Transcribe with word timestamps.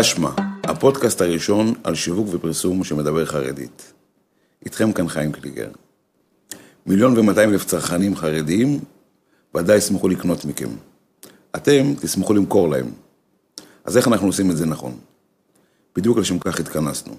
תשמע, 0.00 0.30
הפודקאסט 0.64 1.20
הראשון 1.20 1.74
על 1.84 1.94
שיווק 1.94 2.28
ופרסום 2.30 2.84
שמדבר 2.84 3.24
חרדית. 3.24 3.92
איתכם 4.64 4.92
כאן 4.92 5.08
חיים 5.08 5.32
קליגר. 5.32 5.70
מיליון 6.86 7.18
ומאתיים 7.18 7.50
אלף 7.50 7.64
צרכנים 7.64 8.16
חרדיים 8.16 8.80
ודאי 9.56 9.76
ישמחו 9.76 10.08
לקנות 10.08 10.44
מכם. 10.44 10.68
אתם 11.56 11.94
תשמחו 12.00 12.34
למכור 12.34 12.68
להם. 12.68 12.86
אז 13.84 13.96
איך 13.96 14.08
אנחנו 14.08 14.26
עושים 14.26 14.50
את 14.50 14.56
זה 14.56 14.66
נכון? 14.66 14.98
בדיוק 15.96 16.18
לשם 16.18 16.38
כך 16.38 16.60
התכנסנו. 16.60 17.16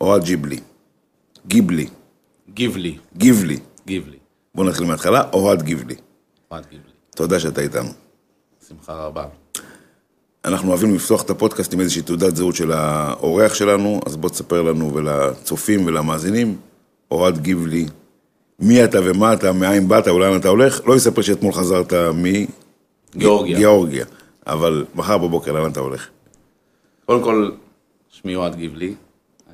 אוהד 0.00 0.24
ג'יבלי. 0.24 0.60
גיבלי. 1.46 1.88
גיבלי. 2.54 2.98
גיבלי. 3.16 3.58
גיבלי. 3.86 4.18
בואו 4.54 4.68
נתחיל 4.68 4.86
מההתחלה, 4.86 5.30
אוהד 5.32 5.62
גיבלי. 5.62 5.94
אוהד 6.50 6.66
גיבלי. 6.70 6.92
תודה 7.10 7.40
שאתה 7.40 7.60
איתנו. 7.60 7.90
שמחה 8.68 8.94
רבה. 8.94 9.26
אנחנו 10.44 10.68
אוהבים 10.68 10.94
לפתוח 10.94 11.22
את 11.22 11.30
הפודקאסט 11.30 11.74
עם 11.74 11.80
איזושהי 11.80 12.02
תעודת 12.02 12.36
זהות 12.36 12.54
של 12.54 12.72
האורח 12.72 13.54
שלנו, 13.54 14.00
אז 14.06 14.16
בוא 14.16 14.28
תספר 14.28 14.62
לנו 14.62 14.94
ולצופים 14.94 15.86
ולמאזינים, 15.86 16.56
אוהד 17.10 17.38
גיבלי, 17.38 17.86
מי 18.58 18.84
אתה 18.84 18.98
ומה 19.04 19.32
אתה, 19.32 19.52
מאין 19.52 19.88
באת 19.88 20.08
ולאן 20.08 20.36
אתה 20.36 20.48
הולך, 20.48 20.80
לא 20.86 20.96
יספר 20.96 21.22
שאתמול 21.22 21.52
חזרת 21.52 21.92
מ... 21.92 22.24
גיאורגיה. 23.16 24.06
אבל 24.46 24.84
מחר 24.94 25.18
בבוקר, 25.18 25.52
לאן 25.52 25.70
אתה 25.70 25.80
הולך? 25.80 26.08
קודם 27.06 27.22
כל, 27.22 27.50
שמי 28.08 28.34
אוהד 28.34 28.54
גיבלי, 28.54 28.94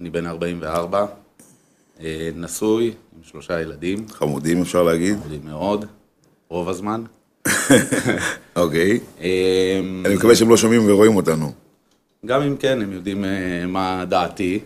אני 0.00 0.10
בן 0.10 0.26
44, 0.26 1.06
אה, 2.00 2.30
נשוי 2.34 2.84
עם 2.86 3.22
שלושה 3.22 3.60
ילדים, 3.60 4.08
חמודים 4.08 4.62
אפשר 4.62 4.82
להגיד. 4.82 5.20
גדולים 5.20 5.40
מאוד, 5.44 5.84
רוב 6.48 6.68
הזמן. 6.68 7.04
אוקיי. 8.56 9.00
אה, 9.20 9.80
אני 10.04 10.14
מקווה 10.14 10.36
שהם 10.36 10.48
לא 10.48 10.56
שומעים 10.56 10.90
ורואים 10.90 11.16
אותנו. 11.16 11.52
גם 12.26 12.42
אם 12.42 12.56
כן, 12.56 12.82
הם 12.82 12.92
יודעים 12.92 13.24
אה, 13.24 13.66
מה 13.66 14.04
דעתי. 14.08 14.60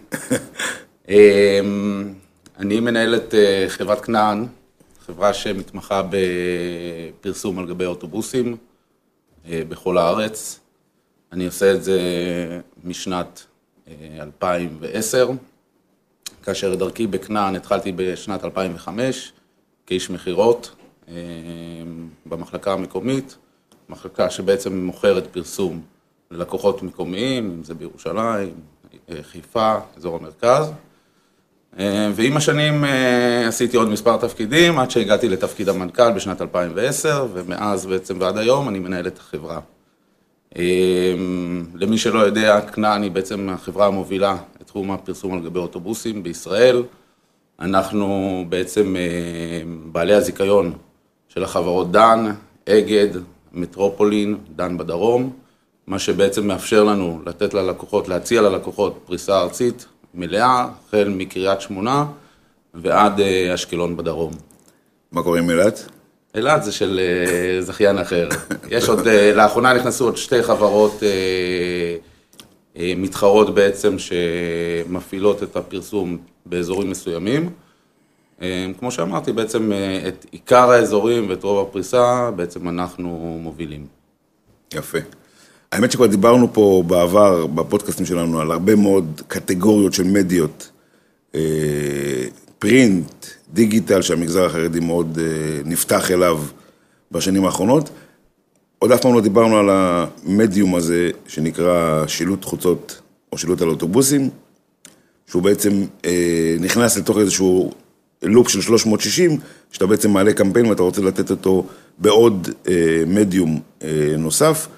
אה, 1.08 1.60
אני 2.58 2.80
מנהל 2.80 3.16
את 3.16 3.34
אה, 3.34 3.64
חברת 3.68 4.00
כנען, 4.00 4.46
חברה 5.06 5.34
שמתמחה 5.34 6.02
בפרסום 6.10 7.58
על 7.58 7.66
גבי 7.66 7.84
אוטובוסים 7.84 8.56
אה, 9.48 9.62
בכל 9.68 9.98
הארץ. 9.98 10.60
אני 11.32 11.46
עושה 11.46 11.74
את 11.74 11.84
זה 11.84 12.00
משנת 12.84 13.44
אה, 13.88 13.92
2010, 14.20 15.30
כאשר 16.42 16.74
דרכי 16.74 17.06
בכנען 17.06 17.56
התחלתי 17.56 17.92
בשנת 17.92 18.44
2005 18.44 19.32
כאיש 19.86 20.10
מכירות 20.10 20.74
במחלקה 22.26 22.72
המקומית, 22.72 23.36
מחלקה 23.88 24.30
שבעצם 24.30 24.84
מוכרת 24.84 25.26
פרסום 25.26 25.80
ללקוחות 26.30 26.82
מקומיים, 26.82 27.50
אם 27.50 27.64
זה 27.64 27.74
בירושלים, 27.74 28.54
אה, 29.10 29.22
חיפה, 29.22 29.74
אזור 29.96 30.16
המרכז. 30.16 30.72
אה, 31.78 32.10
ועם 32.14 32.36
השנים 32.36 32.84
אה, 32.84 33.48
עשיתי 33.48 33.76
עוד 33.76 33.88
מספר 33.88 34.16
תפקידים, 34.16 34.78
עד 34.78 34.90
שהגעתי 34.90 35.28
לתפקיד 35.28 35.68
המנכ"ל 35.68 36.12
בשנת 36.12 36.42
2010, 36.42 37.26
ומאז 37.32 37.86
בעצם 37.86 38.16
ועד 38.20 38.38
היום 38.38 38.68
אני 38.68 38.78
מנהל 38.78 39.06
את 39.06 39.18
החברה. 39.18 39.60
אה, 40.56 41.14
למי 41.74 41.98
שלא 41.98 42.18
יודע, 42.18 42.60
כנען 42.60 43.02
היא 43.02 43.10
בעצם 43.10 43.48
החברה 43.48 43.86
המובילה 43.86 44.36
את 44.62 44.66
תחום 44.66 44.90
הפרסום 44.90 45.32
על 45.32 45.40
גבי 45.40 45.58
אוטובוסים 45.58 46.22
בישראל. 46.22 46.82
אנחנו 47.60 48.44
בעצם 48.48 48.96
אה, 48.96 49.02
בעלי 49.92 50.14
הזיכיון 50.14 50.72
של 51.34 51.44
החברות 51.44 51.90
דן, 51.92 52.32
אגד, 52.68 53.08
מטרופולין, 53.52 54.38
דן 54.56 54.78
בדרום, 54.78 55.32
מה 55.86 55.98
שבעצם 55.98 56.46
מאפשר 56.46 56.84
לנו 56.84 57.20
לתת 57.26 57.54
ללקוחות, 57.54 58.08
להציע 58.08 58.42
ללקוחות 58.42 58.98
פריסה 59.06 59.40
ארצית 59.40 59.86
מלאה, 60.14 60.68
החל 60.88 61.08
מקריית 61.08 61.60
שמונה 61.60 62.06
ועד 62.74 63.20
אה, 63.20 63.54
אשקלון 63.54 63.96
בדרום. 63.96 64.32
מה 65.12 65.22
קורה 65.22 65.38
עם 65.38 65.50
אילת? 65.50 65.88
אילת 66.34 66.64
זה 66.64 66.72
של 66.72 67.00
אה, 67.00 67.62
זכיין 67.62 67.98
אחר. 67.98 68.28
יש 68.70 68.88
עוד, 68.88 69.06
אה, 69.06 69.32
לאחרונה 69.34 69.72
נכנסו 69.72 70.04
עוד 70.04 70.16
שתי 70.16 70.42
חברות 70.42 71.02
מתחרות 72.76 73.54
בעצם 73.54 73.96
שמפעילות 73.98 75.42
את 75.42 75.56
הפרסום 75.56 76.18
באזורים 76.46 76.90
מסוימים. 76.90 77.50
אה, 78.42 78.66
כמו 78.78 78.90
שאמרתי, 78.90 79.32
בעצם 79.32 79.72
אה, 79.72 80.08
את 80.08 80.26
עיקר 80.30 80.70
האזורים 80.70 81.30
ואת 81.30 81.44
רוב 81.44 81.68
הפריסה 81.68 82.30
בעצם 82.30 82.68
אנחנו 82.68 83.38
מובילים. 83.42 83.86
יפה. 84.74 84.98
האמת 85.72 85.92
שכבר 85.92 86.06
דיברנו 86.06 86.52
פה 86.52 86.82
בעבר, 86.86 87.46
בפודקאסטים 87.46 88.06
שלנו, 88.06 88.40
על 88.40 88.50
הרבה 88.50 88.74
מאוד 88.74 89.22
קטגוריות 89.28 89.92
של 89.92 90.04
מדיות, 90.04 90.70
אה, 91.34 91.40
פרינט, 92.58 93.26
דיגיטל, 93.52 94.02
שהמגזר 94.02 94.44
החרדי 94.44 94.80
מאוד 94.80 95.18
אה, 95.18 95.60
נפתח 95.64 96.10
אליו 96.10 96.40
בשנים 97.12 97.44
האחרונות. 97.44 97.90
עוד 98.78 98.92
אף 98.92 99.00
פעם 99.00 99.14
לא 99.14 99.20
דיברנו 99.20 99.56
על 99.56 99.68
המדיום 99.70 100.74
הזה, 100.74 101.10
שנקרא 101.28 102.06
שילוט 102.06 102.44
חוצות 102.44 103.00
או 103.32 103.38
שילוט 103.38 103.62
על 103.62 103.68
אוטובוסים, 103.68 104.30
שהוא 105.26 105.42
בעצם 105.42 105.70
אה, 106.04 106.56
נכנס 106.60 106.98
לתוך 106.98 107.18
איזשהו 107.18 107.72
לופ 108.22 108.48
של 108.48 108.60
360, 108.60 109.38
שאתה 109.72 109.86
בעצם 109.86 110.10
מעלה 110.10 110.32
קמפיין 110.32 110.66
ואתה 110.66 110.82
רוצה 110.82 111.02
לתת 111.02 111.30
אותו 111.30 111.66
בעוד 111.98 112.48
אה, 112.68 113.02
מדיום 113.06 113.60
אה, 113.82 114.14
נוסף. 114.18 114.68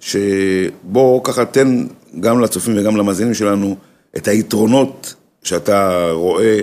שבוא 0.00 1.24
ככה 1.24 1.44
תן 1.44 1.86
גם 2.20 2.40
לצופים 2.40 2.78
וגם 2.78 2.96
למאזינים 2.96 3.34
שלנו 3.34 3.76
את 4.16 4.28
היתרונות 4.28 5.14
שאתה 5.42 6.10
רואה 6.12 6.58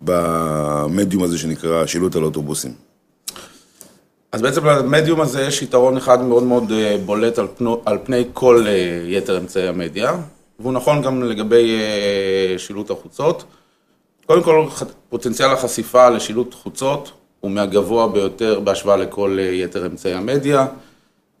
במדיום 0.00 1.22
הזה 1.22 1.38
שנקרא 1.38 1.86
שילוט 1.86 2.16
על 2.16 2.22
אוטובוסים. 2.22 2.72
אז 4.32 4.42
בעצם 4.42 4.66
למדיום 4.66 5.20
הזה 5.20 5.42
יש 5.42 5.62
יתרון 5.62 5.96
אחד 5.96 6.22
מאוד 6.22 6.42
מאוד 6.42 6.72
אה, 6.72 6.96
בולט 7.04 7.38
על, 7.38 7.46
פנו, 7.56 7.82
על 7.84 7.98
פני 8.04 8.24
כל 8.32 8.64
אה, 8.66 9.02
יתר 9.06 9.38
אמצעי 9.38 9.68
המדיה, 9.68 10.16
והוא 10.60 10.72
נכון 10.72 11.02
גם 11.02 11.22
לגבי 11.22 11.78
אה, 11.80 12.58
שילוט 12.58 12.90
החוצות. 12.90 13.44
קודם 14.26 14.42
כל, 14.42 14.66
פוטנציאל 15.08 15.50
החשיפה 15.50 16.08
לשילוט 16.08 16.54
חוצות 16.54 17.12
הוא 17.40 17.50
מהגבוה 17.50 18.08
ביותר 18.08 18.60
בהשוואה 18.60 18.96
לכל 18.96 19.36
אה, 19.40 19.44
יתר 19.44 19.86
אמצעי 19.86 20.14
המדיה. 20.14 20.66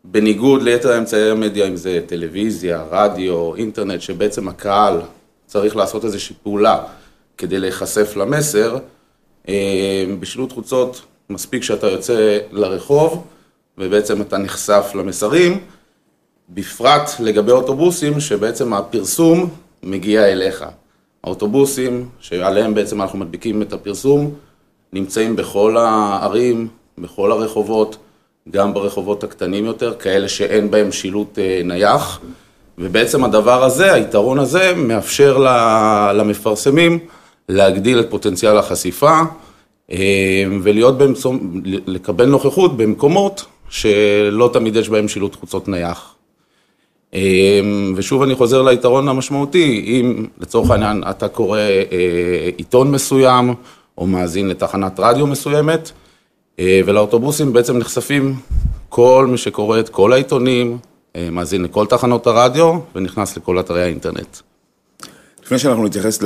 בניגוד 0.04 0.62
ליתר 0.62 0.98
אמצעי 0.98 1.30
המדיה, 1.30 1.68
אם 1.68 1.76
זה 1.76 2.00
טלוויזיה, 2.06 2.84
רדיו, 2.90 3.54
אינטרנט, 3.54 4.00
שבעצם 4.00 4.48
הקהל 4.48 5.00
צריך 5.46 5.76
לעשות 5.76 6.04
איזושהי 6.04 6.36
פעולה 6.42 6.84
כדי 7.38 7.58
להיחשף 7.58 8.16
למסר, 8.16 8.78
אה, 9.48 10.04
בשילוט 10.20 10.52
חוצות 10.52 11.02
מספיק 11.30 11.62
שאתה 11.62 11.86
יוצא 11.86 12.38
לרחוב 12.52 13.24
ובעצם 13.78 14.22
אתה 14.22 14.38
נחשף 14.38 14.92
למסרים, 14.94 15.60
בפרט 16.48 17.10
לגבי 17.20 17.52
אוטובוסים, 17.52 18.20
שבעצם 18.20 18.72
הפרסום 18.72 19.50
מגיע 19.82 20.24
אליך. 20.32 20.64
האוטובוסים, 21.26 22.08
שעליהם 22.20 22.74
בעצם 22.74 23.02
אנחנו 23.02 23.18
מדביקים 23.18 23.62
את 23.62 23.72
הפרסום, 23.72 24.30
נמצאים 24.92 25.36
בכל 25.36 25.76
הערים, 25.76 26.68
בכל 26.98 27.32
הרחובות, 27.32 27.96
גם 28.50 28.74
ברחובות 28.74 29.24
הקטנים 29.24 29.64
יותר, 29.64 29.94
כאלה 29.98 30.28
שאין 30.28 30.70
בהם 30.70 30.92
שילוט 30.92 31.38
אה, 31.38 31.60
נייח, 31.64 32.20
ובעצם 32.78 33.24
הדבר 33.24 33.64
הזה, 33.64 33.92
היתרון 33.92 34.38
הזה, 34.38 34.72
מאפשר 34.76 35.38
למפרסמים 36.14 36.98
להגדיל 37.48 38.00
את 38.00 38.10
פוטנציאל 38.10 38.58
החשיפה 38.58 39.20
אה, 39.92 40.44
ולהיות 40.62 40.98
באמצע, 40.98 41.28
לקבל 41.64 42.26
נוכחות 42.26 42.76
במקומות 42.76 43.44
שלא 43.68 44.50
תמיד 44.52 44.76
יש 44.76 44.88
בהם 44.88 45.08
שילוט 45.08 45.36
חוצות 45.36 45.68
נייח. 45.68 46.15
אה, 47.14 47.60
ושוב 47.96 48.22
אני 48.22 48.34
חוזר 48.34 48.62
ליתרון 48.62 49.08
המשמעותי, 49.08 49.84
אם 49.86 50.26
לצורך 50.38 50.70
העניין 50.70 51.02
אתה 51.10 51.28
קורא 51.28 51.58
אה, 51.58 52.50
עיתון 52.56 52.90
מסוים 52.90 53.54
או 53.98 54.06
מאזין 54.06 54.48
לתחנת 54.48 55.00
רדיו 55.00 55.26
מסוימת, 55.26 55.90
אה, 56.58 56.80
ולאוטובוסים 56.86 57.52
בעצם 57.52 57.78
נחשפים 57.78 58.34
כל 58.88 59.26
מי 59.30 59.38
שקורא 59.38 59.80
את 59.80 59.88
כל 59.88 60.12
העיתונים, 60.12 60.78
אה, 61.16 61.28
מאזין 61.30 61.62
לכל 61.62 61.86
תחנות 61.86 62.26
הרדיו 62.26 62.78
ונכנס 62.94 63.36
לכל 63.36 63.60
אתרי 63.60 63.82
האינטרנט. 63.82 64.36
לפני 65.44 65.58
שאנחנו 65.58 65.84
נתייחס 65.84 66.18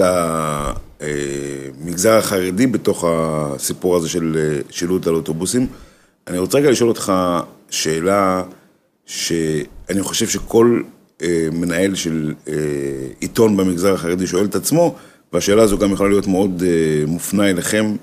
למגזר 1.81 2.13
החרדי 2.13 2.67
בתוך 2.67 3.05
הסיפור 3.09 3.97
הזה 3.97 4.09
של 4.09 4.59
שילוט 4.71 5.07
על 5.07 5.15
אוטובוסים, 5.15 5.67
אני 6.29 6.39
רוצה 6.39 6.59
רגע 6.59 6.71
לשאול 6.71 6.89
אותך 6.89 7.13
שאלה 7.71 8.43
שאני 9.11 10.03
חושב 10.03 10.29
שכל 10.29 10.83
אה, 11.23 11.49
מנהל 11.53 11.95
של 11.95 12.35
אה, 12.49 12.55
עיתון 13.21 13.57
במגזר 13.57 13.95
החרדי 13.95 14.27
שואל 14.27 14.45
את 14.45 14.55
עצמו, 14.55 14.95
והשאלה 15.33 15.63
הזו 15.63 15.79
גם 15.79 15.93
יכולה 15.93 16.09
להיות 16.09 16.27
מאוד 16.27 16.63
אה, 16.67 17.07
מופנה 17.07 17.51
אליכם. 17.51 17.97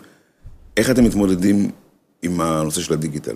איך 0.78 0.90
אתם 0.90 1.04
מתמודדים 1.04 1.70
עם 2.22 2.42
הנושא 2.42 2.82
של 2.82 2.94
הדיגיטל? 2.94 3.36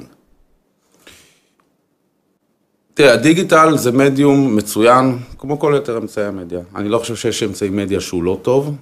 תראה, 2.93 3.13
הדיגיטל 3.13 3.77
זה 3.77 3.91
מדיום 3.91 4.55
מצוין, 4.55 5.17
כמו 5.37 5.59
כל 5.59 5.73
יתר 5.77 5.97
אמצעי 5.97 6.25
המדיה. 6.25 6.59
אני 6.75 6.89
לא 6.89 6.97
חושב 6.97 7.15
שיש 7.15 7.43
אמצעי 7.43 7.69
מדיה 7.69 7.99
שהוא 8.01 8.23
לא 8.23 8.39
טוב. 8.41 8.75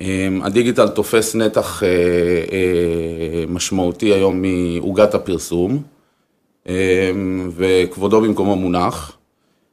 אמ, 0.00 0.40
הדיגיטל 0.42 0.88
תופס 0.88 1.34
נתח 1.34 1.82
אה, 1.82 1.88
אה, 1.88 3.44
משמעותי 3.48 4.14
היום 4.14 4.42
מעוגת 4.42 5.14
הפרסום, 5.14 5.82
וכבודו 7.56 8.20
במקומו 8.20 8.56
מונח. 8.56 9.12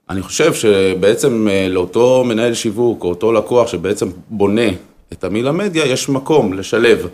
אני 0.09 0.21
חושב 0.21 0.53
שבעצם 0.53 1.47
אה, 1.47 1.67
לאותו 1.69 2.23
מנהל 2.27 2.53
שיווק, 2.53 3.03
או 3.03 3.09
אותו 3.09 3.31
לקוח 3.31 3.67
שבעצם 3.67 4.09
בונה 4.29 4.69
את 5.13 5.23
המילה 5.23 5.51
מדיה, 5.51 5.85
יש 5.85 6.09
מקום 6.09 6.53
לשלב 6.53 7.07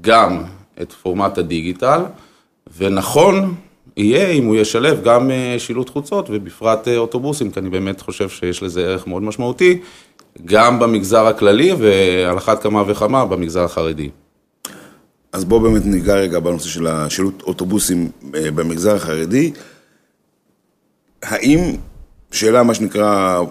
גם 0.00 0.42
את 0.82 0.92
פורמט 0.92 1.38
הדיגיטל, 1.38 2.00
ונכון 2.78 3.54
יהיה 3.96 4.28
אם 4.30 4.44
הוא 4.44 4.56
ישלב 4.56 5.02
גם 5.02 5.30
שילוט 5.58 5.90
חוצות, 5.90 6.26
ובפרט 6.30 6.88
אוטובוסים, 6.88 7.50
כי 7.50 7.60
אני 7.60 7.70
באמת 7.70 8.00
חושב 8.00 8.28
שיש 8.28 8.62
לזה 8.62 8.86
ערך 8.86 9.06
מאוד 9.06 9.22
משמעותי, 9.22 9.78
גם 10.44 10.78
במגזר 10.78 11.26
הכללי 11.26 11.72
ועל 11.78 12.38
אחת 12.38 12.62
כמה 12.62 12.82
וכמה 12.86 13.24
במגזר 13.24 13.64
החרדי. 13.64 14.10
אז 15.32 15.44
בואו 15.44 15.60
באמת 15.60 15.86
ניגע 15.86 16.14
רגע 16.14 16.38
בנושא 16.38 16.68
של 16.68 16.86
השילוט 16.86 17.42
אוטובוסים 17.42 18.10
אה, 18.34 18.50
במגזר 18.50 18.96
החרדי. 18.96 19.52
האם, 21.22 21.76
שאלה 22.30 22.62
מה 22.62 22.74
שנקרא 22.74 23.42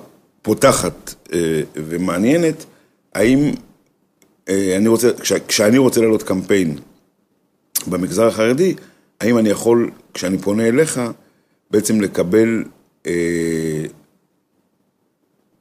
פותחת 0.41 1.13
אה, 1.33 1.61
ומעניינת, 1.75 2.65
האם 3.13 3.51
אה, 4.49 4.77
אני 4.77 4.87
רוצה, 4.87 5.09
כש, 5.19 5.33
כשאני 5.33 5.77
רוצה 5.77 6.01
לעלות 6.01 6.23
קמפיין 6.23 6.77
במגזר 7.87 8.27
החרדי, 8.27 8.75
האם 9.21 9.37
אני 9.37 9.49
יכול, 9.49 9.91
כשאני 10.13 10.37
פונה 10.37 10.67
אליך, 10.67 11.01
בעצם 11.71 12.01
לקבל 12.01 12.63
אה, 13.07 13.83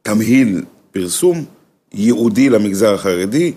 תמהיל 0.03 0.65
פרסום 0.93 1.45
ייעודי 1.93 2.49
למגזר 2.49 2.95
החרדי, 2.95 3.53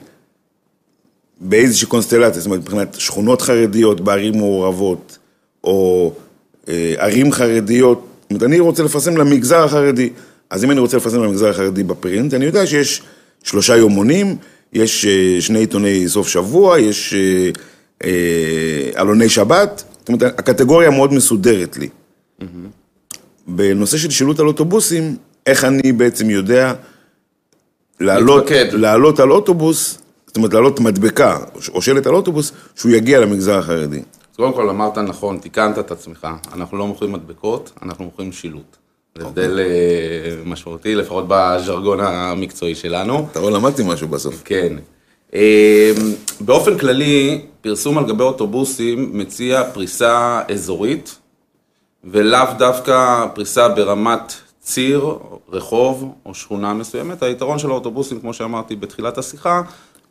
באיזושהי 1.42 1.88
קונסטלציה, 1.88 2.42
זאת 2.42 2.46
אומרת, 2.46 2.60
מבחינת 2.60 2.96
שכונות 3.00 3.42
חרדיות 3.42 4.02
בערים 4.02 4.38
מעורבות, 4.38 5.18
או 5.64 6.14
אה, 6.70 6.94
ערים 6.98 7.32
חרדיות, 7.32 8.08
זאת 8.22 8.32
אומרת, 8.32 8.44
אני 8.44 8.60
רוצה 8.60 8.84
לפרסם 8.84 9.18
למגזר 9.18 9.64
החרדי. 9.64 10.10
אז 10.50 10.64
אם 10.64 10.72
אני 10.72 10.80
רוצה 10.80 10.98
לפרסם 10.98 11.24
למגזר 11.24 11.50
החרדי 11.50 11.84
בפרינט, 11.84 12.34
אני 12.34 12.46
יודע 12.46 12.68
שיש 12.68 13.02
שלושה 13.44 13.78
יומונים, 13.78 14.36
יש 14.74 15.06
אה, 15.06 15.42
שני 15.42 15.60
עיתוני 15.60 16.10
סוף 16.10 16.28
שבוע, 16.28 16.80
יש 16.80 17.14
אה, 17.14 17.50
אה, 18.04 18.90
עלוני 18.96 19.30
שבת, 19.30 19.84
זאת 20.00 20.08
אומרת, 20.10 20.22
הקטגוריה 20.24 20.90
מאוד 20.90 21.14
מסודרת 21.14 21.78
לי. 21.78 21.90
Mm-hmm. 22.42 22.46
בנושא 23.48 23.98
של 23.98 24.10
שילוט 24.10 24.40
על 24.40 24.48
אוטובוסים, 24.48 25.16
איך 25.46 25.64
אני 25.66 25.92
בעצם 25.92 26.30
יודע 26.30 26.74
לעלות, 28.00 28.52
לעלות 28.72 29.20
על 29.20 29.32
אוטובוס, 29.32 30.01
זאת 30.32 30.38
אומרת 30.38 30.54
לעלות 30.54 30.80
מדבקה 30.80 31.38
או 31.74 31.82
שלט 31.82 32.08
על 32.08 32.14
אוטובוס, 32.16 32.52
שהוא 32.76 32.92
יגיע 32.92 33.20
למגזר 33.20 33.58
החרדי. 33.58 33.98
אז 34.32 34.36
קודם 34.36 34.54
כל 34.54 34.70
אמרת 34.70 34.98
נכון, 34.98 35.38
תיקנת 35.38 35.80
את 35.80 35.92
עצמך, 35.92 36.28
אנחנו 36.54 36.78
לא 36.78 36.88
מוכרים 36.88 37.12
מדבקות, 37.12 37.72
אנחנו 37.82 38.06
מוכרים 38.06 38.32
שילוט. 38.32 38.78
זה 39.18 39.24
אוקיי. 39.26 39.44
הבדל 39.46 39.60
אה, 39.60 40.36
משמעותי, 40.46 40.96
לפחות 40.96 41.26
בז'רגון 41.28 42.00
המקצועי 42.00 42.76
שלנו. 42.76 43.28
אתה 43.32 43.40
רואה, 43.40 43.52
למדתי 43.52 43.84
משהו 43.86 44.08
בסוף. 44.08 44.42
כן. 44.46 44.74
אה, 45.34 45.92
באופן 46.40 46.78
כללי, 46.78 47.42
פרסום 47.62 47.98
על 47.98 48.06
גבי 48.06 48.24
אוטובוסים 48.24 49.10
מציע 49.14 49.64
פריסה 49.74 50.42
אזורית, 50.52 51.18
ולאו 52.04 52.48
דווקא 52.58 53.26
פריסה 53.36 53.70
ברמת 53.70 54.34
ציר, 54.60 55.16
רחוב 55.52 56.14
או 56.26 56.34
שכונה 56.34 56.74
מסוימת. 56.74 57.24
היתרון 57.24 57.60
של 57.60 57.70
האוטובוסים, 57.70 58.20
כמו 58.20 58.34
שאמרתי 58.34 58.76
בתחילת 58.76 59.18
השיחה, 59.18 59.62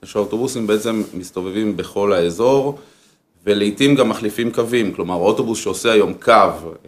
שהאוטובוסים 0.04 0.66
בעצם 0.66 1.02
מסתובבים 1.14 1.76
בכל 1.76 2.12
האזור, 2.12 2.78
ולעיתים 3.44 3.94
גם 3.94 4.08
מחליפים 4.08 4.52
קווים. 4.52 4.92
כלומר, 4.92 5.14
אוטובוס 5.14 5.58
שעושה 5.58 5.92
היום 5.92 6.14
קו, 6.14 6.32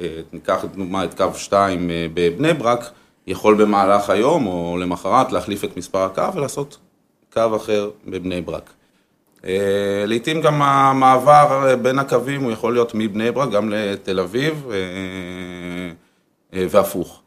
אה, 0.01 0.21
ניקח 0.33 0.65
לדוגמה 0.65 1.05
את 1.05 1.15
קו 1.15 1.35
2 1.35 1.91
אה, 1.91 2.07
בבני 2.15 2.55
ברק, 2.55 2.91
יכול 3.27 3.55
במהלך 3.55 4.11
היום 4.11 4.47
או 4.47 4.77
למחרת 4.81 5.33
להחליף 5.33 5.65
את 5.65 5.77
מספר 5.77 5.99
הקו 5.99 6.35
ולעשות 6.35 6.79
קו 7.33 7.57
אחר 7.57 7.91
בבני 8.07 8.41
ברק. 8.41 8.71
אה, 9.45 10.05
לעיתים 10.07 10.41
גם 10.41 10.63
המעבר 10.63 11.77
בין 11.83 11.99
הקווים 11.99 12.43
הוא 12.43 12.53
יכול 12.53 12.73
להיות 12.73 12.93
מבני 12.95 13.31
ברק 13.31 13.51
גם 13.51 13.71
לתל 13.71 14.21
אביב 14.21 14.67
והפוך. 16.53 17.22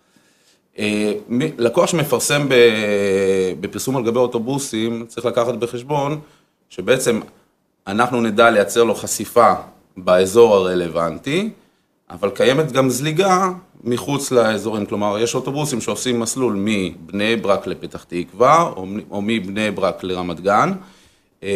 אה, 0.79 1.13
לקוח 1.57 1.87
שמפרסם 1.87 2.47
בפרסום 3.59 3.97
על 3.97 4.03
גבי 4.03 4.19
אוטובוסים, 4.19 5.05
צריך 5.07 5.25
לקחת 5.25 5.53
בחשבון 5.53 6.19
שבעצם 6.69 7.19
אנחנו 7.87 8.21
נדע 8.21 8.49
לייצר 8.49 8.83
לו 8.83 8.95
חשיפה 8.95 9.53
באזור 9.97 10.55
הרלוונטי, 10.55 11.49
אבל 12.09 12.29
קיימת 12.29 12.71
גם 12.71 12.89
זליגה 12.89 13.49
מחוץ 13.83 14.31
לאזורים, 14.31 14.85
כלומר 14.85 15.19
יש 15.19 15.35
אוטובוסים 15.35 15.81
שעושים 15.81 16.19
מסלול 16.19 16.53
מבני 16.57 17.35
ברק 17.35 17.67
לפתח 17.67 18.03
תקווה, 18.03 18.71
או 19.11 19.21
מבני 19.21 19.71
ברק 19.71 20.03
לרמת 20.03 20.39
גן, 20.39 20.71
אה, 21.43 21.49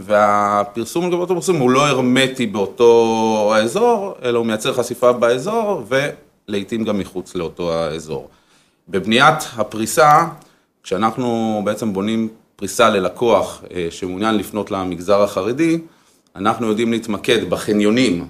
והפרסום 0.00 1.04
על 1.04 1.10
גבי 1.10 1.20
אוטובוסים 1.20 1.56
הוא 1.56 1.70
לא 1.70 1.86
הרמטי 1.86 2.46
באותו 2.46 3.52
האזור, 3.54 4.14
אלא 4.22 4.38
הוא 4.38 4.46
מייצר 4.46 4.72
חשיפה 4.72 5.12
באזור, 5.12 5.84
ולעיתים 5.88 6.84
גם 6.84 6.98
מחוץ 6.98 7.34
לאותו 7.34 7.72
האזור. 7.74 8.28
בבניית 8.88 9.38
הפריסה, 9.56 10.24
כשאנחנו 10.82 11.60
בעצם 11.64 11.92
בונים 11.92 12.28
פריסה 12.56 12.90
ללקוח 12.90 13.64
אה, 13.74 13.86
שמעוניין 13.90 14.34
לפנות 14.34 14.70
למגזר 14.70 15.22
החרדי, 15.22 15.78
אנחנו 16.36 16.66
יודעים 16.66 16.92
להתמקד 16.92 17.50
בחניונים 17.50 18.26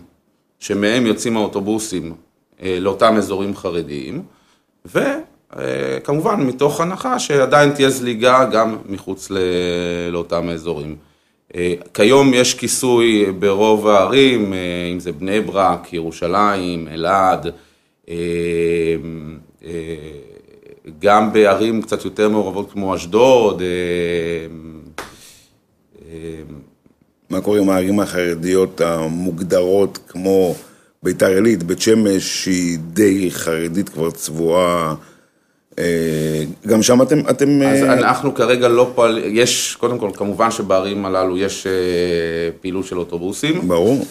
שמהם 0.60 1.06
יוצאים 1.06 1.36
האוטובוסים 1.36 2.14
אה, 2.62 2.78
לאותם 2.80 3.14
אזורים 3.16 3.56
חרדיים, 3.56 4.22
וכמובן 4.84 6.46
מתוך 6.46 6.80
הנחה 6.80 7.18
שעדיין 7.18 7.70
תהיה 7.70 7.90
זליגה 7.90 8.44
גם 8.44 8.76
מחוץ 8.86 9.28
לאותם 10.12 10.48
האזורים. 10.48 10.96
אה, 11.54 11.74
כיום 11.94 12.34
יש 12.34 12.54
כיסוי 12.54 13.32
ברוב 13.38 13.88
הערים, 13.88 14.52
אם 14.92 15.00
זה 15.00 15.12
בני 15.12 15.40
ברק, 15.40 15.92
ירושלים, 15.92 16.88
אלעד, 16.88 17.50
גם 20.98 21.32
בערים 21.32 21.82
קצת 21.82 22.04
יותר 22.04 22.28
מעורבות 22.28 22.72
כמו 22.72 22.94
אשדוד. 22.94 23.62
אה, 23.62 23.66
אה, 26.08 26.40
מה 27.30 27.40
קורה 27.40 27.58
עם 27.58 27.70
הערים 27.70 28.00
החרדיות 28.00 28.80
המוגדרות 28.80 29.98
כמו 30.08 30.54
ביתר 31.02 31.26
עילית, 31.26 31.62
בית 31.62 31.80
שמש, 31.80 32.44
שהיא 32.44 32.78
די 32.78 33.30
חרדית 33.30 33.88
כבר 33.88 34.10
צבועה? 34.10 34.94
אה, 35.78 36.44
גם 36.66 36.82
שם 36.82 37.02
אתם... 37.02 37.20
אתם 37.30 37.62
אז 37.62 37.82
אנחנו 37.82 38.34
כרגע 38.34 38.68
לא 38.68 38.90
פועל... 38.94 39.20
יש, 39.24 39.76
קודם 39.80 39.98
כל, 39.98 40.10
כמובן 40.14 40.50
שבערים 40.50 41.06
הללו 41.06 41.38
יש 41.38 41.66
פעילות 42.60 42.86
של 42.86 42.98
אוטובוסים. 42.98 43.68
ברור. 43.68 44.04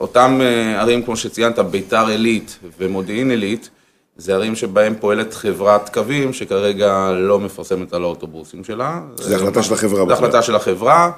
אותם 0.00 0.40
ערים, 0.78 1.02
כמו 1.02 1.16
שציינת, 1.16 1.58
ביתר 1.58 2.06
עילית 2.06 2.58
ומודיעין 2.78 3.30
עילית, 3.30 3.70
זה 4.16 4.34
ערים 4.34 4.56
שבהם 4.56 4.94
פועלת 5.00 5.34
חברת 5.34 5.94
קווים, 5.94 6.32
שכרגע 6.32 7.10
לא 7.12 7.40
מפרסמת 7.40 7.92
על 7.92 8.02
האוטובוסים 8.02 8.64
שלה. 8.64 9.00
זה 9.16 9.36
החלטה 9.36 9.62
של 9.62 9.74
החברה. 9.74 10.06
זה 10.06 10.12
החלטה 10.12 10.42
של 10.42 10.54
החברה, 10.54 11.10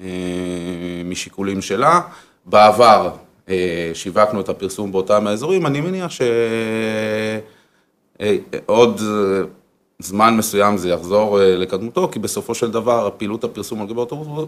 אה, 0.00 0.06
משיקולים 1.04 1.62
שלה. 1.62 2.00
בעבר 2.46 3.10
אה, 3.48 3.90
שיווקנו 3.94 4.40
את 4.40 4.48
הפרסום 4.48 4.92
באותם 4.92 5.26
האזורים, 5.26 5.66
אני 5.66 5.80
מניח 5.80 6.12
שעוד 8.20 9.00
אה, 9.00 9.42
זמן 9.98 10.36
מסוים 10.36 10.76
זה 10.76 10.88
יחזור 10.88 11.38
לקדמותו, 11.42 12.08
כי 12.12 12.18
בסופו 12.18 12.54
של 12.54 12.70
דבר 12.70 13.10
פעילות 13.16 13.44
הפרסום 13.44 13.80
על 13.80 13.86
גבי 13.86 14.00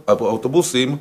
האוטובוסים, 0.07 0.97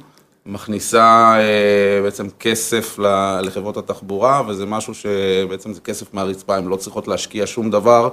מכניסה 0.46 1.36
אה, 1.38 2.02
בעצם 2.04 2.28
כסף 2.40 3.00
לחברות 3.42 3.78
התחבורה, 3.78 4.42
וזה 4.48 4.66
משהו 4.66 4.94
שבעצם 4.94 5.74
זה 5.74 5.82
כסף 5.82 6.14
מהרצפה, 6.14 6.56
הן 6.56 6.66
לא 6.66 6.75
צריכות 6.75 7.08
להשקיע 7.08 7.44
שום 7.48 7.72
דבר 7.72 8.10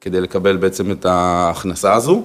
כדי 0.00 0.20
לקבל 0.20 0.56
בעצם 0.56 0.90
את 0.92 1.04
ההכנסה 1.04 1.94
הזו. 1.94 2.24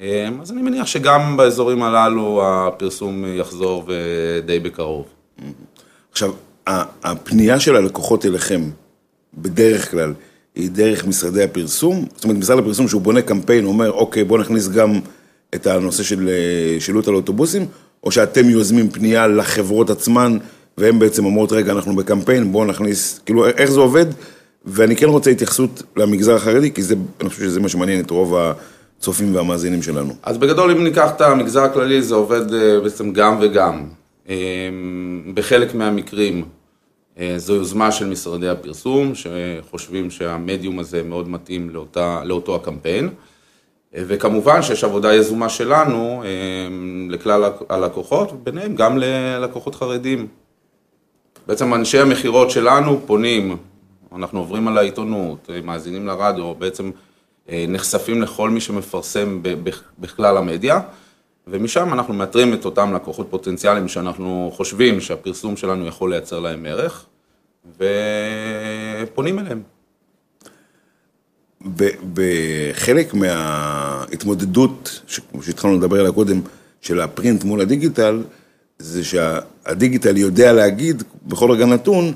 אה, 0.00 0.28
אז 0.42 0.52
אני 0.52 0.62
מניח 0.62 0.86
שגם 0.86 1.36
באזורים 1.36 1.82
הללו 1.82 2.42
הפרסום 2.44 3.24
יחזור 3.26 3.84
ודי 3.86 4.60
בקרוב. 4.60 5.04
עכשיו, 6.12 6.32
הפנייה 7.04 7.60
של 7.60 7.76
הלקוחות 7.76 8.26
אליכם, 8.26 8.62
בדרך 9.34 9.90
כלל, 9.90 10.14
היא 10.54 10.70
דרך 10.70 11.06
משרדי 11.06 11.42
הפרסום? 11.42 12.04
זאת 12.14 12.24
אומרת, 12.24 12.38
משרד 12.38 12.58
הפרסום 12.58 12.88
שהוא 12.88 13.02
בונה 13.02 13.22
קמפיין, 13.22 13.64
אומר, 13.64 13.90
אוקיי, 13.92 14.24
בוא 14.24 14.38
נכניס 14.38 14.68
גם 14.68 15.00
את 15.54 15.66
הנושא 15.66 16.02
של 16.02 16.28
אה, 16.28 16.80
שילוט 16.80 17.08
על 17.08 17.14
אוטובוסים, 17.14 17.66
או 18.04 18.10
שאתם 18.10 18.50
יוזמים 18.50 18.90
פנייה 18.90 19.26
לחברות 19.26 19.90
עצמן 19.90 20.38
והן 20.78 20.98
בעצם 20.98 21.24
אומרות, 21.24 21.52
רגע, 21.52 21.72
אנחנו 21.72 21.96
בקמפיין, 21.96 22.52
בואו 22.52 22.64
נכניס, 22.64 23.20
כאילו, 23.26 23.46
איך 23.46 23.70
זה 23.70 23.80
עובד? 23.80 24.06
ואני 24.64 24.96
כן 24.96 25.06
רוצה 25.06 25.30
התייחסות 25.30 25.82
למגזר 25.96 26.34
החרדי, 26.34 26.72
כי 26.72 26.82
זה, 26.82 26.94
אני 27.20 27.28
חושב 27.28 27.42
שזה 27.42 27.60
מה 27.60 27.68
שמעניין 27.68 28.00
את 28.00 28.10
רוב 28.10 28.34
הצופים 28.98 29.34
והמאזינים 29.34 29.82
שלנו. 29.82 30.14
אז 30.22 30.38
בגדול, 30.38 30.70
אם 30.70 30.84
ניקח 30.84 31.10
את 31.16 31.20
המגזר 31.20 31.62
הכללי, 31.62 32.02
זה 32.02 32.14
עובד 32.14 32.54
אה, 32.54 32.80
בעצם 32.80 33.12
גם 33.12 33.38
וגם. 33.40 33.84
אה, 34.28 34.34
בחלק 35.34 35.74
מהמקרים 35.74 36.44
אה, 37.18 37.34
זו 37.36 37.54
יוזמה 37.54 37.92
של 37.92 38.06
משרדי 38.06 38.48
הפרסום, 38.48 39.12
שחושבים 39.14 40.10
שהמדיום 40.10 40.78
הזה 40.78 41.02
מאוד 41.02 41.28
מתאים 41.28 41.70
לאותה, 41.70 42.22
לאותו 42.24 42.54
הקמפיין. 42.54 43.08
וכמובן 43.92 44.62
שיש 44.62 44.84
עבודה 44.84 45.14
יזומה 45.14 45.48
שלנו 45.48 46.22
לכלל 47.08 47.44
הלקוחות, 47.68 48.44
ביניהם 48.44 48.74
גם 48.74 48.98
ללקוחות 48.98 49.74
חרדים. 49.74 50.26
בעצם 51.46 51.74
אנשי 51.74 51.98
המכירות 51.98 52.50
שלנו 52.50 53.00
פונים, 53.06 53.56
אנחנו 54.14 54.38
עוברים 54.38 54.68
על 54.68 54.78
העיתונות, 54.78 55.50
מאזינים 55.64 56.06
לרדיו, 56.06 56.54
בעצם 56.54 56.90
אה, 57.48 57.64
נחשפים 57.68 58.22
לכל 58.22 58.50
מי 58.50 58.60
שמפרסם 58.60 59.42
בכלל 59.98 60.36
המדיה, 60.36 60.80
ומשם 61.46 61.92
אנחנו 61.92 62.14
מאתרים 62.14 62.54
את 62.54 62.64
אותם 62.64 62.94
לקוחות 62.94 63.26
פוטנציאליים 63.30 63.88
שאנחנו 63.88 64.50
חושבים 64.54 65.00
שהפרסום 65.00 65.56
שלנו 65.56 65.86
יכול 65.86 66.10
לייצר 66.10 66.40
להם 66.40 66.66
ערך, 66.66 67.06
ופונים 67.76 69.38
אליהם. 69.38 69.62
בחלק 72.14 73.14
מההתמודדות, 73.14 75.00
כמו 75.30 75.42
שהתחלנו 75.42 75.78
לדבר 75.78 76.00
עליה 76.00 76.12
קודם, 76.12 76.40
של 76.80 77.00
הפרינט 77.00 77.44
מול 77.44 77.60
הדיגיטל, 77.60 78.22
זה 78.78 79.04
שהדיגיטל 79.04 80.16
יודע 80.16 80.52
להגיד 80.52 81.02
בכל 81.26 81.50
רגע 81.50 81.66
נתון 81.66 82.12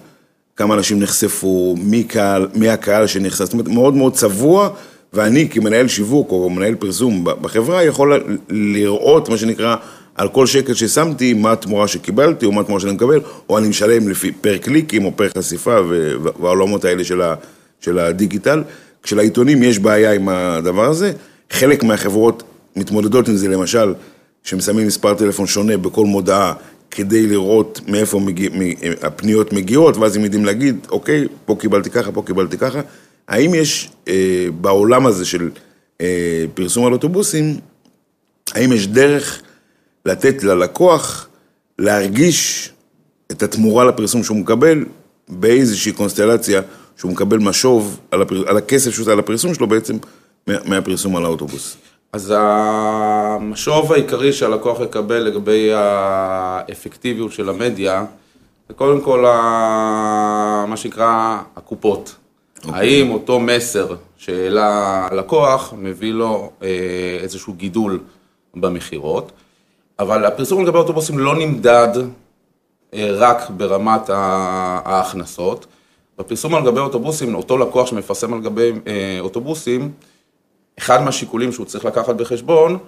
כמה 0.56 0.74
אנשים 0.74 1.00
נחשפו, 1.00 1.76
מי, 1.84 2.04
קהל, 2.04 2.48
מי 2.54 2.68
הקהל 2.68 3.06
שנחשף, 3.06 3.44
זאת 3.44 3.52
אומרת, 3.52 3.68
מאוד 3.68 3.94
מאוד 3.94 4.14
צבוע, 4.14 4.68
ואני 5.12 5.48
כמנהל 5.48 5.88
שיווק 5.88 6.30
או 6.30 6.50
מנהל 6.50 6.74
פרסום 6.74 7.24
בחברה 7.24 7.84
יכול 7.84 8.24
לראות, 8.48 9.28
מה 9.28 9.36
שנקרא, 9.36 9.76
על 10.14 10.28
כל 10.28 10.46
שקל 10.46 10.74
ששמתי, 10.74 11.34
מה 11.34 11.52
התמורה 11.52 11.88
שקיבלתי, 11.88 12.46
או 12.46 12.52
מה 12.52 12.60
התמורה 12.60 12.80
שאני 12.80 12.92
מקבל, 12.92 13.20
או 13.48 13.58
אני 13.58 13.68
משלם 13.68 14.08
לפי 14.08 14.32
פר 14.32 14.58
קליקים 14.58 15.04
או 15.04 15.16
פר 15.16 15.28
חשיפה, 15.38 15.76
והעולמות 16.40 16.84
האלה 16.84 17.04
של, 17.04 17.22
ה, 17.22 17.34
של 17.80 17.98
הדיגיטל. 17.98 18.62
כשלעיתונים 19.02 19.62
יש 19.62 19.78
בעיה 19.78 20.12
עם 20.12 20.28
הדבר 20.28 20.84
הזה, 20.84 21.12
חלק 21.50 21.82
מהחברות 21.82 22.42
מתמודדות 22.76 23.28
עם 23.28 23.36
זה, 23.36 23.48
למשל, 23.48 23.94
שמסיימים 24.44 24.86
מספר 24.86 25.14
טלפון 25.14 25.46
שונה 25.46 25.76
בכל 25.76 26.06
מודעה, 26.06 26.54
כדי 26.90 27.26
לראות 27.26 27.80
מאיפה 27.88 28.20
מגיע, 28.20 28.50
הפניות 29.02 29.52
מגיעות, 29.52 29.96
ואז 29.96 30.16
הם 30.16 30.24
יודעים 30.24 30.44
להגיד, 30.44 30.86
אוקיי, 30.90 31.26
פה 31.44 31.56
קיבלתי 31.60 31.90
ככה, 31.90 32.12
פה 32.12 32.22
קיבלתי 32.26 32.58
ככה. 32.58 32.80
האם 33.28 33.54
יש 33.54 33.90
אה, 34.08 34.46
בעולם 34.60 35.06
הזה 35.06 35.24
של 35.24 35.50
אה, 36.00 36.44
פרסום 36.54 36.86
על 36.86 36.92
אוטובוסים, 36.92 37.56
האם 38.54 38.72
יש 38.72 38.86
דרך 38.86 39.42
לתת 40.06 40.44
ללקוח 40.44 41.28
להרגיש 41.78 42.70
את 43.30 43.42
התמורה 43.42 43.84
לפרסום 43.84 44.24
שהוא 44.24 44.36
מקבל 44.36 44.84
באיזושהי 45.28 45.92
קונסטלציה 45.92 46.62
שהוא 47.02 47.12
מקבל 47.12 47.38
משוב 47.38 48.00
על, 48.10 48.22
הפר... 48.22 48.48
על 48.48 48.56
הכסף 48.56 48.90
שהוא 48.90 49.12
על 49.12 49.18
הפרסום 49.18 49.54
שלו 49.54 49.66
בעצם 49.66 49.96
מהפרסום 50.46 51.16
על 51.16 51.24
האוטובוס? 51.24 51.76
אז 52.12 52.34
המשוב 52.36 53.92
העיקרי 53.92 54.32
שהלקוח 54.32 54.80
יקבל 54.80 55.18
לגבי 55.18 55.70
האפקטיביות 55.74 57.32
של 57.32 57.48
המדיה, 57.48 58.04
זה 58.68 58.74
קודם 58.74 59.00
כל 59.00 59.20
מה 60.68 60.74
שנקרא 60.76 61.38
הקופות. 61.56 62.14
Okay. 62.56 62.66
אוקיי. 62.66 62.80
האם 62.80 63.10
אותו 63.10 63.40
מסר 63.40 63.94
שהעלה 64.16 65.08
הלקוח 65.10 65.74
מביא 65.78 66.12
לו 66.12 66.50
אה, 66.62 66.68
איזשהו 67.20 67.52
גידול 67.54 68.00
במכירות, 68.54 69.32
אבל 69.98 70.24
הפרסום 70.24 70.64
לגבי 70.64 70.78
אוטובוסים 70.78 71.18
לא 71.18 71.34
נמדד 71.36 71.88
אה, 72.94 73.08
רק 73.12 73.50
ברמת 73.50 74.10
ההכנסות. 74.10 75.66
בפרסום 76.18 76.54
על 76.54 76.64
גבי 76.64 76.80
אוטובוסים, 76.80 77.34
אותו 77.34 77.58
לקוח 77.58 77.86
שמפרסם 77.86 78.34
על 78.34 78.40
גבי 78.40 78.72
אה, 78.86 79.16
אוטובוסים, 79.20 79.92
אחד 80.78 81.02
מהשיקולים 81.02 81.52
שהוא 81.52 81.66
צריך 81.66 81.84
לקחת 81.84 82.14
בחשבון, 82.14 82.78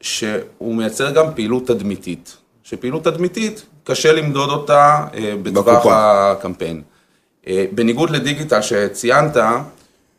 שהוא 0.00 0.74
מייצר 0.74 1.10
גם 1.10 1.34
פעילות 1.34 1.66
תדמיתית. 1.66 2.36
שפעילות 2.62 3.04
תדמיתית, 3.04 3.66
קשה 3.84 4.12
למדוד 4.12 4.50
אותה 4.50 5.06
אה, 5.14 5.34
בטווח 5.42 5.86
הקמפיין. 5.86 6.82
אה, 7.46 7.64
בניגוד 7.72 8.10
לדיגיטל 8.10 8.62
שציינת, 8.62 9.36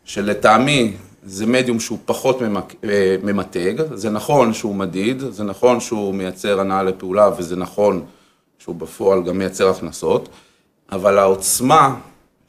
שלטעמי 0.05 0.93
זה 1.24 1.45
מדיום 1.45 1.79
שהוא 1.79 1.98
פחות 2.05 2.41
אה, 2.41 3.15
ממתג, 3.24 3.74
זה 3.93 4.09
נכון 4.09 4.53
שהוא 4.53 4.75
מדיד, 4.75 5.19
זה 5.29 5.43
נכון 5.43 5.79
שהוא 5.79 6.15
מייצר 6.15 6.59
הנאה 6.59 6.83
לפעולה 6.83 7.29
וזה 7.38 7.55
נכון 7.55 8.05
שהוא 8.59 8.75
בפועל 8.75 9.24
גם 9.24 9.38
מייצר 9.38 9.69
הכנסות, 9.69 10.29
אבל 10.91 11.17
העוצמה 11.17 11.95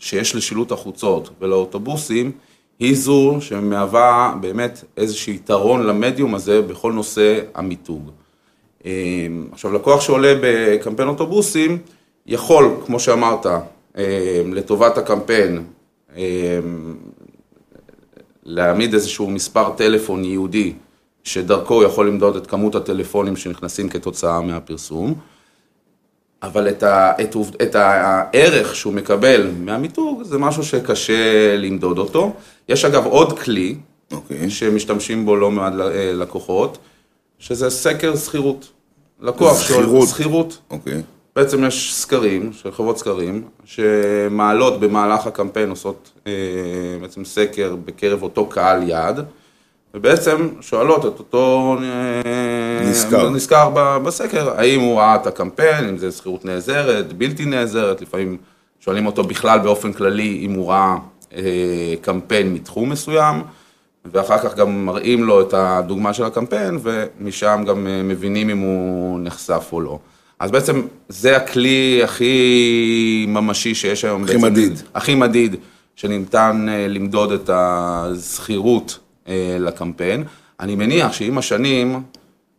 שיש 0.01 0.35
לשילוט 0.35 0.73
החוצות 0.73 1.31
ולאוטובוסים, 1.41 2.33
היא 2.79 2.97
זו 2.97 3.37
שמהווה 3.41 4.35
באמת 4.41 4.85
איזשהו 4.97 5.33
יתרון 5.33 5.87
למדיום 5.87 6.35
הזה 6.35 6.63
בכל 6.63 6.93
נושא 6.93 7.41
המיתוג. 7.55 8.11
אה, 8.87 9.27
עכשיו, 9.53 9.73
לקוח 9.73 10.01
שעולה 10.01 10.35
בקמפיין 10.43 11.09
אוטובוסים, 11.09 11.79
יכול, 12.27 12.71
כמו 12.87 13.01
שאמרת, 13.01 13.47
אה, 13.47 14.43
לטובת 14.53 14.99
הקמפיין, 14.99 15.65
אה, 16.17 16.59
להעמיד 18.45 18.95
איזשהו 18.95 19.31
מספר 19.31 19.71
טלפון 19.77 20.25
ייעודי, 20.25 20.73
שדרכו 21.25 21.75
הוא 21.75 21.85
יכול 21.85 22.09
למדוד 22.09 22.37
את 22.37 22.47
כמות 22.47 22.75
הטלפונים 22.75 23.37
שנכנסים 23.37 23.89
כתוצאה 23.89 24.41
מהפרסום. 24.41 25.15
אבל 26.43 26.69
את, 26.69 26.83
ה, 26.83 27.13
את, 27.23 27.37
את 27.63 27.75
הערך 27.75 28.77
שהוא 28.77 28.93
מקבל 28.93 29.51
מהמיתוג 29.59 30.23
זה 30.23 30.39
משהו 30.39 30.65
שקשה 30.65 31.57
למדוד 31.57 31.99
אותו. 31.99 32.33
יש 32.69 32.85
אגב 32.85 33.07
עוד 33.07 33.39
כלי, 33.39 33.75
okay. 34.13 34.15
אוקיי. 34.15 34.51
שמשתמשים 34.51 35.27
בו 35.27 35.37
לא 35.37 35.51
מעט 35.51 35.73
אה, 35.73 36.13
לקוחות, 36.13 36.79
שזה 37.39 37.71
סקר 37.71 38.17
שכירות. 38.17 38.69
לקוח 39.21 39.61
שכירות. 39.63 40.09
שכירות. 40.09 40.59
אוקיי. 40.71 40.93
Okay. 40.93 41.03
בעצם 41.37 41.65
יש 41.65 41.95
סקרים, 41.95 42.53
של 42.53 42.73
חברות 42.73 42.99
סקרים, 42.99 43.45
שמעלות 43.65 44.81
במהלך 44.81 45.27
הקמפיין, 45.27 45.71
עושות 45.71 46.11
אה, 46.27 46.33
בעצם 47.01 47.25
סקר 47.25 47.77
בקרב 47.85 48.23
אותו 48.23 48.47
קהל 48.47 48.89
יעד. 48.89 49.25
ובעצם 49.95 50.49
שואלות 50.61 51.07
את 51.07 51.19
אותו 51.19 51.77
אה, 51.83 52.89
נזכר, 52.91 53.31
נזכר 53.31 53.71
בסקר, 54.05 54.51
האם 54.59 54.81
הוא 54.81 54.99
ראה 54.99 55.15
את 55.15 55.27
הקמפיין, 55.27 55.89
אם 55.89 55.99
זה 55.99 56.13
שכירות 56.13 56.45
נעזרת, 56.45 57.13
בלתי 57.13 57.45
נעזרת, 57.45 58.03
לפעמים 58.03 58.37
שואלים 58.81 59.07
אותו 59.07 59.23
בכלל 59.23 59.59
באופן 59.59 59.93
כללי 59.93 60.39
אם 60.43 60.53
הוא 60.53 60.71
ראה 60.71 60.97
אה, 61.37 61.95
קמפיין 62.01 62.55
מתחום 62.55 62.91
מסוים, 62.91 63.43
ואחר 64.13 64.39
כך 64.39 64.55
גם 64.55 64.87
מראים 64.87 65.25
לו 65.25 65.41
את 65.41 65.55
הדוגמה 65.55 66.13
של 66.13 66.25
הקמפיין, 66.25 66.79
ומשם 66.83 67.65
גם 67.67 67.87
אה, 67.87 68.03
מבינים 68.03 68.51
אם 68.51 68.59
הוא 68.59 69.21
נחשף 69.23 69.69
או 69.73 69.81
לא. 69.81 69.99
אז 70.39 70.51
בעצם 70.51 70.83
זה 71.09 71.37
הכלי 71.37 72.01
הכי 72.05 73.27
ממשי 73.29 73.75
שיש 73.75 74.05
היום. 74.05 74.25
הכי 74.25 74.33
בעצם, 74.33 74.47
מדיד. 74.47 74.83
הכי 74.95 75.15
מדיד, 75.15 75.57
שניתן 75.97 76.67
למדוד 76.89 77.33
את 77.33 77.51
הזכירות. 77.53 78.99
אה, 79.31 79.57
לקמפיין. 79.61 80.25
אני 80.61 80.75
מניח 80.75 81.13
שעם 81.13 81.39
השנים, 81.39 82.03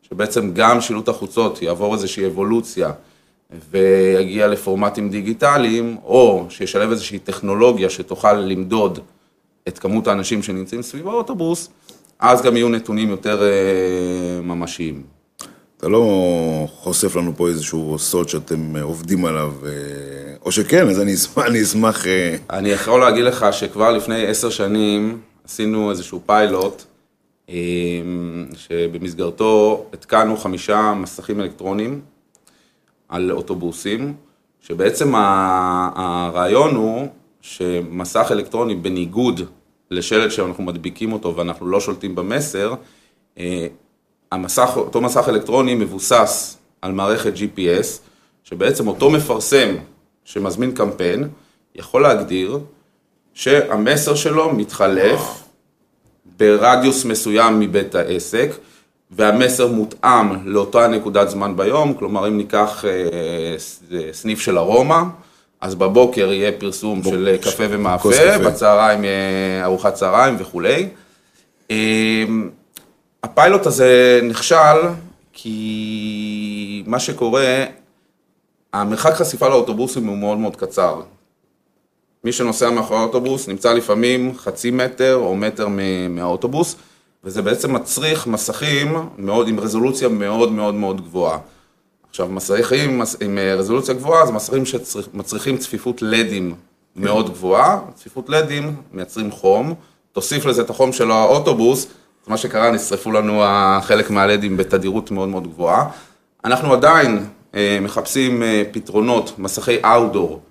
שבעצם 0.02 0.52
גם 0.54 0.82
שילוט 0.82 1.10
החוצות 1.10 1.62
יעבור 1.62 1.94
איזושהי 1.94 2.26
אבולוציה 2.26 2.92
ויגיע 3.72 4.48
לפורמטים 4.48 5.10
דיגיטליים, 5.10 5.98
או 6.04 6.46
שישלב 6.50 6.92
איזושהי 6.92 7.20
טכנולוגיה 7.20 7.90
שתוכל 7.90 8.34
למדוד 8.34 9.00
את 9.68 9.80
כמות 9.80 10.08
האנשים 10.08 10.44
שנמצאים 10.44 10.82
סביב 10.82 11.08
האוטובוס, 11.08 11.70
אז 12.20 12.42
גם 12.42 12.58
יהיו 12.58 12.70
נתונים 12.70 13.10
יותר 13.10 13.44
אה, 13.44 14.42
ממשיים. 14.42 15.04
אתה 15.78 15.90
לא 15.90 16.68
חושף 16.68 17.16
לנו 17.16 17.34
פה 17.36 17.48
איזשהו 17.48 18.00
סוד 18.00 18.30
שאתם 18.30 18.76
עובדים 18.82 19.26
עליו, 19.26 19.54
אה, 19.66 19.70
או 20.46 20.52
שכן, 20.52 20.90
אז 20.90 21.00
אני 21.00 21.14
אשמח... 21.14 21.46
אני, 21.46 21.64
אשמח... 21.64 22.06
אני 22.50 22.70
יכול 22.70 23.00
להגיד 23.00 23.24
לך 23.24 23.46
שכבר 23.52 23.92
לפני 23.92 24.28
עשר 24.28 24.50
שנים, 24.50 25.20
עשינו 25.52 25.90
איזשהו 25.90 26.22
פיילוט, 26.26 26.84
אה, 27.50 27.56
שבמסגרתו 28.56 29.86
התקנו 29.94 30.38
חמישה 30.38 30.94
מסכים 30.94 31.42
אלקטרוניים 31.42 32.02
על 33.10 33.32
אוטובוסים, 33.32 34.14
שבעצם 34.62 35.14
הרעיון 35.16 36.76
הוא 36.76 37.08
שמסך 37.42 38.28
אלקטרוני 38.32 38.76
בניגוד 38.76 39.42
לשלט 39.92 40.32
שאנחנו 40.32 40.64
מדביקים 40.64 41.14
אותו 41.14 41.36
ואנחנו 41.36 41.68
לא 41.68 41.80
שולטים 41.80 42.16
במסר, 42.16 42.74
אה, 43.38 43.68
המסך, 44.32 44.72
אותו 44.76 45.02
מסך 45.02 45.30
אלקטרוני 45.30 45.76
מבוסס 45.76 46.58
על 46.82 46.92
מערכת 46.92 47.34
GPS, 47.36 48.00
שבעצם 48.44 48.88
אותו 48.88 49.10
מפרסם 49.10 49.76
שמזמין 50.26 50.72
קמפיין, 50.72 51.30
יכול 51.76 52.02
להגדיר 52.02 52.60
שהמסר 53.34 54.16
שלו 54.16 54.54
מתחלף 54.54 55.41
ברדיוס 56.42 57.06
מסוים 57.06 57.60
מבית 57.60 57.96
העסק, 57.96 58.50
והמסר 59.12 59.68
מותאם 59.68 60.48
לאותה 60.48 60.88
נקודת 60.88 61.30
זמן 61.30 61.58
ביום, 61.58 61.94
כלומר 61.94 62.28
אם 62.28 62.38
ניקח 62.38 62.86
אה, 62.86 63.56
סניף 64.12 64.40
של 64.40 64.58
ארומה, 64.58 65.04
אז 65.62 65.76
בבוקר 65.76 66.32
יהיה 66.32 66.52
פרסום 66.52 67.02
בוק, 67.02 67.14
של 67.14 67.38
קפה 67.42 67.64
ומאפה, 67.70 68.38
בצהריים 68.46 69.04
יהיה 69.04 69.66
ארוחת 69.66 69.94
צהריים 69.94 70.36
וכולי. 70.40 70.88
אה, 71.72 72.24
הפיילוט 73.24 73.66
הזה 73.66 74.20
נכשל 74.24 74.78
כי 75.34 76.84
מה 76.88 77.00
שקורה, 77.00 77.64
המרחק 78.74 79.14
חשיפה 79.14 79.50
לאוטובוסים 79.50 80.08
הוא 80.08 80.18
מאוד 80.18 80.38
מאוד 80.38 80.56
קצר. 80.56 81.02
מי 82.24 82.32
שנוסע 82.32 82.70
מאחורי 82.70 83.00
האוטובוס 83.00 83.48
נמצא 83.48 83.74
לפעמים 83.74 84.38
חצי 84.38 84.72
מטר 84.72 85.16
או 85.16 85.36
מטר 85.36 85.68
מהאוטובוס, 86.10 86.76
וזה 87.24 87.42
בעצם 87.42 87.74
מצריך 87.74 88.28
מסכים 88.28 88.96
מאוד, 89.18 89.48
עם 89.48 89.60
רזולוציה 89.60 90.08
מאוד 90.08 90.52
מאוד 90.52 90.74
מאוד 90.74 91.02
גבוהה. 91.02 91.38
עכשיו, 92.10 92.28
מסכים 92.28 93.02
עם 93.22 93.38
רזולוציה 93.58 93.94
גבוהה 93.94 94.26
זה 94.26 94.32
מסכים 94.32 94.64
שמצריכים 94.66 95.58
צפיפות 95.58 96.02
לדים 96.02 96.56
מאוד 96.96 97.30
גבוהה, 97.30 97.80
צפיפות 97.96 98.30
לדים 98.30 98.76
מייצרים 98.94 99.32
חום, 99.32 99.74
תוסיף 100.12 100.46
לזה 100.46 100.62
את 100.62 100.70
החום 100.70 100.92
של 100.94 101.12
האוטובוס, 101.12 101.88
מה 102.28 102.38
שקרה, 102.38 102.72
נשרפו 102.72 103.12
לנו 103.12 103.44
חלק 103.82 104.10
מהלדים 104.10 104.58
בתדירות 104.58 105.12
מאוד 105.12 105.30
מאוד 105.30 105.48
גבוהה. 105.48 105.90
אנחנו 106.46 106.74
עדיין 106.74 107.26
אה, 107.56 107.78
מחפשים 107.82 108.44
אה, 108.44 108.64
פתרונות, 108.72 109.34
מסכי 109.38 109.78
אאוטדור, 109.86 110.42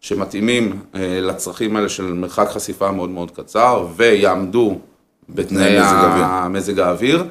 שמתאימים 0.00 0.80
אה, 0.94 1.20
לצרכים 1.20 1.76
האלה 1.76 1.88
של 1.88 2.12
מרחק 2.12 2.48
חשיפה 2.48 2.90
מאוד 2.92 3.10
מאוד 3.10 3.30
קצר, 3.30 3.86
ויעמדו 3.96 4.78
בתנאי 5.28 5.78
מזג 6.50 6.78
האוויר. 6.78 7.24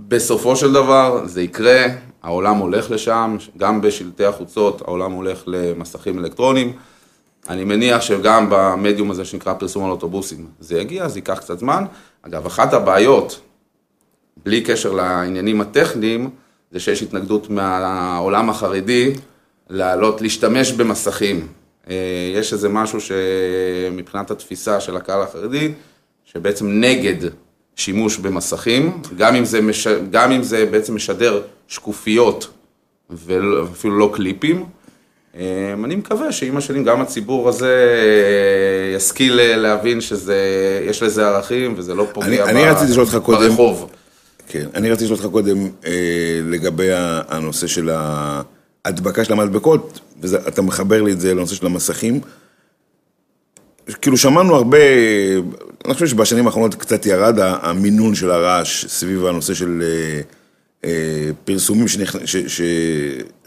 בסופו 0.00 0.56
של 0.56 0.72
דבר 0.72 1.22
זה 1.24 1.42
יקרה, 1.42 1.86
העולם 2.22 2.56
הולך 2.56 2.90
לשם, 2.90 3.36
גם 3.56 3.80
בשלטי 3.80 4.24
החוצות 4.24 4.82
העולם 4.82 5.12
הולך 5.12 5.42
למסכים 5.46 6.18
אלקטרוניים. 6.18 6.72
אני 7.48 7.64
מניח 7.64 8.00
שגם 8.00 8.46
במדיום 8.50 9.10
הזה 9.10 9.24
שנקרא 9.24 9.54
פרסום 9.54 9.84
על 9.84 9.90
אוטובוסים 9.90 10.46
זה 10.60 10.78
יגיע, 10.80 11.08
זה 11.08 11.18
ייקח 11.18 11.38
קצת 11.38 11.58
זמן. 11.58 11.84
אגב, 12.22 12.46
אחת 12.46 12.72
הבעיות, 12.72 13.40
בלי 14.44 14.60
קשר 14.60 14.92
לעניינים 14.92 15.60
הטכניים, 15.60 16.30
זה 16.72 16.80
שיש 16.80 17.02
התנגדות 17.02 17.50
מהעולם 17.50 18.50
החרדי 18.50 19.12
לעלות, 19.70 20.22
להשתמש 20.22 20.72
במסכים. 20.72 21.46
אה, 21.90 21.94
יש 22.34 22.52
איזה 22.52 22.68
משהו 22.68 22.98
שמבחינת 23.00 24.30
התפיסה 24.30 24.80
של 24.80 24.96
הקהל 24.96 25.22
החרדי, 25.22 25.72
שבעצם 26.24 26.80
נגד 26.80 27.30
שימוש 27.76 28.16
במסכים, 28.16 29.02
גם 29.16 29.34
אם 29.34 29.44
זה, 29.44 29.60
מש... 29.60 29.86
גם 29.86 30.32
אם 30.32 30.42
זה 30.42 30.66
בעצם 30.66 30.94
משדר 30.94 31.42
שקופיות 31.68 32.48
ואפילו 33.10 33.98
לא 33.98 34.10
קליפים. 34.14 34.64
אה, 35.36 35.74
אני 35.84 35.96
מקווה 35.96 36.32
שעם 36.32 36.56
השנים 36.56 36.84
גם 36.84 37.00
הציבור 37.00 37.48
הזה 37.48 37.94
אה, 38.02 38.96
ישכיל 38.96 39.56
להבין 39.56 40.00
שיש 40.00 41.02
לזה 41.02 41.26
ערכים 41.26 41.74
וזה 41.76 41.94
לא 41.94 42.06
פוגע 42.12 42.26
אני, 42.26 42.38
ב... 42.38 42.40
אני 42.40 42.64
רציתי 42.64 42.90
לשאול 42.90 43.04
אותך 43.04 43.16
קודם, 43.16 43.48
ברחוב. 43.48 43.90
כן, 44.46 44.66
אני 44.74 44.90
רציתי 44.90 45.04
לשאול 45.04 45.18
אותך 45.18 45.32
קודם 45.32 45.68
אה, 45.86 46.40
לגבי 46.44 46.88
הנושא 47.28 47.66
של 47.66 47.90
ההדבקה 48.84 49.24
של 49.24 49.32
המדבקות, 49.32 50.00
ואתה 50.20 50.62
מחבר 50.62 51.02
לי 51.02 51.12
את 51.12 51.20
זה 51.20 51.34
לנושא 51.34 51.54
של 51.54 51.66
המסכים. 51.66 52.20
כאילו 54.02 54.16
שמענו 54.16 54.54
הרבה, 54.54 54.78
אני 55.84 55.94
חושב 55.94 56.06
שבשנים 56.06 56.46
האחרונות 56.46 56.74
קצת 56.74 57.06
ירד 57.06 57.38
המינון 57.38 58.14
של 58.14 58.30
הרעש 58.30 58.86
סביב 58.86 59.26
הנושא 59.26 59.54
של 59.54 59.82
אה, 59.82 60.20
אה, 60.84 61.30
פרסומים 61.44 61.86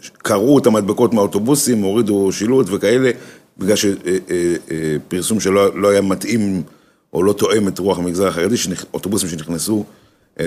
שקרעו 0.00 0.58
את 0.58 0.66
המדבקות 0.66 1.14
מהאוטובוסים, 1.14 1.82
הורידו 1.82 2.32
שילוט 2.32 2.66
וכאלה, 2.70 3.10
בגלל 3.58 3.76
שפרסום 3.76 5.36
אה, 5.38 5.42
שלא 5.42 5.80
לא 5.80 5.88
היה 5.88 6.00
מתאים 6.00 6.62
או 7.12 7.22
לא 7.22 7.32
תואם 7.32 7.68
את 7.68 7.78
רוח 7.78 7.98
המגזר 7.98 8.26
החרדי, 8.26 8.56
אוטובוסים 8.94 9.28
שנכנסו 9.28 9.84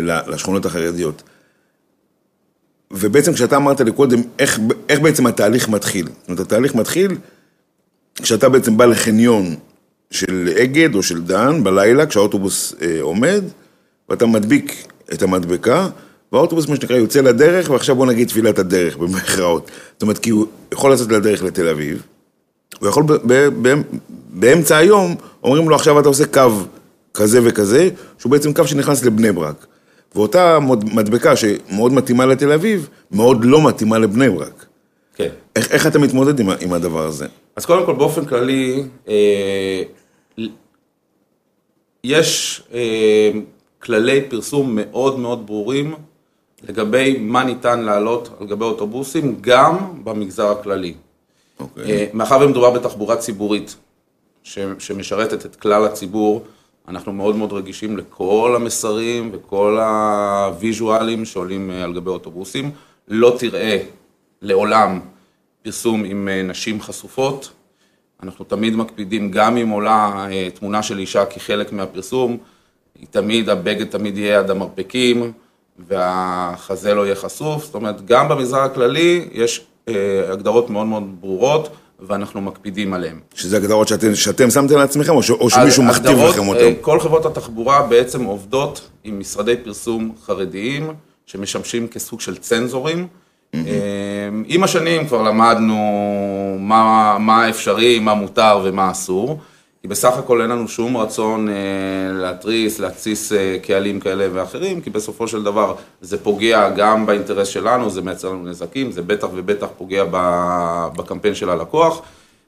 לשכונות 0.01 0.65
החרדיות. 0.65 1.23
ובעצם 2.91 3.33
כשאתה 3.33 3.55
אמרת 3.55 3.81
לי 3.81 3.91
קודם, 3.91 4.21
איך, 4.39 4.59
איך 4.89 4.99
בעצם 4.99 5.27
התהליך 5.27 5.69
מתחיל? 5.69 6.05
זאת 6.05 6.27
אומרת, 6.27 6.39
התהליך 6.39 6.75
מתחיל 6.75 7.17
כשאתה 8.15 8.49
בעצם 8.49 8.77
בא 8.77 8.85
לחניון 8.85 9.55
של 10.11 10.49
אגד 10.63 10.95
או 10.95 11.03
של 11.03 11.21
דן 11.21 11.63
בלילה, 11.63 12.05
כשהאוטובוס 12.05 12.75
אה, 12.81 13.01
עומד, 13.01 13.43
ואתה 14.09 14.25
מדביק 14.25 14.87
את 15.13 15.21
המדבקה, 15.21 15.87
והאוטובוס, 16.31 16.67
מה 16.67 16.75
שנקרא, 16.75 16.95
יוצא 16.95 17.21
לדרך, 17.21 17.69
ועכשיו 17.69 17.95
בוא 17.95 18.05
נגיד 18.05 18.27
תפילת 18.27 18.59
הדרך, 18.59 18.97
במכרעות. 18.97 19.71
זאת 19.93 20.01
אומרת, 20.01 20.17
כי 20.17 20.29
הוא 20.29 20.45
יכול 20.71 20.93
לצאת 20.93 21.11
לדרך 21.11 21.43
לתל 21.43 21.67
אביב, 21.67 22.03
הוא 22.79 22.89
יכול 22.89 23.03
באמצע 24.29 24.77
היום, 24.77 25.15
אומרים 25.43 25.69
לו, 25.69 25.75
עכשיו 25.75 25.99
אתה 25.99 26.07
עושה 26.07 26.25
קו 26.25 26.49
כזה 27.13 27.39
וכזה, 27.43 27.89
שהוא 28.17 28.31
בעצם 28.31 28.53
קו 28.53 28.67
שנכנס 28.67 29.05
לבני 29.05 29.31
ברק. 29.31 29.65
ואותה 30.15 30.59
מדבקה 30.93 31.35
שמאוד 31.35 31.93
מתאימה 31.93 32.25
לתל 32.25 32.51
אביב, 32.51 32.89
מאוד 33.11 33.45
לא 33.45 33.67
מתאימה 33.67 33.97
לבני 33.97 34.29
ברק. 34.29 34.65
כן. 35.15 35.29
איך, 35.55 35.71
איך 35.71 35.87
אתה 35.87 35.99
מתמודד 35.99 36.39
עם, 36.39 36.49
עם 36.59 36.73
הדבר 36.73 37.05
הזה? 37.05 37.27
אז 37.55 37.65
קודם 37.65 37.85
כל, 37.85 37.93
באופן 37.93 38.25
כללי, 38.25 38.83
אה, 39.07 39.83
יש 42.03 42.61
אה, 42.73 43.31
כללי 43.79 44.21
פרסום 44.29 44.71
מאוד 44.75 45.19
מאוד 45.19 45.47
ברורים 45.47 45.95
לגבי 46.69 47.17
מה 47.19 47.43
ניתן 47.43 47.79
לעלות 47.79 48.29
על 48.39 48.47
גבי 48.47 48.63
אוטובוסים, 48.65 49.37
גם 49.41 49.77
במגזר 50.03 50.51
הכללי. 50.51 50.93
אוקיי. 51.59 51.91
אה, 51.91 52.05
מאחר 52.13 52.39
ומדובר 52.41 52.69
בתחבורה 52.69 53.15
ציבורית 53.15 53.75
שמשרתת 54.79 55.45
את 55.45 55.55
כלל 55.55 55.85
הציבור, 55.85 56.43
אנחנו 56.91 57.13
מאוד 57.13 57.35
מאוד 57.35 57.53
רגישים 57.53 57.97
לכל 57.97 58.53
המסרים 58.55 59.29
וכל 59.33 59.79
הוויז'ואלים 59.79 61.25
שעולים 61.25 61.71
אה, 61.71 61.83
על 61.83 61.93
גבי 61.93 62.09
אוטובוסים. 62.09 62.71
לא 63.07 63.35
תראה 63.39 63.77
לעולם 64.41 64.99
פרסום 65.63 66.03
עם 66.03 66.27
אה, 66.27 66.43
נשים 66.43 66.81
חשופות. 66.81 67.51
אנחנו 68.23 68.45
תמיד 68.45 68.75
מקפידים, 68.75 69.31
גם 69.31 69.57
אם 69.57 69.69
עולה 69.69 70.27
תמונה 70.53 70.83
של 70.83 70.99
אישה 70.99 71.25
כחלק 71.25 71.73
מהפרסום, 71.73 72.37
היא 72.99 73.07
תמיד, 73.11 73.49
הבגד 73.49 73.85
תמיד 73.85 74.17
יהיה 74.17 74.39
עד 74.39 74.49
המרפקים. 74.49 75.31
והחזה 75.87 76.93
לא 76.93 77.05
יהיה 77.05 77.15
חשוף, 77.15 77.65
זאת 77.65 77.75
אומרת, 77.75 78.05
גם 78.05 78.29
במגזר 78.29 78.59
הכללי 78.59 79.27
יש 79.31 79.65
אה, 79.87 79.93
הגדרות 80.31 80.69
מאוד 80.69 80.87
מאוד 80.87 81.03
ברורות. 81.21 81.69
ואנחנו 82.07 82.41
מקפידים 82.41 82.93
עליהן. 82.93 83.19
שזה 83.35 83.57
הגדרות 83.57 83.87
שאתם, 83.87 84.15
שאתם 84.15 84.49
שמתם 84.49 84.77
לעצמכם, 84.77 85.15
או, 85.15 85.23
ש, 85.23 85.31
או 85.31 85.49
שמישהו 85.49 85.83
מכתיב 85.83 86.19
לכם 86.19 86.47
אותן? 86.47 86.59
אה, 86.59 86.73
כל 86.81 86.99
חברות 86.99 87.25
התחבורה 87.25 87.83
בעצם 87.83 88.23
עובדות 88.23 88.89
עם 89.03 89.19
משרדי 89.19 89.55
פרסום 89.63 90.11
חרדיים, 90.25 90.89
שמשמשים 91.25 91.87
כסוג 91.87 92.21
של 92.21 92.37
צנזורים. 92.37 93.07
Mm-hmm. 93.07 93.57
עם 94.47 94.63
השנים 94.63 95.07
כבר 95.07 95.21
למדנו 95.21 95.77
מה, 96.59 97.17
מה 97.19 97.49
אפשרי, 97.49 97.99
מה 97.99 98.13
מותר 98.13 98.59
ומה 98.63 98.91
אסור. 98.91 99.39
כי 99.81 99.87
בסך 99.87 100.17
הכל 100.17 100.41
אין 100.41 100.49
לנו 100.49 100.67
שום 100.67 100.97
רצון 100.97 101.49
אה, 101.49 101.53
להתריס, 102.13 102.79
להתסיס 102.79 103.33
אה, 103.33 103.57
קהלים 103.61 103.99
כאלה 103.99 104.27
ואחרים, 104.33 104.81
כי 104.81 104.89
בסופו 104.89 105.27
של 105.27 105.43
דבר 105.43 105.75
זה 106.01 106.23
פוגע 106.23 106.69
גם 106.69 107.05
באינטרס 107.05 107.47
שלנו, 107.47 107.89
זה 107.89 108.01
מייצר 108.01 108.29
לנו 108.29 108.49
נזקים, 108.49 108.91
זה 108.91 109.01
בטח 109.01 109.27
ובטח 109.33 109.67
פוגע 109.77 110.03
בקמפיין 110.95 111.35
של 111.35 111.49
הלקוח, 111.49 112.01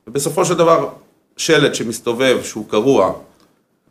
ובסופו 0.08 0.46
של 0.46 0.54
דבר 0.54 0.90
שלט 1.38 1.76
שמסתובב, 1.76 2.40
שהוא 2.44 2.66
קרוע, 2.68 3.14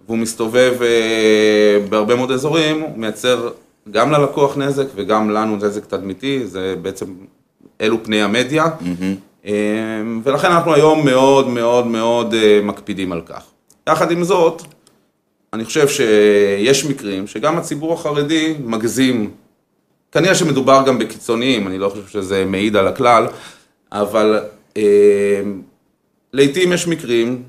והוא 0.07 0.19
מסתובב 0.19 0.75
אה, 0.83 1.87
בהרבה 1.89 2.17
מאוד 2.17 2.31
אזורים, 2.31 2.81
הוא 2.81 2.99
מייצר 2.99 3.51
גם 3.91 4.13
ללקוח 4.13 4.57
נזק 4.57 4.87
וגם 4.95 5.31
לנו 5.31 5.57
נזק 5.57 5.85
תדמיתי, 5.85 6.47
זה 6.47 6.75
בעצם, 6.83 7.07
אלו 7.81 8.05
פני 8.05 8.23
המדיה. 8.23 8.65
Mm-hmm. 8.65 9.32
אמ, 9.45 10.21
ולכן 10.25 10.51
אנחנו 10.53 10.75
היום 10.75 11.05
מאוד 11.05 11.49
מאוד 11.49 11.87
מאוד 11.87 12.35
אה, 12.35 12.61
מקפידים 12.63 13.13
על 13.13 13.21
כך. 13.21 13.45
יחד 13.89 14.11
עם 14.11 14.25
זאת, 14.25 14.63
אני 15.53 15.65
חושב 15.65 15.89
שיש 15.89 16.85
מקרים 16.85 17.27
שגם 17.27 17.59
הציבור 17.59 17.93
החרדי 17.93 18.55
מגזים, 18.65 19.31
כנראה 20.13 20.35
שמדובר 20.35 20.83
גם 20.87 20.99
בקיצוניים, 20.99 21.67
אני 21.67 21.79
לא 21.79 21.89
חושב 21.89 22.09
שזה 22.09 22.45
מעיד 22.45 22.77
על 22.77 22.89
הכלל, 22.89 23.27
אבל 23.93 24.41
אה, 24.77 25.43
לעיתים 26.33 26.73
יש 26.73 26.89
מקרים 26.89 27.43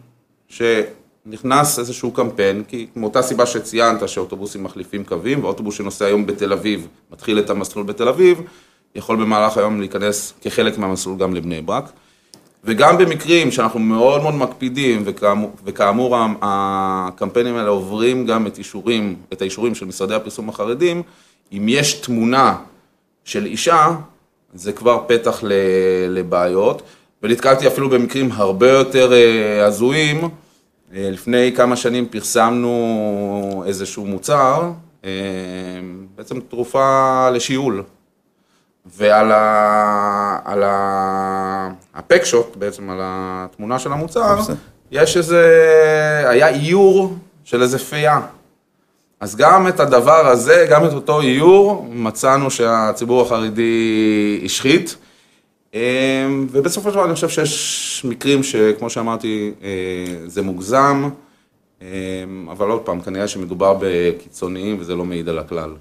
שנכנס 0.50 1.80
איזשהו 1.80 2.12
קמפיין, 2.12 2.64
כי 2.68 2.88
מאותה 2.96 3.22
סיבה 3.22 3.46
שציינת 3.46 4.10
שאוטובוסים 4.10 4.64
מחליפים 4.64 5.04
קווים, 5.04 5.44
ואוטובוס 5.44 5.76
שנוסע 5.76 6.06
היום 6.06 6.26
בתל 6.26 6.54
אביב 6.54 6.88
מתחיל 7.12 7.40
את 7.40 7.50
המסלול 7.50 7.86
בתל 7.86 8.08
אביב, 8.08 8.42
יכול 8.96 9.16
במהלך 9.16 9.58
היום 9.58 9.80
להיכנס 9.80 10.34
כחלק 10.42 10.78
מהמסלול 10.78 11.18
גם 11.18 11.34
לבני 11.34 11.62
ברק. 11.62 11.92
וגם 12.64 12.98
במקרים 12.98 13.52
שאנחנו 13.52 13.80
מאוד 13.80 14.22
מאוד 14.22 14.36
מקפידים, 14.36 15.02
וכאמור, 15.06 15.52
וכאמור 15.66 16.18
הקמפיינים 16.42 17.56
האלה 17.56 17.70
עוברים 17.70 18.26
גם 18.26 18.48
את 18.48 18.58
אישורים, 18.58 19.16
את 19.34 19.42
האישורים 19.42 19.76
של 19.76 19.86
משרדי 19.86 20.16
הפרסום 20.16 20.50
החרדים, 20.50 21.02
אם 21.52 21.66
יש 21.70 21.94
תמונה 21.94 22.56
של 23.24 23.46
אישה, 23.46 23.96
זה 24.54 24.72
כבר 24.72 25.04
פתח 25.08 25.44
לבעיות, 26.10 26.82
ונתקלתי 27.24 27.68
אפילו 27.68 27.90
במקרים 27.90 28.30
הרבה 28.32 28.70
יותר 28.70 29.14
אה, 29.14 29.66
הזויים. 29.66 30.30
אה, 30.96 31.10
לפני 31.12 31.52
כמה 31.56 31.76
שנים 31.76 32.06
פרסמנו 32.06 33.64
איזשהו 33.68 34.06
מוצר, 34.06 34.72
אה, 35.06 35.10
בעצם 36.16 36.40
תרופה 36.40 37.30
לשיעול. 37.30 37.84
ועל 38.86 39.32
ה... 39.32 40.40
על 40.46 40.64
ה... 40.64 41.70
הפקשוט, 41.96 42.56
בעצם 42.56 42.90
על 42.90 43.00
התמונה 43.02 43.80
של 43.80 43.92
המוצר, 43.92 44.40
יש 44.92 45.18
איזה... 45.18 45.46
היה 46.30 46.48
איור 46.48 47.16
של 47.44 47.62
איזה 47.62 47.80
פייה. 47.80 48.22
אז 49.20 49.36
גם 49.36 49.68
את 49.68 49.80
הדבר 49.80 50.28
הזה, 50.28 50.68
גם 50.70 50.86
את 50.86 50.94
אותו 50.94 51.22
איור, 51.22 51.88
מצאנו 51.92 52.52
שהציבור 52.52 53.22
החרדי 53.22 54.42
השחית. 54.46 54.96
ובסופו 56.52 56.90
של 56.90 56.96
דבר 56.96 57.06
אני 57.06 57.14
חושב 57.14 57.30
שיש 57.30 58.06
מקרים 58.10 58.44
שכמו 58.44 58.90
שאמרתי, 58.90 59.54
זה 60.26 60.42
מוגזם, 60.42 61.10
אבל 62.52 62.70
עוד 62.70 62.82
פעם, 62.82 63.02
כנראה 63.02 63.28
שמדובר 63.28 63.78
בקיצוניים 63.82 64.78
וזה 64.80 64.96
לא 64.96 65.06
מעיד 65.06 65.30
על 65.30 65.40
הכלל. 65.40 65.74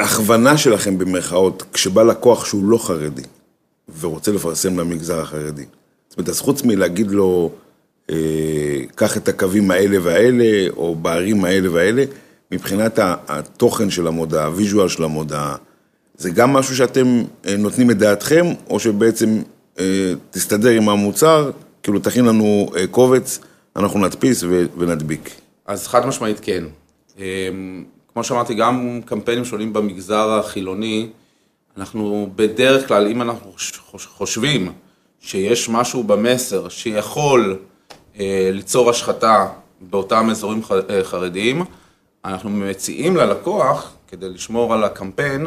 ההכוונה 0.00 0.58
שלכם 0.58 0.98
במרכאות, 0.98 1.62
כשבא 1.72 2.02
לקוח 2.02 2.44
שהוא 2.44 2.64
לא 2.64 2.78
חרדי 2.78 3.22
ורוצה 4.00 4.32
לפרסם 4.32 4.78
למגזר 4.78 5.20
החרדי, 5.20 5.64
זאת 6.08 6.18
אומרת, 6.18 6.28
אז 6.28 6.40
חוץ 6.40 6.62
מלהגיד 6.62 7.10
לו, 7.10 7.50
אה, 8.10 8.16
קח 8.94 9.16
את 9.16 9.28
הקווים 9.28 9.70
האלה 9.70 9.96
והאלה, 10.02 10.70
או 10.76 10.94
בערים 10.94 11.44
האלה 11.44 11.72
והאלה, 11.72 12.04
מבחינת 12.52 12.98
התוכן 13.02 13.90
של 13.90 14.06
המודעה, 14.06 14.46
הוויז'ואל 14.46 14.88
של 14.88 15.04
המודעה, 15.04 15.56
זה 16.16 16.30
גם 16.30 16.52
משהו 16.52 16.76
שאתם 16.76 17.22
אה, 17.46 17.56
נותנים 17.56 17.90
את 17.90 17.98
דעתכם, 17.98 18.46
או 18.70 18.80
שבעצם 18.80 19.42
אה, 19.78 20.12
תסתדר 20.30 20.70
עם 20.70 20.88
המוצר, 20.88 21.50
כאילו 21.82 21.98
תכין 21.98 22.24
לנו 22.24 22.70
קובץ, 22.90 23.38
אנחנו 23.76 24.00
נדפיס 24.00 24.44
ונדביק. 24.78 25.30
אז 25.66 25.86
חד 25.86 26.06
משמעית 26.06 26.40
כן. 26.42 26.64
כמו 28.20 28.24
שאמרתי, 28.24 28.54
גם 28.54 29.00
קמפיינים 29.04 29.44
שעולים 29.44 29.72
במגזר 29.72 30.30
החילוני, 30.30 31.08
אנחנו 31.76 32.30
בדרך 32.36 32.88
כלל, 32.88 33.06
אם 33.06 33.22
אנחנו 33.22 33.52
חושבים 33.96 34.72
שיש 35.20 35.68
משהו 35.68 36.02
במסר 36.02 36.68
שיכול 36.68 37.58
אה, 38.18 38.50
ליצור 38.52 38.90
השחתה 38.90 39.46
באותם 39.80 40.28
אזורים 40.30 40.60
אה, 40.90 41.04
חרדיים, 41.04 41.64
אנחנו 42.24 42.50
מציעים 42.50 43.16
ללקוח, 43.16 43.92
כדי 44.08 44.28
לשמור 44.28 44.74
על 44.74 44.84
הקמפיין, 44.84 45.46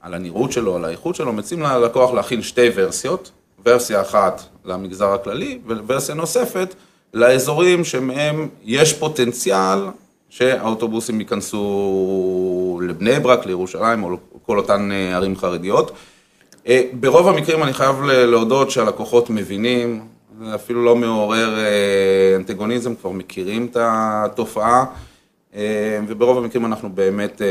על 0.00 0.14
הנראות 0.14 0.52
שלו, 0.52 0.76
על 0.76 0.84
האיכות 0.84 1.14
שלו, 1.14 1.32
מציעים 1.32 1.62
ללקוח 1.62 2.12
להכין 2.12 2.42
שתי 2.42 2.68
ורסיות, 2.74 3.30
ורסיה 3.66 4.00
אחת 4.00 4.42
למגזר 4.64 5.12
הכללי 5.12 5.58
וורסיה 5.86 6.14
נוספת 6.14 6.74
לאזורים 7.14 7.84
שמהם 7.84 8.48
יש 8.64 8.92
פוטנציאל 8.92 9.78
שהאוטובוסים 10.30 11.20
ייכנסו 11.20 12.80
לבני 12.82 13.20
ברק, 13.20 13.46
לירושלים 13.46 14.02
או 14.02 14.16
כל 14.46 14.58
אותן 14.58 14.92
אה, 14.92 15.16
ערים 15.16 15.36
חרדיות. 15.36 15.90
אה, 16.66 16.82
ברוב 16.92 17.28
המקרים 17.28 17.62
אני 17.62 17.72
חייב 17.72 18.02
להודות 18.04 18.70
שהלקוחות 18.70 19.30
מבינים, 19.30 20.06
זה 20.44 20.54
אפילו 20.54 20.84
לא 20.84 20.96
מעורר 20.96 21.58
אה, 21.58 22.36
אנטגוניזם, 22.36 22.94
כבר 22.94 23.10
מכירים 23.10 23.66
את 23.66 23.76
התופעה, 23.80 24.84
וברוב 26.08 26.38
המקרים 26.38 26.66
אנחנו 26.66 26.90
באמת 26.90 27.42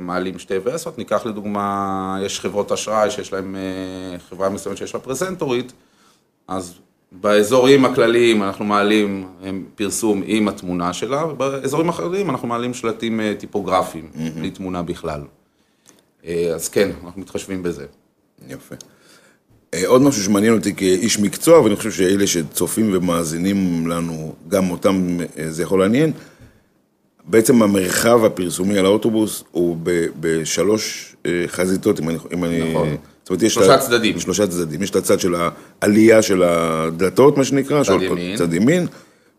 מעלים 0.00 0.38
שתי 0.38 0.54
וסות. 0.64 0.98
ניקח 0.98 1.26
לדוגמה, 1.26 2.18
יש 2.22 2.40
חברות 2.40 2.72
אשראי 2.72 3.10
שיש 3.10 3.32
להן, 3.32 3.54
חברה 4.28 4.48
מסוימת 4.48 4.78
שיש 4.78 4.94
לה 4.94 5.00
פרזנטורית, 5.00 5.72
אז 6.48 6.74
באזורים 7.20 7.84
הכלליים 7.84 8.42
אנחנו 8.42 8.64
מעלים 8.64 9.26
פרסום 9.74 10.22
עם 10.26 10.48
התמונה 10.48 10.92
שלה, 10.92 11.26
ובאזורים 11.26 11.88
אחרים 11.88 12.30
אנחנו 12.30 12.48
מעלים 12.48 12.74
שלטים 12.74 13.20
אה, 13.20 13.34
טיפוגרפיים, 13.38 14.08
mm-hmm. 14.14 14.38
בלי 14.38 14.50
תמונה 14.50 14.82
בכלל. 14.82 15.20
אה, 16.26 16.52
אז 16.54 16.68
כן, 16.68 16.90
אנחנו 17.04 17.20
מתחשבים 17.20 17.62
בזה. 17.62 17.86
יפה. 18.48 18.74
אה, 19.74 19.86
עוד 19.86 20.02
משהו 20.02 20.22
שמעניין 20.22 20.54
אותי 20.54 20.74
כאיש 20.74 21.18
מקצוע, 21.18 21.60
ואני 21.60 21.76
חושב 21.76 21.90
שאלה 21.90 22.26
שצופים 22.26 22.90
ומאזינים 22.92 23.86
לנו, 23.86 24.34
גם 24.48 24.70
אותם 24.70 25.18
זה 25.48 25.62
יכול 25.62 25.80
לעניין, 25.80 26.12
בעצם 27.24 27.62
המרחב 27.62 28.24
הפרסומי 28.24 28.78
על 28.78 28.86
האוטובוס 28.86 29.44
הוא 29.50 29.76
בשלוש 30.20 31.16
חזיתות, 31.46 32.00
אם 32.32 32.44
אני... 32.44 32.70
נכון. 32.70 32.96
זאת 33.24 33.30
אומרת, 33.30 33.42
יש... 33.42 33.54
שלושה 33.54 33.78
צדדים. 33.78 34.20
שלושה 34.20 34.46
צדדים. 34.46 34.82
יש 34.82 34.90
את 34.90 34.96
הצד 34.96 35.20
של 35.20 35.34
העלייה 35.82 36.22
של 36.22 36.42
הדלתות, 36.42 37.38
מה 37.38 37.44
שנקרא. 37.44 37.84
צד 37.84 38.02
ימין. 38.02 38.36
צד 38.36 38.54
ימין. 38.54 38.86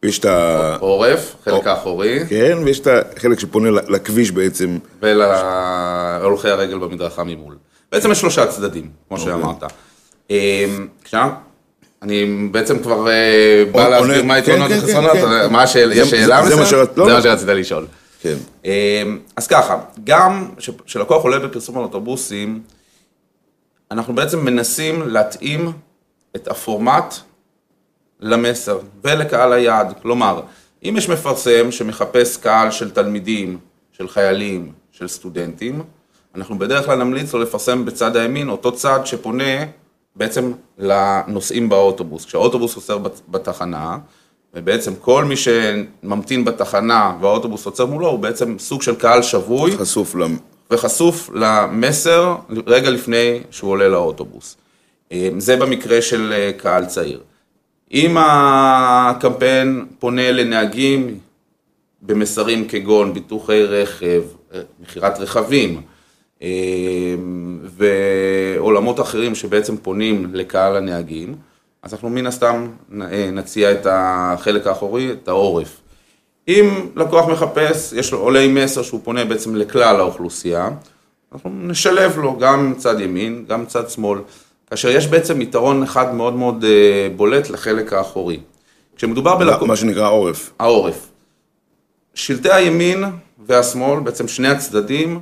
ויש 0.04 0.20
את 0.20 0.26
ה... 0.26 0.78
עורף, 0.80 1.36
חלק 1.46 1.68
האחורי. 1.68 2.20
כן, 2.30 2.58
ויש 2.66 2.80
את 2.80 2.88
החלק 3.18 3.40
שפונה 3.40 3.70
לכביש 3.72 4.32
בעצם. 4.32 4.78
ולהולכי 5.02 6.50
הרגל 6.50 6.78
במדרכה 6.78 7.24
ממול. 7.24 7.56
בעצם 7.92 8.12
יש 8.12 8.20
שלושה 8.20 8.48
צדדים, 8.48 8.90
כמו 9.08 9.18
אוקיי. 9.18 9.34
שאמרת. 9.34 9.64
אמ, 10.30 10.88
אני 12.02 12.48
בעצם 12.52 12.80
כבר 12.80 13.08
אה, 13.08 13.64
בא 13.72 13.90
להסביר 13.90 14.24
מה 14.24 14.34
היתרונות 14.34 14.72
כן, 14.72 14.80
כן, 14.80 14.86
וחסרונות, 14.86 15.12
כן, 15.12 15.52
מה 15.52 15.64
השאלה, 15.64 15.96
יש 15.96 16.10
שאלה 16.10 16.42
מסוימת? 16.42 16.98
לא. 16.98 17.06
זה 17.06 17.14
מה 17.14 17.22
שרצית 17.22 17.48
לשאול. 17.48 17.86
כן. 18.22 18.36
אמ, 18.66 19.20
אז 19.36 19.48
ככה, 19.48 19.78
גם 20.04 20.50
כשלקוח 20.86 21.24
עולה 21.24 21.40
בפרסום 21.40 21.78
על 21.78 21.84
אוטובוסים, 21.84 22.60
אנחנו 23.92 24.16
בעצם 24.16 24.46
מנסים 24.46 25.08
להתאים 25.08 25.72
את 26.36 26.48
הפורמט 26.48 27.16
למסר 28.20 28.80
ולקהל 29.04 29.54
היעד. 29.54 29.94
כלומר, 30.02 30.42
אם 30.84 30.96
יש 30.98 31.10
מפרסם 31.10 31.72
שמחפש 31.72 32.38
קהל 32.38 32.72
של 32.72 32.92
תלמידים, 32.92 33.58
של 33.92 34.08
חיילים, 34.08 34.72
של 34.92 35.08
סטודנטים, 35.08 35.84
אנחנו 36.36 36.60
בדרך 36.60 36.86
כלל 36.86 37.04
נמליץ 37.04 37.34
לו 37.34 37.40
לפרסם 37.40 37.86
בצד 37.86 38.16
הימין 38.16 38.50
אותו 38.50 38.72
צד 38.72 39.00
שפונה 39.06 39.66
בעצם 40.16 40.52
לנוסעים 40.78 41.70
באוטובוס. 41.70 42.26
כשהאוטובוס 42.26 42.76
עוצר 42.76 42.98
בתחנה, 43.28 43.98
ובעצם 44.54 44.94
כל 44.96 45.26
מי 45.26 45.36
שממתין 45.38 46.46
בתחנה 46.46 47.18
והאוטובוס 47.22 47.66
עוצר 47.66 47.86
מולו, 47.86 48.08
הוא 48.08 48.20
בעצם 48.20 48.60
סוג 48.60 48.82
של 48.82 48.96
קהל 48.96 49.22
שבוי. 49.22 49.78
חשוף 49.78 50.16
וחשוף 50.72 51.30
למסר 51.34 52.36
רגע 52.68 52.90
לפני 52.90 53.40
שהוא 53.52 53.72
עולה 53.72 53.88
לאוטובוס. 53.88 54.58
אה, 55.12 55.30
זה 55.38 55.56
במקרה 55.56 56.02
של 56.02 56.34
אה, 56.34 56.52
קהל 56.58 56.86
צעיר. 56.86 57.20
אם 57.92 58.18
הקמפיין 58.20 59.86
פונה 60.00 60.32
לנהגים 60.32 61.20
במסרים 62.02 62.68
כגון 62.68 63.14
ביטוחי 63.14 63.64
רכב, 63.64 64.24
אה, 64.54 64.62
מכירת 64.80 65.20
רכבים 65.20 65.82
ועולמות 67.78 69.00
אחרים 69.00 69.36
שבעצם 69.36 69.78
פונים 69.78 70.28
לקהל 70.34 70.76
הנהגים, 70.76 71.36
אז 71.84 71.94
אנחנו 71.94 72.10
מן 72.10 72.28
הסתם 72.28 72.68
נציע 73.34 73.72
את 73.72 73.88
החלק 73.90 74.68
האחורי, 74.68 75.12
את 75.12 75.28
העורף. 75.28 75.82
אם 76.48 76.88
לקוח 76.96 77.28
מחפש, 77.30 77.94
יש 77.94 78.12
לו 78.12 78.20
עולה 78.20 78.40
עם 78.40 78.56
מסר 78.56 78.82
שהוא 78.84 79.00
פונה 79.04 79.26
בעצם 79.26 79.56
לכלל 79.56 79.96
האוכלוסייה, 79.96 80.70
אנחנו 81.34 81.50
נשלב 81.54 82.18
לו 82.18 82.38
גם 82.38 82.74
צד 82.78 83.00
ימין, 83.00 83.46
גם 83.48 83.66
צד 83.66 83.90
שמאל, 83.90 84.20
כאשר 84.70 84.90
יש 84.90 85.08
בעצם 85.08 85.42
יתרון 85.42 85.84
אחד 85.84 86.14
מאוד 86.14 86.34
מאוד 86.36 86.64
אה, 86.64 87.08
בולט 87.16 87.50
לחלק 87.50 87.94
האחורי. 87.94 88.40
כשמדובר 88.96 89.36
בלקוח... 89.36 89.68
מה 89.68 89.76
שנקרא 89.76 90.04
העורף. 90.06 90.52
העורף. 90.60 91.08
שלטי 92.14 92.52
הימין 92.52 93.04
והשמאל, 93.46 94.00
בעצם 94.00 94.28
שני 94.28 94.48
הצדדים, 94.48 95.20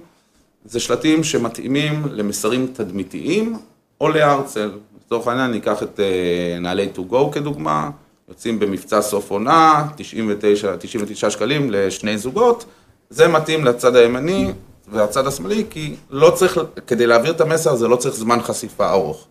זה 0.65 0.79
שלטים 0.79 1.23
שמתאימים 1.23 2.05
למסרים 2.11 2.67
תדמיתיים 2.73 3.57
או 4.01 4.09
להרצל. 4.09 4.71
לצורך 5.05 5.27
העניין 5.27 5.51
ניקח 5.51 5.83
את 5.83 5.99
אה, 5.99 6.59
נעלי 6.59 6.87
to 6.95 7.11
go 7.11 7.31
כדוגמה, 7.31 7.89
יוצאים 8.29 8.59
במבצע 8.59 9.01
סוף 9.01 9.31
עונה, 9.31 9.87
99, 9.95 10.77
99 10.77 11.29
שקלים 11.29 11.71
לשני 11.71 12.17
זוגות, 12.17 12.65
זה 13.09 13.27
מתאים 13.27 13.65
לצד 13.65 13.95
הימני 13.95 14.51
והצד 14.87 15.27
השמאלי, 15.27 15.65
כי 15.69 15.95
לא 16.09 16.29
צריך, 16.29 16.59
כדי 16.87 17.07
להעביר 17.07 17.31
את 17.31 17.41
המסר 17.41 17.71
הזה 17.71 17.87
לא 17.87 17.95
צריך 17.95 18.15
זמן 18.15 18.41
חשיפה 18.41 18.91
ארוך. 18.91 19.27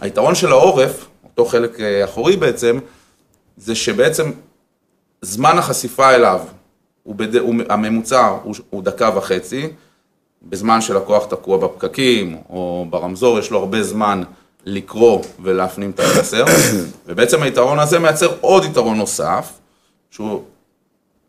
היתרון 0.00 0.34
של 0.34 0.52
העורף, 0.52 1.06
אותו 1.24 1.44
חלק 1.44 1.80
אה, 1.80 2.04
אחורי 2.04 2.36
בעצם, 2.36 2.78
זה 3.56 3.74
שבעצם 3.74 4.30
זמן 5.22 5.58
החשיפה 5.58 6.14
אליו 6.14 6.40
הוא 7.02 7.14
בד... 7.14 7.36
הוא... 7.36 7.54
הממוצע 7.68 8.26
הוא... 8.42 8.54
הוא 8.70 8.82
דקה 8.82 9.10
וחצי, 9.16 9.68
בזמן 10.42 10.80
שלקוח 10.80 11.26
תקוע 11.26 11.58
בפקקים 11.58 12.36
או 12.50 12.86
ברמזור, 12.90 13.38
יש 13.38 13.50
לו 13.50 13.58
הרבה 13.58 13.82
זמן 13.82 14.22
לקרוא 14.66 15.22
ולהפנים 15.42 15.90
את 15.90 16.00
המסר, 16.00 16.44
ובעצם 17.06 17.42
היתרון 17.42 17.78
הזה 17.78 17.98
מייצר 17.98 18.34
עוד 18.40 18.64
יתרון 18.64 18.98
נוסף, 18.98 19.52
שהוא 20.10 20.42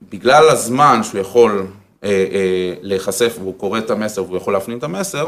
בגלל 0.10 0.50
הזמן 0.50 1.00
שהוא 1.04 1.22
יכול 1.22 1.68
אה, 2.04 2.10
אה, 2.10 2.74
להיחשף 2.82 3.36
והוא 3.40 3.54
קורא 3.58 3.80
את 3.80 3.90
המסר 3.90 4.24
והוא 4.24 4.38
יכול 4.38 4.54
להפנים 4.54 4.78
את 4.78 4.84
המסר, 4.84 5.28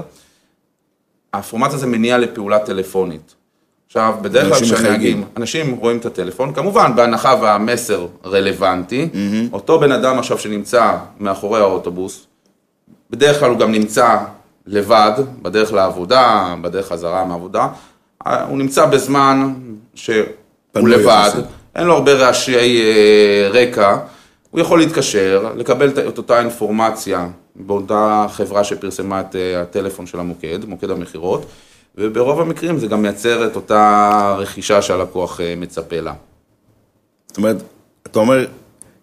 הפורמט 1.33 1.73
הזה 1.73 1.87
מניע 1.87 2.17
לפעולה 2.17 2.59
טלפונית. 2.59 3.35
עכשיו, 3.87 4.15
בדרך 4.21 4.47
כלל 4.47 4.61
כשנהגים. 4.61 5.23
אנשים 5.37 5.75
רואים 5.75 5.97
את 5.97 6.05
הטלפון, 6.05 6.53
כמובן 6.53 6.95
בהנחה 6.95 7.35
והמסר 7.41 8.07
רלוונטי, 8.25 9.09
אותו 9.53 9.79
בן 9.79 9.91
אדם 9.91 10.19
עכשיו 10.19 10.37
שנמצא 10.39 10.97
מאחורי 11.19 11.59
האוטובוס, 11.59 12.27
בדרך 13.09 13.39
כלל 13.39 13.49
הוא 13.49 13.59
גם 13.59 13.71
נמצא 13.71 14.17
לבד, 14.65 15.11
בדרך 15.41 15.73
לעבודה, 15.73 16.55
בדרך 16.61 16.87
חזרה 16.87 17.25
מהעבודה, 17.25 17.67
הוא 18.25 18.57
נמצא 18.57 18.85
בזמן 18.85 19.53
שהוא 19.95 20.17
לבד, 20.75 21.25
יחסית. 21.27 21.45
אין 21.75 21.87
לו 21.87 21.93
הרבה 21.93 22.13
רעשי 22.13 22.55
אה, 22.55 23.49
רקע, 23.51 23.97
הוא 24.51 24.61
יכול 24.61 24.79
להתקשר, 24.79 25.51
לקבל 25.57 25.89
את- 25.89 26.17
אותה 26.17 26.39
אינפורמציה 26.39 27.27
באותה 27.55 28.25
חברה 28.29 28.63
שפרסמה 28.63 29.21
את 29.21 29.35
אה, 29.35 29.61
הטלפון 29.61 30.05
של 30.05 30.19
המוקד, 30.19 30.65
מוקד 30.67 30.89
המכירות, 30.89 31.45
וברוב 31.97 32.41
המקרים 32.41 32.79
זה 32.79 32.87
גם 32.87 33.01
מייצר 33.01 33.47
את 33.47 33.55
אותה 33.55 34.35
רכישה 34.39 34.81
שהלקוח 34.81 35.41
אה, 35.41 35.53
מצפה 35.57 35.99
לה. 35.99 36.13
זאת 37.27 37.37
אומרת, 37.37 37.57
אתה 38.07 38.19
אומר, 38.19 38.45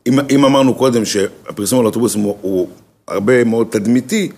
אם, 0.06 0.18
אם 0.30 0.44
אמרנו 0.44 0.74
קודם 0.74 1.04
שהפרסום 1.04 1.80
על 1.80 1.86
אוטובוס 1.86 2.14
הוא, 2.14 2.36
הוא 2.40 2.68
הרבה 3.08 3.44
מאוד 3.44 3.66
תדמיתי, 3.70 4.30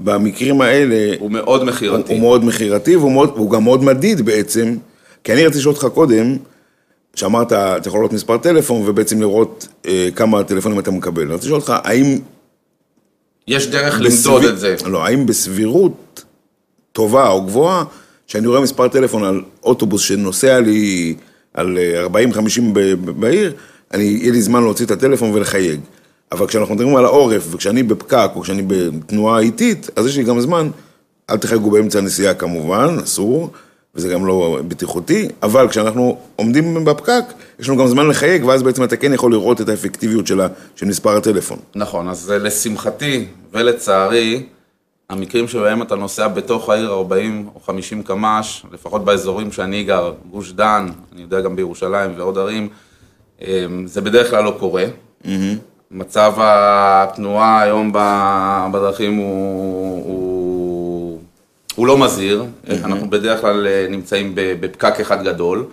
במקרים 0.00 0.60
האלה 0.60 1.14
הוא 1.18 1.30
מאוד 1.30 1.60
הוא, 1.60 1.68
מכירתי. 1.68 2.12
הוא 2.12 2.20
מאוד 2.20 2.44
מכירתי 2.44 2.96
והוא 2.96 3.12
מאוד, 3.12 3.32
והוא 3.34 3.50
גם 3.50 3.64
מאוד 3.64 3.84
מדיד 3.84 4.20
בעצם, 4.20 4.76
כי 5.24 5.32
אני 5.32 5.44
רציתי 5.44 5.58
לשאול 5.58 5.74
אותך 5.74 5.86
קודם, 5.94 6.36
שאמרת, 7.14 7.52
אתה 7.52 7.88
יכול 7.88 8.00
לראות 8.00 8.12
מספר 8.12 8.38
טלפון 8.38 8.88
ובעצם 8.88 9.20
לראות 9.20 9.68
אה, 9.86 10.08
כמה 10.14 10.44
טלפונים 10.44 10.78
אתה 10.78 10.90
מקבל. 10.90 11.22
אני 11.22 11.32
רציתי 11.32 11.46
לשאול 11.46 11.60
אותך, 11.60 11.74
האם... 11.84 12.18
יש 13.46 13.66
דרך 13.66 14.00
למדוד 14.00 14.44
את 14.44 14.58
זה. 14.58 14.76
לא, 14.86 15.06
האם 15.06 15.26
בסבירות 15.26 16.24
טובה 16.92 17.28
או 17.28 17.42
גבוהה, 17.42 17.84
שאני 18.26 18.46
רואה 18.46 18.60
מספר 18.60 18.88
טלפון 18.88 19.24
על 19.24 19.42
אוטובוס 19.62 20.02
שנוסע 20.02 20.60
לי 20.60 21.14
על 21.54 21.78
אה, 21.78 22.06
40-50 22.06 22.08
ב- 22.72 22.80
ב- 22.80 23.20
בעיר, 23.20 23.52
אני, 23.94 24.04
יהיה 24.04 24.32
לי 24.32 24.42
זמן 24.42 24.62
להוציא 24.62 24.86
את 24.86 24.90
הטלפון 24.90 25.30
ולחייג. 25.34 25.80
אבל 26.32 26.46
כשאנחנו 26.46 26.74
מדברים 26.74 26.96
על 26.96 27.04
העורף, 27.04 27.46
וכשאני 27.50 27.82
בפקק, 27.82 28.30
או 28.34 28.40
כשאני 28.40 28.62
בתנועה 28.66 29.38
איטית, 29.40 29.90
אז 29.96 30.06
יש 30.06 30.16
לי 30.16 30.24
גם 30.24 30.40
זמן, 30.40 30.70
אל 31.30 31.36
תחייגו 31.36 31.70
באמצע 31.70 31.98
הנסיעה 31.98 32.34
כמובן, 32.34 32.96
אסור, 33.04 33.50
וזה 33.94 34.08
גם 34.08 34.26
לא 34.26 34.58
בטיחותי, 34.68 35.28
אבל 35.42 35.68
כשאנחנו 35.68 36.18
עומדים 36.36 36.84
בפקק, 36.84 37.24
יש 37.60 37.68
לנו 37.68 37.78
גם 37.78 37.86
זמן 37.88 38.06
לחייג, 38.08 38.44
ואז 38.44 38.62
בעצם 38.62 38.84
אתה 38.84 38.96
כן 38.96 39.12
יכול 39.14 39.32
לראות 39.32 39.60
את 39.60 39.68
האפקטיביות 39.68 40.26
של, 40.26 40.40
ה- 40.40 40.46
של 40.76 40.86
מספר 40.86 41.16
הטלפון. 41.16 41.58
נכון, 41.74 42.08
אז 42.08 42.30
לשמחתי 42.30 43.26
ולצערי, 43.52 44.42
המקרים 45.10 45.48
שבהם 45.48 45.82
אתה 45.82 45.94
נוסע 45.94 46.28
בתוך 46.28 46.68
העיר 46.70 46.92
40 46.92 47.48
או 47.54 47.60
50 47.60 48.02
קמ"ש, 48.02 48.62
לפחות 48.72 49.04
באזורים 49.04 49.52
שאני 49.52 49.84
גר, 49.84 50.12
גוש 50.30 50.52
דן, 50.52 50.86
אני 51.12 51.22
יודע 51.22 51.40
גם 51.40 51.56
בירושלים 51.56 52.10
ועוד 52.16 52.38
ערים, 52.38 52.68
אה, 53.42 53.64
זה 53.84 54.00
בדרך 54.00 54.30
כלל 54.30 54.44
לא 54.44 54.56
קורה. 54.58 54.84
מצב 55.90 56.32
התנועה 56.36 57.62
היום 57.62 57.92
בדרכים 58.72 59.16
הוא, 59.16 60.04
הוא, 60.04 61.18
הוא 61.74 61.86
לא 61.86 61.98
מזהיר, 61.98 62.44
אנחנו 62.84 63.10
בדרך 63.10 63.40
כלל 63.40 63.66
אה, 63.66 63.86
נמצאים 63.90 64.32
בפקק 64.34 65.00
אחד 65.00 65.24
גדול, 65.24 65.66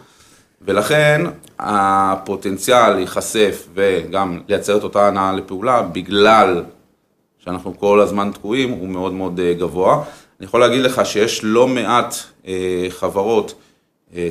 ולכן 0.62 1.22
הפוטנציאל 1.60 2.90
להיחשף 2.94 3.68
וגם 3.74 4.40
לייצר 4.48 4.78
את 4.78 4.84
אותה 4.84 5.08
הנאה 5.08 5.34
לפעולה, 5.34 5.82
בגלל 5.82 6.64
שאנחנו 7.40 7.80
כל 7.80 8.00
הזמן 8.00 8.32
תקועים, 8.34 8.72
הוא 8.72 8.88
מאוד 8.88 9.14
מאוד 9.14 9.40
אה, 9.40 9.54
גבוה. 9.54 10.04
אני 10.40 10.46
יכול 10.46 10.60
להגיד 10.60 10.82
לך 10.82 11.06
שיש 11.06 11.40
לא 11.44 11.68
מעט 11.68 12.16
אה, 12.48 12.88
חברות, 12.90 13.54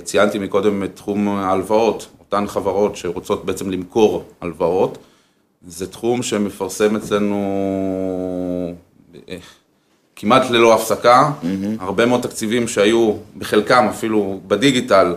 ציינתי 0.05 0.38
מקודם 0.38 0.85
את 0.85 0.97
תחום 0.97 1.29
ההלוואות, 1.29 2.07
אותן 2.20 2.47
חברות 2.47 2.97
שרוצות 2.97 3.44
בעצם 3.44 3.70
למכור 3.70 4.25
הלוואות, 4.40 4.99
זה 5.66 5.87
תחום 5.87 6.22
שמפרסם 6.22 6.96
אצלנו 6.96 7.37
אה, 9.29 9.37
כמעט 10.16 10.50
ללא 10.50 10.74
הפסקה, 10.74 11.31
הרבה 11.81 12.07
מאוד 12.07 12.20
תקציבים 12.20 12.68
שהיו 12.68 13.12
בחלקם 13.38 13.87
אפילו 13.90 14.40
בדיגיטל 14.46 15.14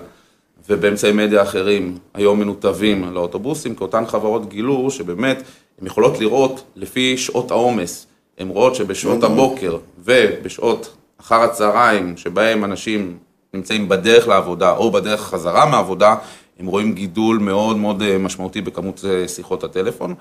ובאמצעי 0.70 1.12
מדיה 1.12 1.42
אחרים 1.42 1.98
היום 2.14 2.40
מנותבים 2.40 3.14
לאוטובוסים, 3.14 3.76
כי 3.76 3.84
אותן 3.84 4.06
חברות 4.06 4.50
גילו 4.50 4.92
שבאמת 4.92 5.44
הן 5.82 5.88
יכולות 5.88 6.20
לראות 6.20 6.64
לפי 6.76 7.18
שעות 7.18 7.52
העומס, 7.52 8.08
הן 8.38 8.48
רואות 8.48 8.76
שבשעות 8.76 9.24
הבוקר 9.24 9.78
ובשעות 10.04 10.96
אחר 11.22 11.42
הצהריים, 11.42 12.18
שבהם 12.18 12.64
אנשים 12.64 13.18
נמצאים 13.54 13.90
בדרך 13.90 14.28
לעבודה 14.28 14.72
או 14.72 14.92
בדרך 14.92 15.22
חזרה 15.22 15.66
מהעבודה, 15.66 16.16
הם 16.60 16.66
רואים 16.66 16.94
גידול 16.94 17.38
מאוד 17.38 17.78
מאוד 17.78 18.02
אה, 18.02 18.18
משמעותי 18.18 18.62
בכמות 18.62 19.06
אה, 19.10 19.28
שיחות 19.28 19.64
הטלפון. 19.64 20.16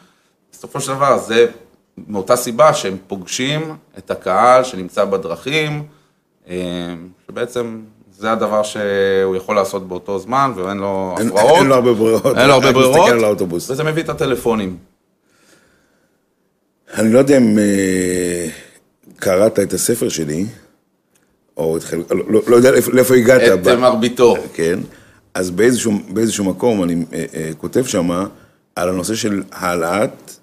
בסופו 0.59 0.81
של 0.81 0.92
דבר 0.95 1.19
זה 1.19 1.47
מאותה 2.09 2.37
סיבה 2.37 2.75
שהם 2.75 2.97
פוגשים 3.07 3.77
את 3.99 4.11
הקהל 4.11 4.64
שנמצא 4.64 5.05
בדרכים, 5.05 5.83
אה, 6.49 6.55
שבעצם 7.27 7.81
זה 8.19 8.33
הדבר 8.33 8.62
שהוא 8.62 9.37
יכול 9.37 9.57
לעשות 9.57 9.88
באותו 9.88 10.19
זמן 10.19 10.53
ואין 10.57 10.77
לו 10.77 11.14
הפרעות. 11.19 11.59
אין 11.59 11.66
לו 11.66 11.75
הרבה 11.75 11.92
ברירות. 11.92 12.38
אין 12.38 12.47
לו 12.49 12.53
הרבה 12.55 12.73
ברירות, 12.73 12.97
להסתכל 12.97 13.19
על 13.19 13.25
האוטובוס. 13.25 13.71
וזה 13.71 13.85
מביא 13.85 14.03
את 14.03 14.09
הטלפונים. 14.09 14.77
אני 16.95 17.12
לא 17.12 17.19
יודע 17.19 17.38
אם 17.38 17.59
אה, 17.59 18.49
קראת 19.16 19.59
את 19.59 19.73
הספר 19.73 20.09
שלי, 20.09 20.47
או 21.57 21.77
את 21.77 21.85
חלק, 21.85 22.12
לא, 22.12 22.25
לא, 22.29 22.40
לא 22.47 22.57
יודע 22.57 22.71
לאיפה, 22.92 23.14
הגעת. 23.14 23.42
את 23.42 23.62
ב- 23.62 23.75
מרביתו. 23.75 24.37
כן, 24.55 24.79
אז 25.35 25.51
באיזשהו, 25.51 25.92
באיזשהו 26.09 26.45
מקום 26.45 26.83
אני 26.83 27.05
אה, 27.12 27.25
אה, 27.35 27.51
כותב 27.59 27.85
שמה 27.85 28.27
על 28.77 28.88
הנושא 28.88 29.14
של 29.14 29.42
העלאת 29.53 30.36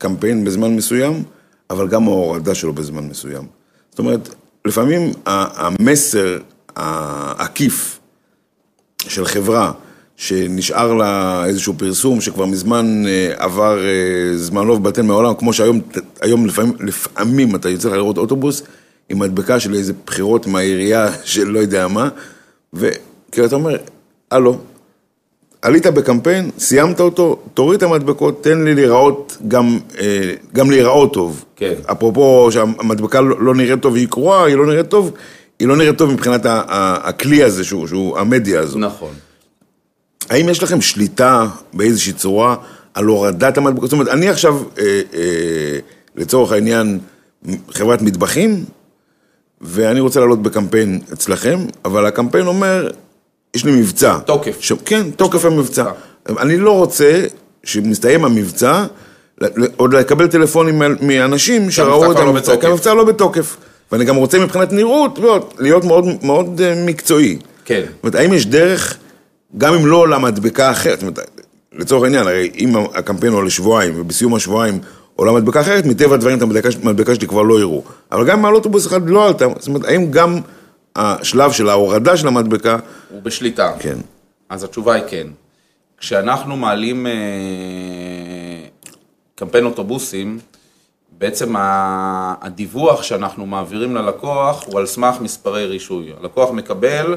קמפיין 0.00 0.44
בזמן 0.44 0.76
מסוים, 0.76 1.22
אבל 1.70 1.88
גם 1.88 2.08
ההורדה 2.08 2.54
שלו 2.54 2.72
בזמן 2.72 3.04
מסוים. 3.04 3.44
זאת 3.90 3.98
אומרת, 3.98 4.34
לפעמים 4.64 5.12
המסר 5.26 6.38
העקיף 6.76 8.00
של 8.98 9.24
חברה, 9.24 9.72
שנשאר 10.16 10.94
לה 10.94 11.44
איזשהו 11.46 11.74
פרסום 11.76 12.20
שכבר 12.20 12.46
מזמן 12.46 13.02
אה, 13.06 13.32
עבר 13.36 13.78
אה, 13.86 14.36
זמנו 14.36 14.72
ובטל 14.72 15.02
מהעולם, 15.02 15.34
כמו 15.34 15.52
שהיום 15.52 15.80
היום 16.20 16.46
לפעמים, 16.46 16.72
לפעמים 16.80 17.56
אתה 17.56 17.68
יוצא 17.68 17.88
לך 17.88 17.94
לראות 17.94 18.18
אוטובוס 18.18 18.62
עם 19.08 19.18
מדבקה 19.18 19.60
של 19.60 19.74
איזה 19.74 19.92
בחירות 20.06 20.46
מהעירייה 20.46 21.08
של 21.24 21.48
לא 21.48 21.58
יודע 21.58 21.88
מה, 21.88 22.08
וכאילו 22.72 23.46
אתה 23.46 23.54
אומר, 23.54 23.76
הלו, 24.30 24.58
עלית 25.62 25.86
בקמפיין, 25.86 26.50
סיימת 26.58 27.00
אותו, 27.00 27.38
תוריד 27.54 27.76
את 27.76 27.82
המדבקות, 27.82 28.44
תן 28.44 28.64
לי 28.64 28.74
להיראות 28.74 29.36
גם, 29.48 29.78
אה, 29.98 30.34
גם 30.52 30.70
להיראות 30.70 31.12
טוב. 31.12 31.44
כן. 31.56 31.74
אפרופו 31.86 32.48
שהמדבקה 32.52 33.20
לא 33.20 33.40
לא 33.40 33.54
נראית 33.54 33.80
טוב, 33.80 33.94
היא 33.94 34.08
קרועה, 34.08 34.44
היא 34.44 34.56
לא 34.56 34.66
נראית 34.66 34.88
טוב, 34.88 35.12
היא 35.58 35.68
לא 35.68 35.76
נראית 35.76 35.98
טוב 35.98 36.10
מבחינת 36.12 36.40
הכלי 36.44 37.42
הזה, 37.42 37.64
שהוא, 37.64 37.86
שהוא 37.86 38.18
המדיה 38.18 38.60
הזו. 38.60 38.78
נכון. 38.78 39.14
האם 40.30 40.48
יש 40.48 40.62
לכם 40.62 40.80
שליטה 40.80 41.46
באיזושהי 41.72 42.12
צורה 42.12 42.56
על 42.94 43.04
הורדת 43.04 43.58
המדבקות? 43.58 43.90
זאת 43.90 43.92
אומרת, 43.92 44.08
אני 44.08 44.28
עכשיו, 44.28 44.62
אה, 44.78 45.00
אה, 45.14 45.78
לצורך 46.16 46.52
העניין, 46.52 46.98
חברת 47.70 48.02
מטבחים, 48.02 48.64
ואני 49.60 50.00
רוצה 50.00 50.20
לעלות 50.20 50.42
בקמפיין 50.42 51.00
אצלכם, 51.12 51.58
אבל 51.84 52.06
הקמפיין 52.06 52.46
אומר, 52.46 52.90
יש 53.54 53.64
לי 53.64 53.72
מבצע. 53.72 54.18
תוקף. 54.18 54.56
ש... 54.60 54.72
כן, 54.84 55.10
תוקף 55.10 55.44
המבצע. 55.44 55.84
אני 56.28 56.56
לא 56.56 56.76
רוצה 56.76 57.24
שמסתיים 57.64 58.24
המבצע, 58.24 58.84
עוד 59.76 59.94
לקבל 59.94 60.26
טלפונים 60.26 60.82
מאנשים 61.00 61.70
שראו 61.70 62.12
את 62.12 62.16
לא 62.16 62.22
המבצע. 62.22 62.56
כי 62.56 62.66
המבצע 62.66 62.94
לא 62.94 63.04
בתוקף. 63.04 63.56
ואני 63.92 64.04
גם 64.04 64.16
רוצה 64.16 64.38
מבחינת 64.38 64.72
נראות 64.72 65.18
להיות, 65.18 65.54
להיות 65.58 65.84
מאוד, 65.84 66.04
מאוד 66.22 66.60
אה, 66.60 66.82
מקצועי. 66.86 67.38
כן. 67.64 67.82
זאת 67.86 68.02
אומרת, 68.02 68.14
האם 68.14 68.32
יש 68.32 68.46
דרך, 68.46 68.96
גם 69.58 69.74
אם 69.74 69.86
לא 69.86 69.96
עולה 69.96 70.18
מדבקה 70.18 70.70
אחרת, 70.70 71.00
זאת 71.00 71.02
אומרת, 71.02 71.18
לצורך 71.72 72.04
העניין, 72.04 72.26
הרי 72.26 72.50
אם 72.58 72.76
הקמפיין 72.94 73.32
עולה 73.32 73.50
שבועיים, 73.50 73.94
ובסיום 73.96 74.34
השבועיים 74.34 74.78
עולה 75.16 75.32
מדבקה 75.32 75.60
אחרת, 75.60 75.86
מטבע 75.86 76.14
הדברים 76.14 76.38
את 76.38 76.42
המדבקה, 76.42 76.68
המדבקה 76.82 77.14
שלי 77.14 77.26
כבר 77.26 77.42
לא 77.42 77.60
יראו. 77.60 77.82
אבל 78.12 78.26
גם 78.26 78.38
אם 78.38 78.44
על 78.44 78.54
אוטובוס 78.54 78.86
אחד 78.86 79.08
לא 79.08 79.26
עלתה, 79.26 79.46
זאת 79.58 79.68
אומרת, 79.68 79.84
האם 79.84 80.10
גם 80.10 80.40
השלב 80.96 81.52
של 81.52 81.68
ההורדה 81.68 82.16
של 82.16 82.28
המדבקה, 82.28 82.76
הוא 83.10 83.22
בשליטה. 83.22 83.72
כן. 83.78 83.98
אז 84.48 84.64
התשובה 84.64 84.94
היא 84.94 85.04
כן. 85.08 85.26
כשאנחנו 85.98 86.56
מעלים 86.56 87.06
אה, 87.06 87.12
קמפיין 89.34 89.64
אוטובוסים, 89.64 90.38
בעצם 91.18 91.54
הדיווח 91.58 93.02
שאנחנו 93.02 93.46
מעבירים 93.46 93.94
ללקוח 93.94 94.64
הוא 94.66 94.78
על 94.80 94.86
סמך 94.86 95.20
מספרי 95.20 95.66
רישוי. 95.66 96.12
הלקוח 96.20 96.50
מקבל 96.50 97.16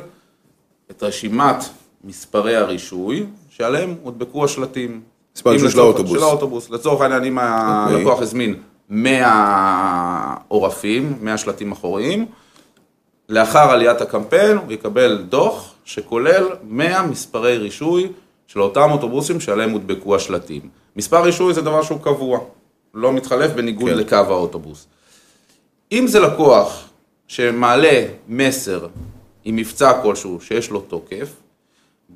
את 0.91 1.03
רשימת 1.03 1.63
מספרי 2.03 2.55
הרישוי 2.55 3.25
שעליהם 3.49 3.95
הודבקו 4.03 4.45
השלטים. 4.45 5.01
מספר 5.35 5.69
של 5.69 5.79
האוטובוס. 5.79 6.17
של 6.17 6.23
האוטובוס. 6.23 6.69
לצורך 6.69 7.01
העניין, 7.01 7.23
אם 7.23 7.37
אוקיי. 7.39 7.95
הלקוח 7.95 8.21
הזמין 8.21 8.55
100 8.89 10.35
עורפים, 10.47 11.17
100 11.21 11.37
שלטים 11.37 11.71
אחוריים, 11.71 12.25
לאחר 13.29 13.71
עליית 13.71 14.01
הקמפיין 14.01 14.57
הוא 14.57 14.71
יקבל 14.71 15.23
דוח 15.29 15.73
שכולל 15.85 16.47
100 16.63 17.01
מספרי 17.01 17.57
רישוי 17.57 18.11
של 18.47 18.61
אותם 18.61 18.91
אוטובוסים 18.91 19.39
שעליהם 19.39 19.71
הודבקו 19.71 20.15
השלטים. 20.15 20.61
מספר 20.95 21.23
רישוי 21.23 21.53
זה 21.53 21.61
דבר 21.61 21.83
שהוא 21.83 21.99
קבוע, 22.01 22.39
לא 22.93 23.13
מתחלף 23.13 23.51
בניגוד 23.51 23.89
כן. 23.89 23.97
לקו 23.97 24.15
האוטובוס. 24.15 24.87
אם 25.91 26.07
זה 26.07 26.19
לקוח 26.19 26.89
שמעלה 27.27 28.05
מסר 28.27 28.87
עם 29.45 29.55
מבצע 29.55 30.01
כלשהו 30.01 30.41
שיש 30.41 30.69
לו 30.69 30.81
תוקף, 30.81 31.29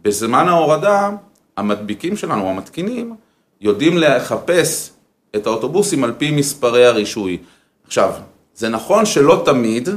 בזמן 0.02 0.48
ההורדה 0.48 1.10
המדביקים 1.58 2.18
שלנו, 2.18 2.50
המתקינים, 2.50 3.16
יודעים 3.62 3.98
לחפש 3.98 4.92
את 5.36 5.48
האוטובוסים 5.48 6.04
על 6.04 6.14
פי 6.18 6.32
מספרי 6.32 6.86
הרישוי. 6.86 7.38
עכשיו, 7.86 8.14
זה 8.56 8.70
נכון 8.70 9.06
שלא 9.06 9.42
תמיד 9.46 9.90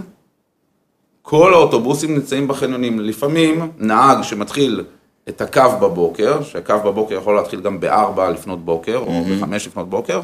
כל 1.23 1.55
האוטובוסים 1.55 2.15
נמצאים 2.15 2.49
בחניונים. 2.49 3.01
לפעמים 3.01 3.71
נהג 3.79 4.23
שמתחיל 4.23 4.85
את 5.29 5.41
הקו 5.41 5.71
בבוקר, 5.81 6.43
שהקו 6.43 6.75
בבוקר 6.85 7.15
יכול 7.15 7.37
להתחיל 7.37 7.61
גם 7.61 7.81
ב-4 7.81 8.21
לפנות 8.33 8.65
בוקר, 8.65 8.97
או 8.97 9.25
ב-5 9.25 9.55
לפנות 9.55 9.91
בוקר, 9.91 10.21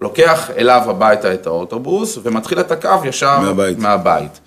לוקח 0.00 0.50
אליו 0.50 0.82
הביתה 0.86 1.34
את 1.34 1.46
האוטובוס 1.46 2.18
ומתחיל 2.22 2.60
את 2.60 2.70
הקו 2.70 3.04
ישר 3.04 3.40
מהבית. 3.40 3.78
מהבית. 3.78 4.40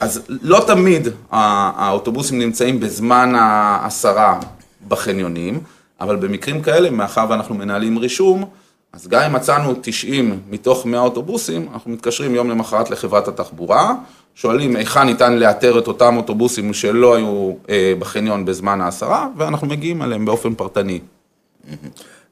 אז 0.00 0.22
לא 0.28 0.64
תמיד 0.66 1.08
האוטובוסים 1.30 2.38
נמצאים 2.38 2.80
בזמן 2.80 3.34
ההסרה 3.34 4.40
בחניונים, 4.88 5.60
אבל 6.00 6.16
במקרים 6.16 6.62
כאלה, 6.62 6.90
מאחר 6.90 7.26
ואנחנו 7.28 7.54
מנהלים 7.54 7.98
רישום, 7.98 8.44
אז 8.92 9.08
גם 9.08 9.22
אם 9.22 9.32
מצאנו 9.32 9.74
90 9.82 10.40
מתוך 10.50 10.86
100 10.86 11.00
אוטובוסים, 11.00 11.68
אנחנו 11.72 11.90
מתקשרים 11.90 12.34
יום 12.34 12.50
למחרת 12.50 12.90
לחברת 12.90 13.28
התחבורה, 13.28 13.94
שואלים 14.34 14.76
היכן 14.76 15.02
ניתן 15.02 15.36
לאתר 15.36 15.78
את 15.78 15.86
אותם 15.86 16.16
אוטובוסים 16.16 16.74
שלא 16.74 17.14
היו 17.14 17.52
אה, 17.70 17.92
בחניון 17.98 18.44
בזמן 18.44 18.80
ההסרה, 18.80 19.28
ואנחנו 19.36 19.66
מגיעים 19.66 20.02
אליהם 20.02 20.24
באופן 20.24 20.54
פרטני. 20.54 21.00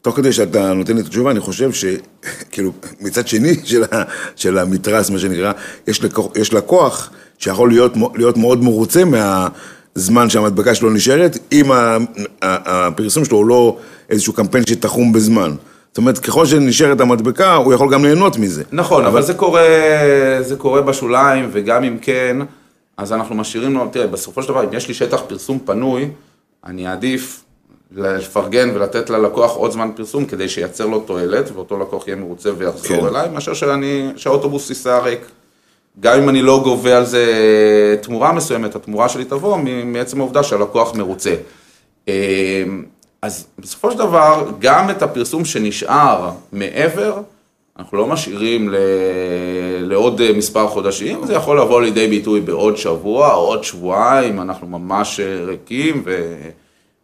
תוך 0.03 0.17
כדי 0.17 0.33
שאתה 0.33 0.75
נותן 0.75 0.99
את 0.99 1.07
התשובה, 1.07 1.31
אני 1.31 1.41
חושב 1.41 1.71
שכאילו, 1.73 2.73
מצד 3.05 3.29
שני 3.29 3.55
של, 3.65 3.83
ה, 3.83 4.03
של 4.37 4.59
המתרס, 4.59 5.11
מה 5.11 5.19
שנקרא, 5.19 5.53
יש 5.87 6.05
לקוח, 6.05 6.37
יש 6.37 6.55
לקוח 6.55 7.11
שיכול 7.39 7.69
להיות, 7.69 7.93
להיות 8.15 8.37
מאוד 8.37 8.63
מרוצה 8.63 9.03
מהזמן 9.05 10.31
שהמדבקה 10.31 10.75
שלו 10.75 10.91
נשארת, 10.91 11.39
אם 11.53 11.71
הפרסום 12.43 13.25
שלו 13.25 13.37
הוא 13.37 13.47
לא 13.47 13.77
איזשהו 14.11 14.33
קמפיין 14.33 14.67
שתחום 14.67 15.13
בזמן. 15.13 15.55
זאת 15.99 16.01
אומרת, 16.01 16.19
ככל 16.19 16.47
שנשארת 16.47 17.01
המדבקה, 17.01 17.55
הוא 17.55 17.75
יכול 17.75 17.93
גם 17.93 18.05
ליהנות 18.05 18.39
מזה. 18.39 18.63
נכון, 18.73 19.05
אבל 19.05 19.23
זה 19.23 19.35
קורה, 19.35 19.63
זה 20.41 20.57
קורה 20.57 20.83
בשוליים, 20.83 21.49
וגם 21.53 21.85
אם 21.85 21.99
כן, 22.03 22.37
אז 22.97 23.13
אנחנו 23.13 23.35
משאירים 23.35 23.75
לו, 23.75 23.89
תראה, 23.93 24.07
בסופו 24.07 24.43
של 24.43 24.49
דבר, 24.49 24.65
אם 24.65 24.73
יש 24.73 24.89
לי 24.89 24.95
שטח 24.95 25.23
פרסום 25.27 25.59
פנוי, 25.65 26.09
אני 26.67 26.89
אעדיף 26.89 27.45
לפרגן 27.97 28.71
ולתת 28.75 29.11
ללקוח 29.11 29.53
עוד 29.53 29.71
זמן 29.71 29.91
פרסום 29.97 30.25
כדי 30.25 30.49
שייצר 30.49 30.87
לו 30.87 31.01
תועלת, 31.01 31.51
ואותו 31.55 31.79
לקוח 31.79 32.09
יהיה 32.09 32.17
מרוצה 32.17 32.51
ויחזור 32.59 33.01
כן. 33.01 33.07
אליי, 33.07 33.29
מאשר 33.29 33.55
שאני, 33.55 34.09
שהאוטובוס 34.17 34.69
ייסע 34.69 34.99
ריק. 34.99 35.21
גם 36.01 36.23
אם 36.23 36.29
אני 36.29 36.43
לא 36.43 36.61
גובה 36.65 36.97
על 36.97 37.05
זה 37.05 37.25
תמורה 38.03 38.33
מסוימת, 38.33 38.75
התמורה 38.75 39.09
שלי 39.09 39.25
תבוא 39.25 39.59
מעצם 39.85 40.21
העובדה 40.21 40.43
שהלקוח 40.43 40.95
מרוצה. 40.95 41.35
אז 43.23 43.47
בסופו 43.59 43.91
של 43.91 43.99
דבר, 43.99 44.51
גם 44.59 44.91
את 44.91 45.03
הפרסום 45.03 45.45
שנשאר 45.45 46.31
מעבר, 46.53 47.21
אנחנו 47.79 47.99
לא 47.99 48.07
משאירים 48.07 48.69
ל... 48.69 48.77
לעוד 49.81 50.21
אה, 50.21 50.33
מספר 50.33 50.69
חודשים, 50.69 51.27
זה 51.27 51.35
יכול 51.35 51.61
לבוא 51.61 51.83
לידי 51.83 52.09
ביטוי 52.09 52.41
בעוד 52.41 52.77
שבוע 52.77 53.33
עוד 53.33 53.65
שבועיים, 53.65 54.41
אנחנו 54.41 54.67
ממש 54.67 55.21
אה, 55.21 55.45
ריקים 55.45 56.03
ו... 56.05 56.37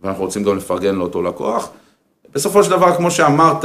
ואנחנו 0.03 0.25
רוצים 0.25 0.43
גם 0.43 0.57
לפרגן 0.57 0.95
לאותו 0.95 1.23
לקוח. 1.23 1.69
בסופו 2.33 2.65
של 2.65 2.71
דבר, 2.71 2.97
כמו 2.97 3.11
שאמרת, 3.11 3.65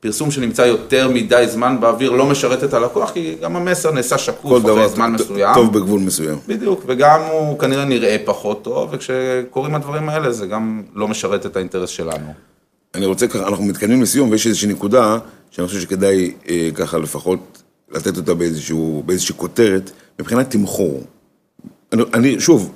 פרסום 0.00 0.30
שנמצא 0.30 0.62
יותר 0.62 1.10
מדי 1.10 1.44
זמן 1.48 1.80
באוויר 1.80 2.10
לא 2.10 2.26
משרת 2.26 2.64
את 2.64 2.74
הלקוח, 2.74 3.10
כי 3.10 3.34
גם 3.42 3.56
המסר 3.56 3.90
נעשה 3.90 4.18
שקוף 4.18 4.52
אחרי 4.52 4.60
דבר 4.60 4.88
זמן 4.88 5.14
ט- 5.16 5.20
מסוים. 5.20 5.54
טוב 5.54 5.72
בגבול 5.72 6.00
מסוים. 6.00 6.38
בדיוק, 6.48 6.84
וגם 6.86 7.20
הוא 7.32 7.58
כנראה 7.58 7.84
נראה 7.84 8.16
פחות 8.24 8.64
טוב, 8.64 8.88
וכשקורים 8.92 9.74
הדברים 9.74 10.08
האלה 10.08 10.32
זה 10.32 10.46
גם 10.46 10.82
לא 10.94 11.08
משרת 11.08 11.46
את 11.46 11.56
האינטרס 11.56 11.90
שלנו. 11.90 12.32
אני 12.94 13.06
רוצה 13.06 13.28
ככה, 13.28 13.48
אנחנו 13.48 13.64
מתקדמים 13.64 14.02
לסיום, 14.02 14.30
ויש 14.30 14.46
איזושהי 14.46 14.68
נקודה 14.68 15.18
שאני 15.50 15.66
חושב 15.68 15.80
שכדאי 15.80 16.32
אה, 16.48 16.68
ככה 16.74 16.98
לפחות 16.98 17.62
לתת 17.90 18.16
אותה 18.16 18.34
באיזשהו, 18.34 19.02
באיזושהי 19.06 19.34
כותרת, 19.38 19.90
מבחינת 20.20 20.50
תמחור. 20.50 21.02
אני, 21.92 22.02
אני, 22.14 22.40
שוב, 22.40 22.72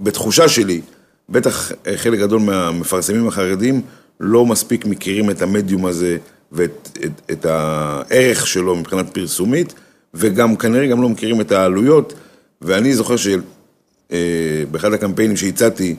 בתחושה 0.00 0.48
שלי, 0.48 0.80
בטח 1.28 1.72
חלק 1.96 2.18
גדול 2.18 2.40
מהמפרסמים 2.40 3.28
החרדים 3.28 3.82
לא 4.20 4.46
מספיק 4.46 4.86
מכירים 4.86 5.30
את 5.30 5.42
המדיום 5.42 5.86
הזה 5.86 6.18
ואת 6.52 6.98
את, 7.04 7.30
את 7.30 7.46
הערך 7.46 8.46
שלו 8.46 8.76
מבחינת 8.76 9.14
פרסומית, 9.14 9.74
וגם 10.14 10.56
כנראה 10.56 10.86
גם 10.86 11.02
לא 11.02 11.08
מכירים 11.08 11.40
את 11.40 11.52
העלויות, 11.52 12.14
ואני 12.62 12.94
זוכר 12.94 13.14
שבאחד 13.16 14.92
הקמפיינים 14.92 15.36
שהצעתי 15.36 15.96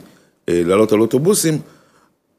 אה, 0.48 0.62
לעלות 0.64 0.92
על 0.92 1.00
אוטובוסים, 1.00 1.58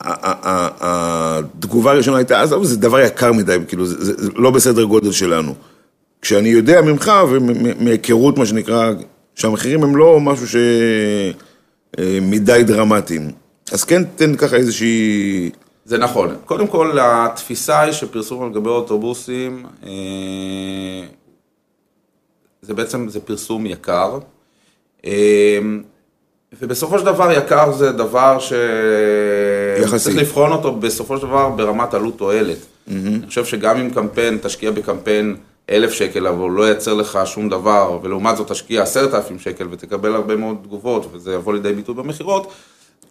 התגובה 0.02 1.92
הראשונה 1.92 2.18
הייתה, 2.18 2.42
עזוב, 2.42 2.64
זה 2.64 2.78
דבר 2.78 3.00
יקר 3.00 3.34
מדי, 3.34 3.58
כאילו, 3.68 3.86
זה, 3.86 4.14
זה, 4.24 4.30
לא 4.36 4.52
בסדר 4.52 4.84
גודל 4.84 5.12
שלנו. 5.12 5.56
כשאני 6.22 6.50
יודע 6.50 6.82
ממך 6.82 7.12
ומהיכרות, 7.30 8.38
מה 8.38 8.46
שנקרא, 8.46 8.92
שהמחירים 9.36 9.84
הם 9.84 9.96
לא 9.96 10.20
משהו 10.20 10.48
ש... 10.48 10.56
אה, 12.00 12.64
דרמטיים. 12.64 13.32
אז 13.72 13.84
כן, 13.84 14.04
תן 14.16 14.36
ככה 14.36 14.56
איזושהי... 14.56 15.50
זה 15.88 15.98
נכון. 15.98 16.36
קודם 16.46 16.68
כל, 16.68 16.98
התפיסה 17.02 17.82
היא 17.82 17.92
שפרסום 17.92 18.44
על 18.44 18.50
גבי 18.50 18.70
אוטובוסים, 18.70 19.66
אה, 19.84 19.90
זה 22.62 22.74
בעצם, 22.74 23.10
זה 23.10 23.20
פרסום 23.20 23.66
יקר. 23.66 24.20
אה, 25.06 25.60
ובסופו 26.62 27.00
של 27.00 27.06
דבר 27.06 27.32
יקר 27.32 27.72
זה 27.72 27.92
דבר 27.92 28.40
ש... 28.40 28.54
יחסי. 29.82 30.04
צריך 30.04 30.18
לבחון 30.18 30.52
אותו 30.52 30.76
בסופו 30.76 31.18
של 31.18 31.28
דבר 31.28 31.50
ברמת 31.50 31.94
עלות 31.94 32.18
תועלת. 32.18 32.58
אני 32.88 33.28
חושב 33.28 33.46
שגם 33.46 33.78
אם 33.78 33.90
קמפיין, 33.90 34.38
תשקיע 34.42 34.72
בקמפיין 34.72 35.36
אלף 35.70 35.92
שקל, 35.92 36.28
אבל 36.28 36.38
הוא 36.38 36.52
לא 36.52 36.70
ייצר 36.70 36.94
לך 36.94 37.20
שום 37.26 37.50
דבר, 37.50 38.00
ולעומת 38.04 38.38
זאת 38.38 38.52
תשקיע 38.52 38.84
עשרת 38.84 39.14
אלפים 39.14 39.40
שקל 39.40 39.68
ותקבל 39.72 40.16
הרבה 40.16 40.36
מאוד 40.36 40.58
תגובות, 40.64 41.10
וזה 41.14 41.34
יבוא 41.34 41.54
לידי 41.54 41.74
ביטוי 41.74 41.96
במכירות, 41.96 42.54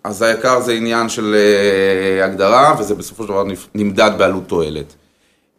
אז 0.05 0.23
היקר 0.23 0.61
זה 0.61 0.73
עניין 0.73 1.09
של 1.09 1.35
אה, 1.35 2.25
הגדרה, 2.25 2.75
וזה 2.79 2.95
בסופו 2.95 3.23
של 3.23 3.29
דבר 3.29 3.45
נמדד 3.75 4.11
בעלות 4.19 4.43
תועלת. 4.47 4.95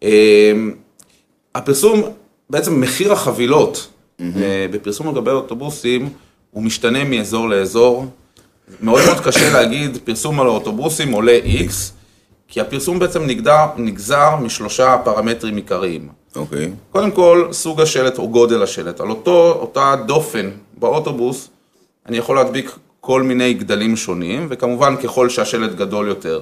אה, 0.03 0.53
הפרסום, 1.55 2.01
בעצם 2.49 2.81
מחיר 2.81 3.13
החבילות 3.13 3.87
אה, 4.21 4.25
בפרסום 4.71 5.07
על 5.07 5.15
גבי 5.15 5.31
אוטובוסים, 5.31 6.09
הוא 6.51 6.63
משתנה 6.63 7.03
מאזור 7.03 7.49
לאזור. 7.49 8.05
מאוד 8.81 9.01
מאוד 9.05 9.19
קשה 9.19 9.53
להגיד, 9.53 9.97
פרסום 10.03 10.39
על 10.39 10.47
האוטובוסים 10.47 11.11
עולה 11.11 11.39
X, 11.45 11.71
כי 12.47 12.61
הפרסום 12.61 12.99
בעצם 12.99 13.25
נגדר, 13.25 13.65
נגזר 13.77 14.35
משלושה 14.35 14.97
פרמטרים 15.03 15.55
עיקריים. 15.55 16.09
אוקיי. 16.35 16.71
קודם 16.91 17.11
כל, 17.11 17.47
סוג 17.51 17.81
השלט 17.81 18.17
או 18.17 18.29
גודל 18.29 18.63
השלט. 18.63 18.99
על 18.99 19.09
אותו, 19.09 19.57
אותה 19.59 19.95
דופן 20.05 20.49
באוטובוס, 20.77 21.49
אני 22.05 22.17
יכול 22.17 22.35
להדביק 22.35 22.75
כל 23.07 23.21
מיני 23.23 23.53
גדלים 23.53 23.95
שונים, 23.95 24.47
וכמובן 24.49 24.95
ככל 25.03 25.29
שהשלט 25.29 25.71
גדול 25.75 26.07
יותר, 26.07 26.41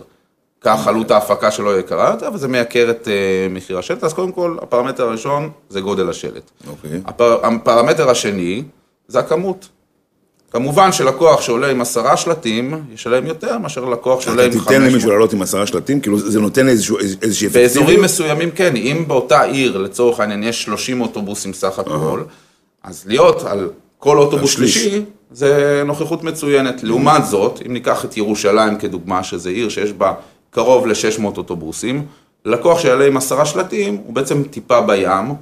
כך 0.61 0.87
עלות 0.87 1.11
ההפקה 1.11 1.51
שלו 1.51 1.79
יקרה 1.79 2.09
יותר, 2.11 2.29
וזה 2.33 2.47
מייקר 2.47 2.87
את 2.89 3.07
uh, 3.07 3.09
מחיר 3.53 3.77
השלט. 3.79 4.03
אז 4.03 4.13
קודם 4.13 4.31
כל, 4.31 4.57
הפרמטר 4.61 5.03
הראשון 5.03 5.49
זה 5.69 5.81
גודל 5.81 6.09
השלט. 6.09 6.51
אוקיי. 6.67 7.01
הפר, 7.05 7.45
הפרמטר 7.45 8.09
השני 8.09 8.63
זה 9.07 9.19
הכמות. 9.19 9.67
כמובן 10.51 10.91
שלקוח 10.91 11.41
שעולה 11.41 11.71
עם 11.71 11.81
עשרה 11.81 12.17
שלטים, 12.17 12.73
ישלם 12.93 13.25
יותר 13.25 13.57
מאשר 13.57 13.85
לקוח 13.85 14.21
שעולה 14.21 14.43
עם 14.43 14.49
אתה 14.51 14.59
חמש... 14.59 14.67
תיתן 14.67 14.81
למישהו 14.81 15.09
לעלות 15.09 15.33
עם 15.33 15.41
עשרה 15.41 15.67
שלטים? 15.67 15.99
כאילו, 15.99 16.19
זה 16.19 16.39
נותן 16.39 16.67
איזשהו- 16.67 16.97
איז- 16.99 17.17
איזושהי 17.21 17.47
באזורים 17.49 17.63
אפקטיביות? 17.87 18.03
מסוימים 18.05 18.51
כן, 18.51 18.75
אם 18.75 19.03
באותה 19.07 19.41
עיר, 19.43 19.77
לצורך 19.77 20.19
העניין, 20.19 20.43
יש 20.43 20.63
30 20.63 21.01
אוטובוסים 21.01 21.53
סך 21.53 21.79
הכל, 21.79 22.21
אז 22.83 23.03
להיות 23.07 23.43
על 23.43 23.69
כל 23.97 24.17
אוטובוס. 24.17 24.51
שלישי, 24.51 25.01
זה 25.31 25.83
נוכחות 25.85 26.23
מצוינת. 26.23 26.83
לעומת 26.83 27.25
זאת, 27.25 27.61
אם 27.65 27.73
ניקח 27.73 28.05
את 28.05 28.17
ירושלים 28.17 28.77
כדוגמה, 28.77 29.23
שזו 29.23 29.49
עיר 29.49 29.69
שיש 29.69 29.91
בה 29.91 30.13
קרוב 30.49 30.87
ל-600 30.87 31.23
אוטובוסים, 31.23 32.05
לקוח 32.45 32.79
שיעלה 32.79 33.07
עם 33.07 33.17
עשרה 33.17 33.45
שלטים, 33.45 34.01
הוא 34.05 34.13
בעצם 34.13 34.43
טיפה 34.43 34.81
בים. 34.81 35.35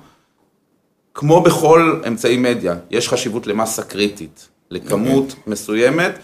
כמו 1.14 1.42
בכל 1.42 2.00
אמצעי 2.08 2.38
מדיה, 2.38 2.76
יש 2.92 3.10
חשיבות 3.10 3.48
למסה 3.48 3.82
קריטית, 3.84 4.48
לכמות 4.72 5.32
okay. 5.32 5.36
מסוימת, 5.48 6.20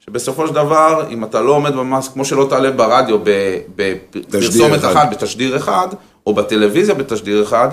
שבסופו 0.00 0.46
של 0.46 0.54
דבר, 0.54 1.06
אם 1.10 1.24
אתה 1.24 1.40
לא 1.40 1.52
עומד 1.52 1.74
במס, 1.74 2.08
כמו 2.08 2.24
שלא 2.24 2.46
תעלה 2.50 2.70
ברדיו 2.70 3.18
בפרסומת 3.76 4.84
אחת, 4.84 5.10
בתשדיר 5.10 5.56
אחד, 5.56 5.88
או 6.26 6.34
בטלוויזיה 6.34 6.94
בתשדיר 6.94 7.42
אחד, 7.42 7.68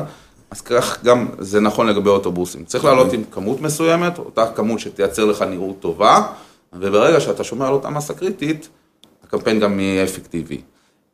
אז 0.52 0.62
כך 0.62 1.04
גם 1.04 1.28
זה 1.40 1.60
נכון 1.60 1.88
לגבי 1.88 2.10
אוטובוסים. 2.10 2.66
צריך 2.66 2.86
לעלות. 2.86 3.14
עם 3.14 3.24
כמות 3.32 3.62
מסוימת, 3.62 4.20
אותה 4.20 4.46
כמות 4.56 4.80
שתייצר 4.80 5.26
לך 5.26 5.42
נראות 5.42 5.80
טובה, 5.80 6.22
וברגע 6.74 7.20
שאתה 7.20 7.44
שומע 7.44 7.68
על 7.68 7.74
אותה 7.74 7.90
מסה 7.90 8.14
קריטית, 8.14 8.70
הקמפיין 9.24 9.60
גם 9.60 9.80
יהיה 9.80 10.04
אפקטיבי. 10.04 10.62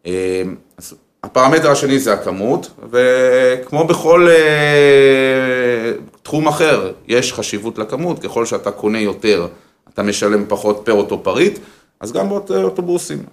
אה, 0.05 0.41
אז 0.77 0.95
הפרמטר 1.23 1.71
השני 1.71 1.99
זה 1.99 2.13
הכמות, 2.13 2.69
וכמו 2.89 3.87
בכל 3.87 4.27
אה, 4.29 5.91
תחום 6.23 6.47
אחר, 6.47 6.91
יש 7.07 7.33
חשיבות 7.33 7.77
לכמות, 7.77 8.19
ככל 8.19 8.45
שאתה 8.45 8.71
קונה 8.71 8.99
יותר, 8.99 9.47
אתה 9.93 10.03
משלם 10.03 10.45
פחות 10.47 10.81
פר 10.85 10.93
אותו 10.93 11.23
פריט, 11.23 11.59
אז 11.99 12.11
גם 12.11 12.29
באוטובוסים. 12.29 13.23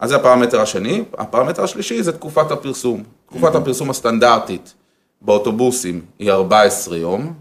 אז 0.00 0.08
זה 0.08 0.16
הפרמטר 0.16 0.60
השני. 0.60 1.04
הפרמטר 1.18 1.64
השלישי 1.64 2.02
זה 2.02 2.12
תקופת 2.12 2.50
הפרסום. 2.50 3.02
תקופת 3.26 3.54
הפרסום 3.54 3.90
הסטנדרטית 3.90 4.74
באוטובוסים 5.24 6.00
היא 6.18 6.30
14 6.30 6.96
יום, 6.96 7.32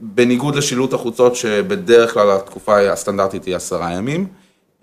בניגוד 0.00 0.54
לשילוט 0.54 0.92
החוצות 0.92 1.36
שבדרך 1.36 2.14
כלל 2.14 2.30
התקופה 2.30 2.92
הסטנדרטית 2.92 3.44
היא 3.44 3.56
10 3.56 3.80
ימים. 3.90 4.26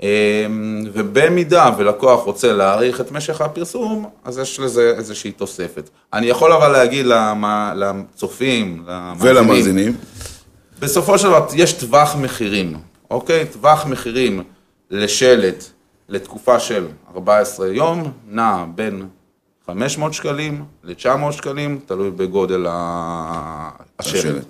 אמ, 0.01 0.85
ובמידה 0.93 1.69
ולקוח 1.77 2.23
רוצה 2.23 2.53
להאריך 2.53 3.01
את 3.01 3.11
משך 3.11 3.41
הפרסום, 3.41 4.09
אז 4.23 4.37
יש 4.37 4.59
לזה 4.59 4.93
איזושהי 4.97 5.31
תוספת. 5.31 5.89
אני 6.13 6.25
יכול 6.25 6.53
אבל 6.53 6.67
להגיד 6.67 7.05
לצופים, 7.75 8.83
למאזינים, 8.87 9.37
ולמאזינים, 9.37 9.97
בסופו 10.79 11.17
של 11.17 11.27
דבר 11.27 11.47
יש 11.55 11.73
טווח 11.73 12.15
מחירים, 12.15 12.73
אוקיי? 13.11 13.45
טווח 13.45 13.85
מחירים 13.85 14.43
לשלט 14.91 15.63
לתקופה 16.09 16.59
של 16.59 16.87
14 17.15 17.67
יום, 17.67 18.11
נע 18.27 18.65
בין 18.75 19.05
500 19.67 20.13
שקלים 20.13 20.65
ל-900 20.83 21.31
שקלים, 21.31 21.79
תלוי 21.85 22.11
בגודל 22.11 22.65
השלט. 23.99 24.45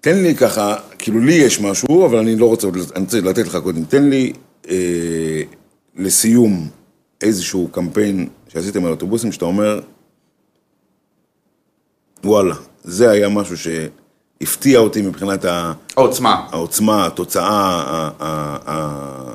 תן 0.00 0.22
לי 0.22 0.34
ככה, 0.34 0.76
כאילו 0.98 1.20
לי 1.20 1.32
יש 1.32 1.60
משהו, 1.60 2.06
אבל 2.06 2.18
אני 2.18 2.36
לא 2.36 2.46
רוצה, 2.46 2.68
אני 2.68 3.04
רוצה 3.04 3.20
לתת 3.20 3.46
לך 3.46 3.56
קודם. 3.56 3.84
תן 3.84 4.08
לי 4.08 4.32
אה, 4.70 5.42
לסיום 5.96 6.68
איזשהו 7.20 7.68
קמפיין 7.72 8.28
שעשיתם 8.48 8.84
על 8.84 8.90
אוטובוסים, 8.90 9.32
שאתה 9.32 9.44
אומר, 9.44 9.80
וואלה, 12.24 12.54
זה 12.82 13.10
היה 13.10 13.28
משהו 13.28 13.56
שהפתיע 13.58 14.78
אותי 14.78 15.02
מבחינת 15.02 15.44
העוצמה, 15.96 16.46
העוצמה, 16.50 17.06
התוצאה, 17.06 17.44
ה, 17.48 18.10
ה, 18.20 18.56
ה, 18.66 19.34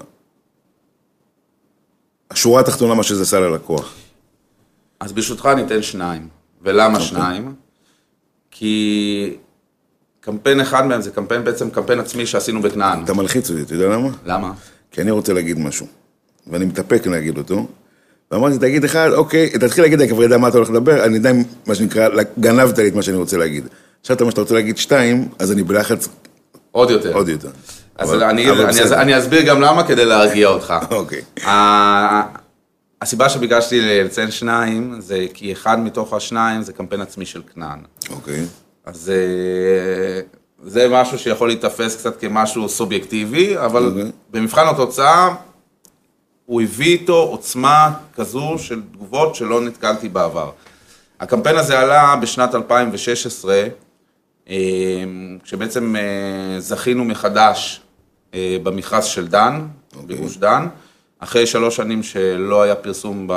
השורה 2.38 2.62
התחתונה, 2.62 2.94
מה 2.94 3.04
שזה 3.04 3.22
עשה 3.22 3.40
ללקוח. 3.40 3.94
אז 5.00 5.12
ברשותך 5.12 5.50
אני 5.54 5.62
אתן 5.62 5.82
שניים. 5.82 6.28
ולמה 6.62 6.94
okay. 6.94 7.02
אוקיי. 7.02 7.08
שניים? 7.08 7.54
כי 8.52 9.34
קמפיין 10.20 10.60
אחד 10.60 10.86
מהם 10.86 11.02
זה 11.02 11.12
קמפיין, 11.12 11.44
בעצם 11.44 11.70
קמפיין 11.70 12.00
עצמי 12.00 12.26
שעשינו 12.26 12.62
בכנען. 12.62 13.04
אתה 13.04 13.14
מלחיץ 13.14 13.50
אותי, 13.50 13.62
אתה 13.62 13.74
יודע 13.74 13.88
למה? 13.88 14.10
למה? 14.26 14.54
כי 14.92 15.02
אני 15.02 15.12
רוצה 15.12 15.34
להגיד 15.34 15.60
משהו, 15.60 15.88
ואני 16.48 16.66
מתאפק 16.66 17.08
להגיד 17.08 17.38
אותו. 17.38 17.68
ואמרתי, 18.32 18.58
תגיד 18.58 18.84
אחד, 18.84 19.10
אוקיי, 19.14 19.50
תתחיל 19.50 19.84
להגיד, 19.84 20.02
אני 20.02 20.10
כבר 20.10 20.24
יודע 20.24 20.38
מה 20.38 20.48
אתה 20.48 20.58
הולך 20.58 20.70
לדבר, 20.70 21.06
אני 21.06 21.16
יודע, 21.16 21.32
מה 21.68 21.76
שנקרא, 21.76 22.10
גנבת 22.40 22.78
לי 22.78 22.88
את 22.88 22.94
מה 22.96 23.02
שאני 23.02 23.18
רוצה 23.18 23.38
להגיד. 23.38 23.68
עכשיו 24.02 24.18
מה 24.22 24.32
שאתה 24.32 24.42
רוצה 24.42 24.54
להגיד 24.54 24.78
שתיים, 24.78 25.28
אז 25.40 25.52
אני 25.52 25.64
בלחץ... 25.64 26.08
עוד 26.72 26.90
יותר. 26.92 27.14
עוד 27.14 27.30
יותר. 27.30 27.50
אז 27.98 28.10
אבל, 28.10 28.24
אני, 28.24 28.52
אבל 28.52 28.66
אני, 28.66 28.82
אני, 28.82 28.96
אני 29.02 29.20
אסביר 29.20 29.42
גם 29.42 29.62
למה 29.62 29.88
כדי 29.88 30.06
להרגיע 30.06 30.48
אותך. 30.48 30.74
אוקיי. 30.92 31.22
הסיבה 33.02 33.30
שביקשתי 33.30 33.82
לציין 33.82 34.32
שניים, 34.32 34.96
זה 35.00 35.26
כי 35.34 35.52
אחד 35.52 35.80
מתוך 35.80 36.14
השניים 36.14 36.62
זה 36.62 36.74
קמפיין 36.74 37.02
עצמי 37.02 37.26
של 37.26 37.42
כנען. 37.54 37.80
אוקיי. 38.10 38.46
אז 38.86 39.12
אה, 39.16 40.22
זה 40.64 40.88
משהו 40.92 41.20
שיכול 41.20 41.48
להיתפס 41.48 41.96
קצת 41.96 42.20
כמשהו 42.20 42.70
סובייקטיבי, 42.70 43.58
אבל. 43.58 43.86
אוקיי. 43.86 44.12
במבחן 44.32 44.68
התוצאה, 44.68 45.36
הוא 46.46 46.62
הביא 46.62 46.98
איתו 47.00 47.18
עוצמה 47.18 47.94
כזו 48.16 48.56
של 48.58 48.82
תגובות 48.94 49.36
שלא 49.36 49.62
נתקלתי 49.62 50.10
בעבר. 50.10 50.52
הקמפיין 51.20 51.58
הזה 51.58 51.80
עלה 51.80 52.16
בשנת 52.22 52.56
2016, 52.56 53.68
אה, 54.50 54.56
כשבעצם 55.44 55.96
אה, 55.96 56.60
זכינו 56.60 57.06
מחדש 57.06 57.82
במכרז 58.36 59.06
של 59.06 59.28
דן, 59.28 59.68
okay. 59.94 59.98
אוקיי. 59.98 60.16
בגוש 60.16 60.38
דן, 60.38 60.68
אחרי 61.20 61.46
שלוש 61.46 61.76
שנים 61.76 62.04
שלא 62.04 62.62
היה 62.62 62.76
פרסום 62.76 63.28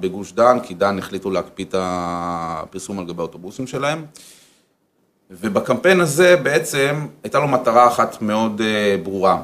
בגוש 0.00 0.32
דן, 0.32 0.58
כי 0.62 0.74
דן 0.74 0.98
החליטו 0.98 1.30
להקפיא 1.30 1.64
את 1.64 1.74
הפרסום 1.78 2.98
על 2.98 3.04
גבי 3.04 3.20
האוטובוסים 3.22 3.66
שלהם. 3.66 4.04
ובקמפיין 5.30 6.00
הזה 6.00 6.36
בעצם 6.36 7.06
הייתה 7.22 7.38
לו 7.38 7.48
מטרה 7.48 7.88
אחת 7.88 8.22
מאוד 8.22 8.60
uh, 8.60 9.04
ברורה. 9.04 9.42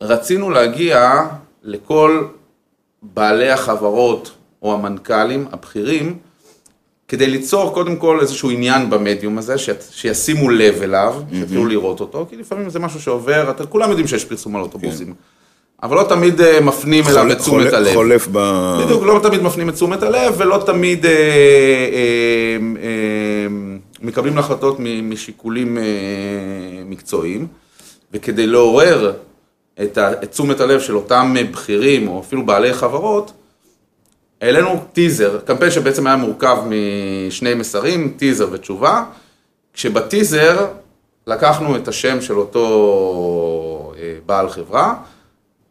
רצינו 0.00 0.50
להגיע 0.50 1.22
לכל 1.62 2.26
בעלי 3.02 3.50
החברות 3.50 4.34
או 4.62 4.74
המנכ"לים 4.74 5.48
הבכירים, 5.52 6.18
כדי 7.10 7.26
ליצור 7.26 7.74
קודם 7.74 7.96
כל 7.96 8.18
איזשהו 8.20 8.50
עניין 8.50 8.90
במדיום 8.90 9.38
הזה, 9.38 9.58
ש... 9.58 9.70
שישימו 9.90 10.50
לב 10.50 10.82
אליו, 10.82 11.14
mm-hmm. 11.16 11.34
שיתחילו 11.34 11.66
לראות 11.66 12.00
אותו, 12.00 12.26
כי 12.30 12.36
לפעמים 12.36 12.70
זה 12.70 12.78
משהו 12.78 13.00
שעובר, 13.00 13.50
אתה, 13.50 13.66
כולם 13.66 13.88
יודעים 13.88 14.08
שיש 14.08 14.24
פרסום 14.24 14.56
על 14.56 14.62
אוטובוסים. 14.62 15.06
כן. 15.06 15.12
אבל 15.82 15.96
לא 15.96 16.02
תמיד 16.02 16.40
uh, 16.40 16.44
מפנים 16.62 17.04
חול, 17.04 17.12
אליו 17.18 17.32
את 17.32 17.38
תשומת 17.38 17.72
הלב. 17.72 17.94
חולף 17.94 18.28
ב... 18.32 18.38
בדיוק, 18.84 19.02
לא 19.02 19.20
תמיד 19.22 19.42
מפנים 19.42 19.68
את 19.68 19.74
תשומת 19.74 20.02
הלב, 20.02 20.34
ולא 20.36 20.62
תמיד... 20.66 21.04
Uh, 21.04 21.08
uh, 21.08 22.76
uh, 22.76 22.80
מקבלים 24.02 24.38
החלטות 24.38 24.76
משיקולים 25.02 25.78
אה, 25.78 25.82
מקצועיים, 26.86 27.46
וכדי 28.12 28.46
לעורר 28.46 29.12
את 29.82 29.98
תשומת 30.30 30.60
הלב 30.60 30.80
של 30.80 30.96
אותם 30.96 31.34
בכירים, 31.52 32.08
או 32.08 32.20
אפילו 32.20 32.46
בעלי 32.46 32.74
חברות, 32.74 33.32
העלינו 34.40 34.84
טיזר, 34.92 35.40
קמפיין 35.40 35.70
שבעצם 35.70 36.06
היה 36.06 36.16
מורכב 36.16 36.58
משני 36.66 37.54
מסרים, 37.54 38.14
טיזר 38.16 38.48
ותשובה, 38.52 39.04
כשבטיזר 39.72 40.66
לקחנו 41.26 41.76
את 41.76 41.88
השם 41.88 42.20
של 42.20 42.38
אותו 42.38 43.92
אה, 43.98 44.14
בעל 44.26 44.48
חברה, 44.48 44.94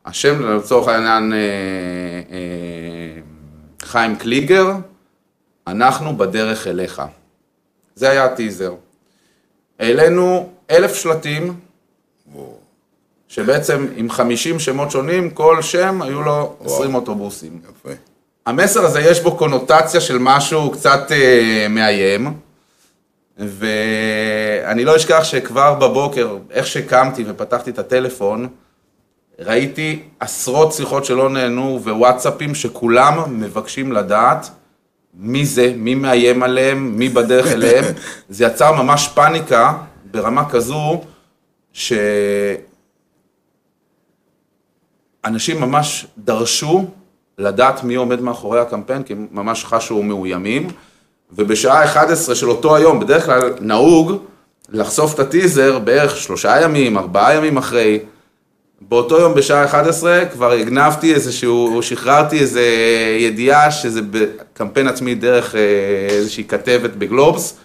השם 0.05 0.41
לצורך 0.41 0.87
העניין 0.87 1.33
אה, 1.33 1.37
חיים 3.81 4.15
קליגר, 4.15 4.71
אנחנו 5.67 6.17
בדרך 6.17 6.67
אליך. 6.67 7.01
זה 7.95 8.09
היה 8.09 8.25
הטיזר. 8.25 8.73
העלינו 9.79 10.49
אלף 10.71 10.93
שלטים, 10.95 11.59
שבעצם 13.27 13.87
עם 13.95 14.09
50 14.09 14.59
שמות 14.59 14.91
שונים, 14.91 15.29
כל 15.29 15.61
שם 15.61 16.01
היו 16.01 16.21
לו 16.21 16.55
20 16.65 16.95
אוטובוסים. 16.95 17.61
יפה. 17.63 18.08
המסר 18.45 18.85
הזה 18.85 19.01
יש 19.01 19.21
בו 19.21 19.37
קונוטציה 19.37 20.01
של 20.01 20.17
משהו 20.19 20.71
קצת 20.71 21.11
אה, 21.11 21.67
מאיים, 21.69 22.33
ואני 23.37 24.85
לא 24.85 24.95
אשכח 24.95 25.23
שכבר 25.23 25.73
בבוקר, 25.73 26.37
איך 26.51 26.67
שקמתי 26.67 27.23
ופתחתי 27.27 27.69
את 27.69 27.79
הטלפון, 27.79 28.47
ראיתי 29.39 30.03
עשרות 30.19 30.73
שיחות 30.73 31.05
שלא 31.05 31.29
נהנו 31.29 31.79
ווואטסאפים 31.83 32.55
שכולם 32.55 33.39
מבקשים 33.39 33.91
לדעת 33.91 34.49
מי 35.13 35.45
זה, 35.45 35.73
מי 35.75 35.95
מאיים 35.95 36.43
עליהם, 36.43 36.97
מי 36.97 37.09
בדרך 37.09 37.47
אליהם. 37.47 37.83
זה 38.29 38.45
יצר 38.45 38.71
ממש 38.83 39.07
פאניקה 39.07 39.73
ברמה 40.11 40.49
כזו, 40.49 41.01
שאנשים 41.73 42.01
ממש 45.61 46.07
דרשו 46.17 46.87
לדעת 47.39 47.83
מי 47.83 47.95
עומד 47.95 48.21
מאחורי 48.21 48.59
הקמפיין, 48.59 49.03
כי 49.03 49.13
הם 49.13 49.27
ממש 49.31 49.65
חשו 49.65 50.03
מאוימים. 50.03 50.67
ובשעה 51.31 51.83
11 51.83 52.35
של 52.35 52.49
אותו 52.49 52.75
היום, 52.75 52.99
בדרך 52.99 53.25
כלל 53.25 53.53
נהוג 53.61 54.17
לחשוף 54.69 55.13
את 55.13 55.19
הטיזר 55.19 55.79
בערך 55.79 56.17
שלושה 56.17 56.61
ימים, 56.61 56.97
ארבעה 56.97 57.35
ימים 57.35 57.57
אחרי. 57.57 57.99
באותו 58.81 59.19
יום 59.19 59.33
בשעה 59.33 59.65
11 59.65 60.25
כבר 60.33 60.51
הגנבתי 60.51 61.13
איזשהו, 61.13 61.79
שחררתי 61.83 62.39
איזו 62.39 62.59
ידיעה 63.19 63.71
שזה 63.71 64.01
בקמפיין 64.01 64.87
עצמי 64.87 65.15
דרך 65.15 65.55
אה, 65.55 65.59
איזושהי 66.09 66.43
כתבת 66.43 66.89
בגלובס, 66.89 67.57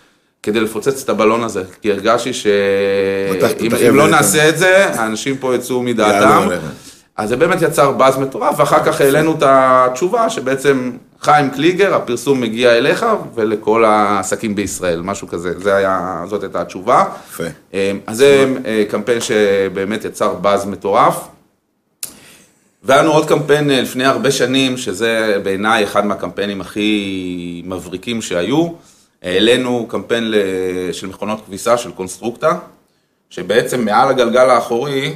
כדי 0.43 0.61
לפוצץ 0.61 1.03
את 1.03 1.09
הבלון 1.09 1.45
הזה, 1.45 1.63
כי 1.83 1.93
הרגשתי 1.93 2.33
שאם 2.33 3.95
לא 3.97 4.09
נעשה 4.09 4.49
את 4.49 4.59
זה, 4.59 4.87
האנשים 4.87 5.37
פה 5.37 5.55
יצאו 5.55 5.83
מדעתם. 5.83 6.49
אז 7.17 7.29
זה 7.29 7.37
באמת 7.37 7.63
יצר 7.63 7.93
באז 7.93 8.19
מטורף, 8.19 8.55
ואחר 8.59 8.85
כך 8.85 9.01
העלינו 9.01 9.33
את 9.33 9.43
התשובה 9.47 10.31
שבעצם 10.31 10.93
חיים 11.21 11.51
קליגר, 11.51 11.95
הפרסום 11.95 12.41
מגיע 12.41 12.73
אליך 12.73 13.07
ולכל 13.35 13.85
העסקים 13.85 14.55
בישראל, 14.55 15.01
משהו 15.01 15.29
כזה, 15.29 15.61
זה 15.61 15.77
היה, 15.77 16.25
זאת 16.29 16.43
הייתה 16.43 16.61
התשובה. 16.61 17.05
יפה. 17.31 17.45
אז 18.07 18.17
זה 18.17 18.55
אה, 18.67 18.85
קמפיין 18.91 19.21
שבאמת 19.21 20.05
יצר 20.05 20.35
באז 20.35 20.67
מטורף. 20.67 21.29
והיה 22.83 23.03
לנו 23.03 23.13
עוד 23.13 23.29
קמפיין 23.29 23.71
אה, 23.71 23.83
לפני 23.83 24.05
הרבה 24.05 24.31
שנים, 24.31 24.77
שזה 24.77 25.41
בעיניי 25.43 25.85
אחד 25.85 26.07
מהקמפיינים 26.07 26.61
הכי 26.61 27.63
מבריקים 27.67 28.23
שהיו. 28.23 28.69
העלינו 29.23 29.87
קמפיין 29.89 30.35
של 30.93 31.07
מכונות 31.07 31.41
כביסה 31.47 31.79
של 31.79 31.93
קונסטרוקטה, 31.93 32.59
שבעצם 33.31 33.85
מעל 33.85 34.09
הגלגל 34.09 34.51
האחורי 34.51 35.15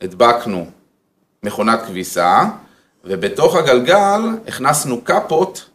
הדבקנו 0.00 0.66
מכונת 1.42 1.80
כביסה, 1.86 2.42
ובתוך 3.04 3.56
הגלגל 3.56 4.20
הכנסנו 4.48 5.00
קאפות 5.00 5.68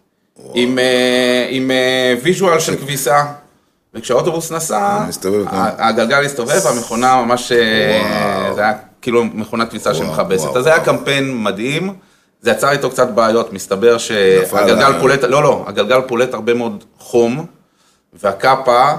עם, 0.54 0.80
אה, 0.80 1.48
עם 1.50 1.72
אה, 1.72 2.16
visual 2.24 2.60
של 2.60 2.76
כביסה. 2.76 3.26
וכשהאוטובוס 3.94 4.52
נסע, 4.52 5.06
מסתובב, 5.08 5.50
כן. 5.50 5.56
הגלגל 5.78 6.26
הסתובב 6.26 6.62
והמכונה 6.66 7.16
ממש, 7.16 7.52
אה. 7.52 8.52
זה 8.56 8.62
היה 8.62 8.74
כאילו 9.02 9.24
מכונת 9.26 9.70
כביסה 9.70 9.94
שמכבסת. 9.94 10.56
אז 10.56 10.64
זה 10.64 10.74
היה. 10.74 10.86
קמפיין 10.86 11.44
מדהים, 11.44 11.94
זה 12.42 12.52
יצר 12.52 12.72
איתו 12.72 12.90
קצת 12.90 13.10
בעיות, 13.10 13.54
מסתבר 13.54 13.98
שהגלגל 13.98 15.00
פולט, 15.00 15.24
לא, 15.24 15.44
לא, 15.44 15.64
הגלגל 15.68 16.02
פולט 16.02 16.34
הרבה 16.34 16.54
מאוד 16.54 16.84
חום, 17.00 17.46
והקאפה 18.14 18.92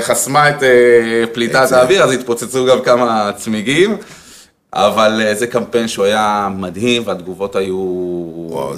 חסמה 0.00 0.50
את 0.50 0.62
אה, 0.62 1.24
פליטת 1.32 1.72
האוויר, 1.72 2.02
אז 2.02 2.12
התפוצצו 2.12 2.66
גם 2.66 2.80
כמה 2.80 3.30
צמיגים, 3.36 3.96
אבל 4.72 5.20
אה, 5.24 5.34
זה 5.34 5.46
קמפיין 5.46 5.88
שהוא 5.88 6.04
היה 6.04 6.48
מדהים, 6.56 7.02
והתגובות 7.04 7.56
היו 7.56 7.76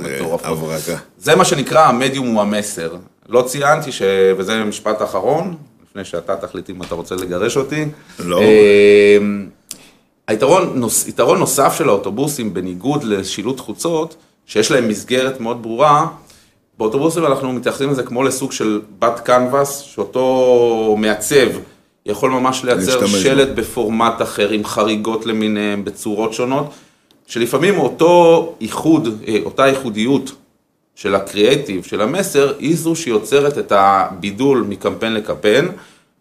מטורפות. 0.01 0.45
הברקה. 0.45 0.97
זה 1.19 1.37
מה 1.37 1.45
שנקרא 1.45 1.87
המדיום 1.87 2.27
הוא 2.27 2.41
המסר. 2.43 2.97
לא 3.29 3.43
ציינתי, 3.43 3.93
ש... 3.93 4.03
וזה 4.37 4.65
משפט 4.65 5.03
אחרון, 5.03 5.57
לפני 5.91 6.05
שאתה 6.05 6.37
תחליט 6.37 6.71
אם 6.71 6.83
אתה 6.83 6.95
רוצה 6.95 7.15
לגרש 7.15 7.57
אותי. 7.57 7.85
לא. 8.19 8.41
אה, 8.41 9.19
היתרון, 10.29 10.73
נוס, 10.75 11.09
יתרון 11.09 11.39
נוסף 11.39 11.75
של 11.79 11.89
האוטובוסים, 11.89 12.55
בניגוד 12.55 13.05
לשילוט 13.05 13.61
חוצות, 13.61 14.17
שיש 14.47 14.71
להם 14.71 14.89
מסגרת 14.89 15.41
מאוד 15.41 15.63
ברורה, 15.63 16.07
באוטובוסים 16.79 17.27
אנחנו 17.27 17.53
מתייחסים 17.53 17.91
לזה 17.91 18.03
כמו 18.03 18.23
לסוג 18.23 18.53
של 18.53 18.81
בת 18.99 19.21
קנבס, 19.21 19.79
שאותו 19.79 20.97
מעצב 20.99 21.47
יכול 22.07 22.31
ממש 22.31 22.65
לייצר 22.65 23.07
שלט 23.07 23.49
בפורמט 23.49 24.23
אחר, 24.23 24.51
עם 24.51 24.65
חריגות 24.65 25.27
למיניהם, 25.27 25.85
בצורות 25.85 26.33
שונות, 26.33 26.71
שלפעמים 27.27 27.79
אותו 27.79 28.55
איחוד, 28.61 29.09
אה, 29.29 29.39
אותה 29.45 29.67
ייחודיות 29.67 30.33
של 30.95 31.15
הקריאייטיב, 31.15 31.85
של 31.85 32.01
המסר, 32.01 32.55
היא 32.59 32.77
זו 32.77 32.97
שיוצרת 32.97 33.59
את 33.59 33.73
הבידול 33.73 34.65
מקמפיין 34.69 35.15
לקמפיין, 35.15 35.69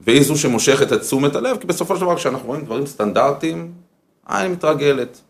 והיא 0.02 0.24
זו 0.24 0.36
שמושכת 0.38 0.94
את 0.94 1.02
תשומת 1.02 1.36
הלב, 1.36 1.58
כי 1.58 1.68
בסופו 1.68 1.96
של 1.96 2.02
דבר 2.02 2.16
כשאנחנו 2.16 2.48
רואים 2.48 2.66
דברים 2.66 2.86
סטנדרטיים, 2.86 3.72
העין 4.28 4.52
מתרגלת. 4.52 5.22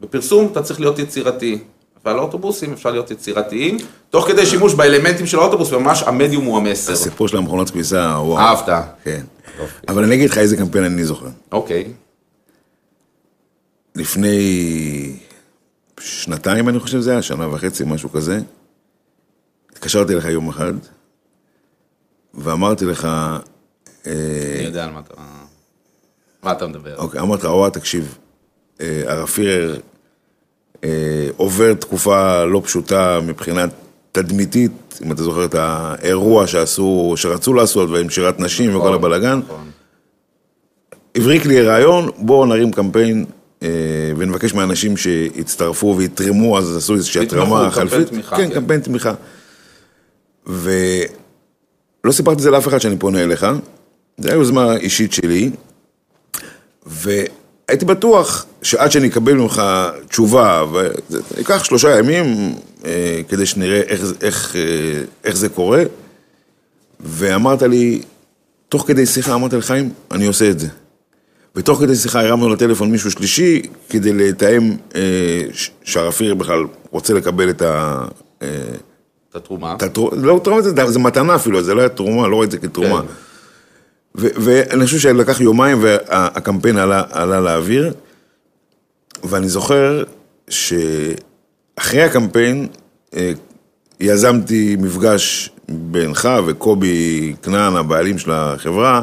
בפרסום 0.00 0.48
אתה 0.52 0.62
צריך 0.62 0.80
להיות 0.80 0.98
יצירתי, 0.98 1.58
ועל 2.04 2.18
האוטובוסים 2.18 2.72
אפשר 2.72 2.90
להיות 2.90 3.10
יצירתיים, 3.10 3.76
תוך 4.10 4.28
כדי 4.28 4.46
שימוש 4.46 4.74
באלמנטים 4.74 5.26
של 5.26 5.38
האוטובוס, 5.38 5.72
וממש 5.72 6.02
המדיום 6.02 6.44
הוא 6.44 6.56
המסר. 6.56 6.92
הסיפור 6.92 7.28
של 7.28 7.36
המכונות 7.36 7.70
כביסה, 7.70 7.98
וואו. 7.98 8.38
אהבת. 8.38 8.84
כן. 9.04 9.22
אבל 9.88 10.04
אני 10.04 10.14
אגיד 10.14 10.30
לך 10.30 10.38
איזה 10.38 10.56
קמפיין 10.56 10.84
אני 10.84 11.04
זוכר. 11.04 11.26
אוקיי. 11.52 11.92
לפני 13.94 15.16
שנתיים, 16.00 16.68
אני 16.68 16.78
חושב 16.78 16.98
שזה 16.98 17.10
היה, 17.12 17.22
שנה 17.22 17.48
וחצי, 17.48 17.84
משהו 17.86 18.12
כזה. 18.12 18.40
התקשרתי 19.72 20.12
אליך 20.12 20.24
יום 20.24 20.48
אחד, 20.48 20.72
ואמרתי 22.34 22.84
לך, 22.84 23.04
אה, 24.06 24.12
אני 24.56 24.64
יודע 24.64 24.84
על 24.84 24.90
מה 24.90 25.00
אתה... 25.00 25.14
מה 26.42 26.52
אתה 26.52 26.66
מדבר. 26.66 26.96
אוקיי, 26.96 27.20
אמרתי 27.20 27.42
לך, 27.42 27.48
אוהד, 27.48 27.72
תקשיב, 27.72 28.18
הרב 28.80 29.26
פירר 29.28 29.74
אה, 29.74 29.78
עובר 31.36 31.74
תקופה 31.74 32.44
לא 32.44 32.60
פשוטה 32.64 33.20
מבחינת 33.26 33.70
תדמיתית, 34.12 34.72
אם 35.04 35.12
אתה 35.12 35.22
זוכר 35.22 35.44
את 35.44 35.54
האירוע 35.54 36.46
שעשו, 36.46 37.12
שרצו 37.16 37.54
לעשות, 37.54 37.90
ועם 37.90 38.10
שירת 38.10 38.40
נשים 38.40 38.76
וכל 38.76 38.94
הבלאגן. 38.94 39.40
נכון. 39.44 39.70
הבריק 41.14 41.46
לי 41.46 41.62
רעיון, 41.62 42.10
בואו 42.18 42.46
נרים 42.46 42.72
קמפיין 42.72 43.24
אה, 43.62 43.68
ונבקש 44.16 44.54
מאנשים 44.54 44.96
שיצטרפו 44.96 45.94
ויתרמו, 45.98 46.58
אז 46.58 46.76
עשו 46.76 46.94
איזושהי 46.94 47.22
התרמה 47.22 47.70
קמפיין 47.70 47.88
חלפית. 47.88 48.08
תמיכה, 48.08 48.36
כן, 48.36 48.48
כן. 48.48 48.54
קמפיין 48.54 48.80
תמיכה. 48.80 49.14
ולא 50.46 52.10
סיפרתי 52.10 52.36
את 52.36 52.42
זה 52.42 52.50
לאף 52.50 52.68
אחד 52.68 52.78
שאני 52.78 52.96
פונה 52.96 53.22
אליך, 53.22 53.46
זו 54.18 54.28
הייתה 54.28 54.34
יוזמה 54.34 54.76
אישית 54.76 55.12
שלי, 55.12 55.50
והייתי 57.68 57.84
בטוח 57.84 58.46
שעד 58.62 58.90
שאני 58.92 59.08
אקבל 59.08 59.32
ממך 59.34 59.62
תשובה, 60.08 60.64
וזה 60.72 61.20
ייקח 61.38 61.64
שלושה 61.64 61.98
ימים 61.98 62.54
אה, 62.84 63.20
כדי 63.28 63.46
שנראה 63.46 63.80
איך, 63.80 64.00
איך, 64.20 64.56
אה, 64.56 64.60
איך 65.24 65.36
זה 65.36 65.48
קורה, 65.48 65.82
ואמרת 67.00 67.62
לי, 67.62 68.02
תוך 68.68 68.84
כדי 68.86 69.06
שיחה 69.06 69.34
אמרת 69.34 69.52
לי, 69.52 69.62
חיים, 69.62 69.90
אני 70.10 70.26
עושה 70.26 70.50
את 70.50 70.58
זה. 70.60 70.68
ותוך 71.56 71.78
כדי 71.80 71.96
שיחה 71.96 72.20
הרמנו 72.20 72.48
לטלפון 72.48 72.90
מישהו 72.90 73.10
שלישי, 73.10 73.62
כדי 73.88 74.12
לתאם 74.12 74.76
אה, 74.94 75.00
ש- 75.52 75.70
שהרב 75.84 76.12
פירר 76.12 76.34
בכלל 76.34 76.64
רוצה 76.90 77.14
לקבל 77.14 77.50
את 77.50 77.62
ה... 77.62 78.04
אה, 78.42 78.48
את 79.30 79.36
התרומה. 79.36 79.74
את 79.76 79.82
התרומה, 79.82 80.16
לא 80.16 80.40
תרומה, 80.44 80.62
זה, 80.62 80.90
זה 80.90 80.98
מתנה 80.98 81.34
אפילו, 81.34 81.62
זה 81.62 81.74
לא 81.74 81.80
היה 81.80 81.88
תרומה, 81.88 82.28
לא 82.28 82.34
רואה 82.34 82.46
את 82.46 82.50
זה 82.50 82.58
כתרומה. 82.58 83.00
כן. 83.00 83.06
ואני 84.14 84.84
חושב 84.84 84.98
שלקח 84.98 85.40
יומיים 85.40 85.78
והקמפיין 85.82 86.76
עלה, 86.78 87.02
עלה 87.10 87.40
לאוויר, 87.40 87.94
ואני 89.24 89.48
זוכר 89.48 90.04
שאחרי 90.48 92.02
הקמפיין 92.02 92.68
אה, 93.16 93.32
יזמתי 94.00 94.76
מפגש 94.80 95.50
בינך 95.68 96.28
וקובי 96.46 97.34
כנען, 97.42 97.76
הבעלים 97.76 98.18
של 98.18 98.30
החברה, 98.32 99.02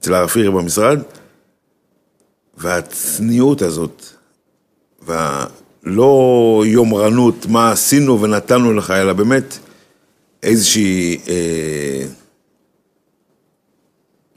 אצל 0.00 0.14
הרב 0.14 0.28
פירר 0.28 0.50
במשרד, 0.50 0.98
והצניעות 2.58 3.62
הזאת, 3.62 4.06
והלא 5.02 6.62
יומרנות, 6.66 7.46
מה 7.46 7.72
עשינו 7.72 8.20
ונתנו 8.20 8.72
לך, 8.72 8.90
אלא 8.90 9.12
באמת 9.12 9.58
איזושהי... 10.42 11.18
אה, 11.28 12.19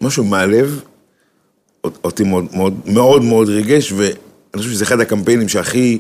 משהו 0.04 0.24
מהלב, 0.24 0.82
אותי 1.84 2.24
מאוד 2.24 2.46
מאוד 2.54 2.74
מאוד, 2.86 3.24
מאוד 3.24 3.50
ריגש, 3.50 3.92
ואני 3.92 4.14
חושב 4.58 4.70
שזה 4.70 4.84
אחד 4.84 5.00
הקמפיינים 5.00 5.50
שהכי... 5.50 6.00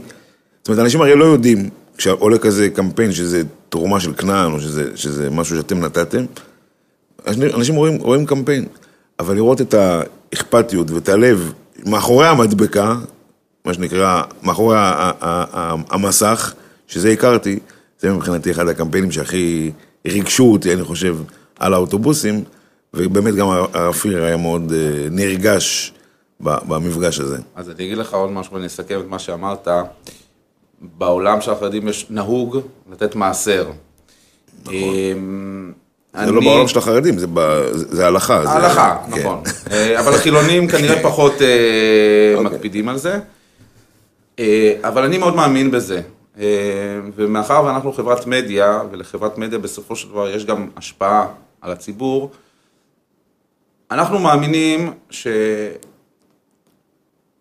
זאת 0.61 0.67
אומרת, 0.67 0.83
אנשים 0.83 1.01
הרי 1.01 1.15
לא 1.15 1.25
יודעים, 1.25 1.69
כשעולה 1.97 2.37
כזה 2.37 2.69
קמפיין 2.69 3.11
שזה 3.11 3.43
תרומה 3.69 3.99
של 3.99 4.13
כנען, 4.13 4.51
או 4.51 4.61
שזה, 4.61 4.91
שזה 4.95 5.29
משהו 5.29 5.57
שאתם 5.57 5.79
נתתם, 5.79 6.25
אנשים 7.27 7.75
רואים, 7.75 7.97
רואים 7.97 8.25
קמפיין, 8.25 8.65
אבל 9.19 9.35
לראות 9.35 9.61
את 9.61 9.73
האכפתיות 9.73 10.91
ואת 10.91 11.09
הלב 11.09 11.53
מאחורי 11.85 12.27
המדבקה, 12.27 12.95
מה 13.65 13.73
שנקרא, 13.73 14.21
מאחורי 14.43 14.77
המסך, 15.89 16.53
שזה 16.87 17.09
הכרתי, 17.09 17.59
זה 17.99 18.11
מבחינתי 18.11 18.51
אחד 18.51 18.67
הקמפיינים 18.67 19.11
שהכי 19.11 19.71
ריגשו 20.07 20.51
אותי, 20.51 20.73
אני 20.73 20.83
חושב, 20.83 21.17
על 21.59 21.73
האוטובוסים, 21.73 22.43
ובאמת 22.95 23.35
גם 23.35 23.47
הרב 23.49 23.93
פירר 23.93 24.23
היה 24.23 24.37
מאוד 24.37 24.73
אה, 24.75 24.77
נרגש 25.11 25.93
במפגש 26.39 27.19
הזה. 27.19 27.37
אז 27.55 27.69
אני 27.69 27.85
אגיד 27.85 27.97
לך 27.97 28.13
עוד 28.13 28.31
משהו 28.31 28.53
ואני 28.53 28.65
אסכם 28.67 28.99
את 28.99 29.07
מה 29.07 29.19
שאמרת. 29.19 29.67
בעולם 30.97 31.41
של 31.41 31.51
החרדים 31.51 31.87
יש 31.87 32.05
נהוג 32.09 32.57
לתת 32.91 33.15
מעשר. 33.15 33.69
נכון. 34.63 34.73
זה 36.25 36.31
לא 36.31 36.41
בעולם 36.41 36.67
של 36.67 36.77
החרדים, 36.77 37.17
זה, 37.17 37.27
ב, 37.33 37.39
זה, 37.71 37.95
זה 37.95 38.07
הלכה. 38.07 38.45
זה- 38.45 38.49
כן. 39.15 39.19
נכון. 39.21 39.41
אה, 39.71 39.99
אבל 39.99 40.13
החילונים 40.13 40.67
כנראה 40.67 41.03
פחות 41.09 41.33
אה, 41.41 41.47
אוקיי. 42.35 42.51
מקפידים 42.55 42.89
על 42.89 42.97
זה. 42.97 43.19
אבל 44.83 45.03
אני 45.03 45.17
מאוד 45.17 45.35
מאמין 45.35 45.71
בזה. 45.71 46.01
ומאחר 47.15 47.63
ואנחנו 47.65 47.93
חברת 47.93 48.27
מדיה, 48.27 48.81
ולחברת 48.91 49.37
מדיה 49.37 49.59
בסופו 49.59 49.95
של 49.95 50.09
דבר 50.09 50.29
יש 50.29 50.45
גם 50.45 50.67
השפעה 50.77 51.27
על 51.61 51.71
הציבור, 51.71 52.31
אנחנו 53.93 54.19
מאמינים 54.19 54.93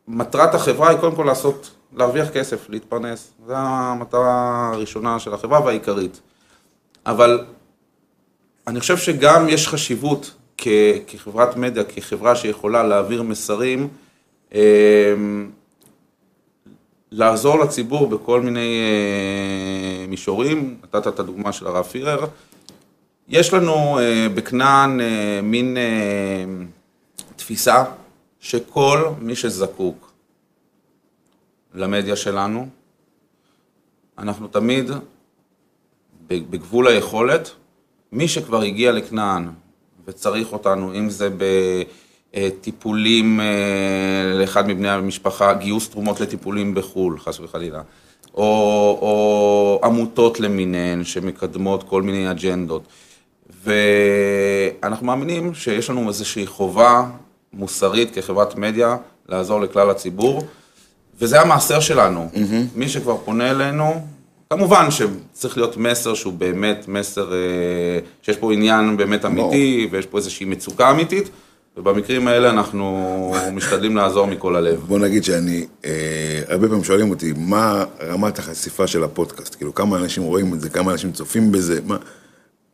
שמטרת 0.09 0.55
החברה 0.55 0.89
היא 0.91 0.99
קודם 0.99 1.17
כל 1.17 1.25
לעשות, 1.25 1.71
להרוויח 1.97 2.29
כסף, 2.31 2.71
להתפרנס. 2.71 3.33
זו 3.47 3.53
המטרה 3.57 4.71
הראשונה 4.75 5.19
של 5.19 5.35
החברה 5.35 5.65
והעיקרית. 5.65 6.21
אבל 7.07 7.45
אני 8.67 8.81
חושב 8.81 8.97
שגם 8.97 9.49
יש 9.49 9.69
חשיבות 9.69 10.35
כ- 10.59 10.69
כחברת 11.07 11.57
מדיה, 11.57 11.85
כחברה 11.85 12.37
שיכולה 12.37 12.83
להעביר 12.83 13.23
מסרים, 13.23 13.89
אה, 14.55 14.61
לעזור 17.11 17.59
לציבור 17.59 18.07
בכל 18.07 18.41
מיני 18.41 18.81
אה, 18.81 20.07
מישורים, 20.09 20.77
נתת 20.85 21.07
את 21.07 21.21
הדוגמה 21.21 21.53
של 21.53 21.67
הרב 21.67 21.85
פירר. 21.85 22.25
יש 23.29 23.53
לנו 23.53 23.99
אה, 23.99 24.27
בכנען 24.35 25.01
אה, 25.01 25.41
מין 25.43 25.77
אה, 25.77 26.45
תפיסה 27.37 27.85
שכל 28.41 29.05
מי 29.21 29.37
שזקוק 29.37 30.13
למדיה 31.75 32.17
שלנו, 32.17 32.69
אנחנו 34.19 34.49
תמיד 34.49 34.91
בגבול 36.29 36.87
היכולת, 36.87 37.51
מי 38.13 38.29
שכבר 38.29 38.63
הגיע 38.63 38.93
לכנען 38.93 39.49
וצריך 40.07 40.53
אותנו, 40.53 40.95
אם 40.95 41.11
זה 41.11 41.29
בטיפולים 42.35 43.41
לאחד 44.35 44.69
מבני 44.69 44.89
המשפחה, 44.89 45.55
גיוס 45.55 45.89
תרומות 45.89 46.21
לטיפולים 46.21 46.75
בחו"ל, 46.75 47.19
חס 47.19 47.41
וחלילה, 47.41 47.83
או, 48.35 48.43
או 49.03 49.81
עמותות 49.85 50.41
למיניהן 50.41 51.05
שמקדמות 51.05 51.83
כל 51.83 52.03
מיני 52.03 52.31
אג'נדות. 52.31 52.83
ואנחנו 53.65 55.07
מאמינים 55.07 55.55
שיש 55.55 55.91
לנו 55.91 56.09
איזושהי 56.09 56.47
חובה 56.47 57.05
מוסרית 57.53 58.15
כחברת 58.15 58.57
מדיה 58.57 58.97
לעזור 59.29 59.61
לכלל 59.61 59.91
הציבור, 59.91 60.43
וזה 61.21 61.41
המעשר 61.41 61.81
שלנו. 61.81 62.29
Mm-hmm. 62.35 62.39
מי 62.75 62.89
שכבר 62.89 63.17
פונה 63.25 63.51
אלינו, 63.51 64.07
כמובן 64.51 64.89
שצריך 64.91 65.57
להיות 65.57 65.77
מסר 65.77 66.15
שהוא 66.15 66.33
באמת 66.33 66.85
מסר, 66.89 67.33
אה, 67.33 67.39
שיש 68.23 68.37
פה 68.37 68.53
עניין 68.53 68.97
באמת 68.97 69.25
אמיתי, 69.25 69.89
ויש 69.91 70.07
פה 70.07 70.19
איזושהי 70.19 70.47
מצוקה 70.47 70.91
אמיתית, 70.91 71.31
ובמקרים 71.77 72.29
האלה 72.29 72.51
אנחנו 72.51 73.13
משתדלים 73.57 73.97
לעזור 73.97 74.27
מכל 74.27 74.57
הלב. 74.57 74.81
בוא 74.87 74.99
נגיד 74.99 75.25
שאני, 75.25 75.67
אה, 75.85 76.43
הרבה 76.49 76.69
פעמים 76.69 76.85
שואלים 76.85 77.11
אותי, 77.11 77.33
מה 77.37 77.85
רמת 78.01 78.39
החשיפה 78.39 78.87
של 78.87 79.05
הפודקאסט? 79.05 79.55
כאילו, 79.55 79.75
כמה 79.75 79.97
אנשים 79.97 80.23
רואים 80.23 80.55
את 80.55 80.61
זה, 80.61 80.69
כמה 80.71 80.93
אנשים 80.93 81.13
צופים 81.13 81.53
בזה, 81.53 81.81
מה... 81.87 81.97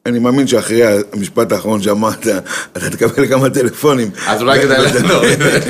אני 0.08 0.18
מאמין 0.18 0.46
שאחרי 0.46 0.82
המשפט 1.12 1.52
האחרון 1.52 1.82
שאמרת, 1.82 2.26
אתה 2.76 2.90
תקבל 2.90 3.28
כמה 3.28 3.50
טלפונים. 3.50 4.10
אז 4.26 4.42
אולי 4.42 4.62
כדאי 4.62 4.78
לדעת. 4.86 5.62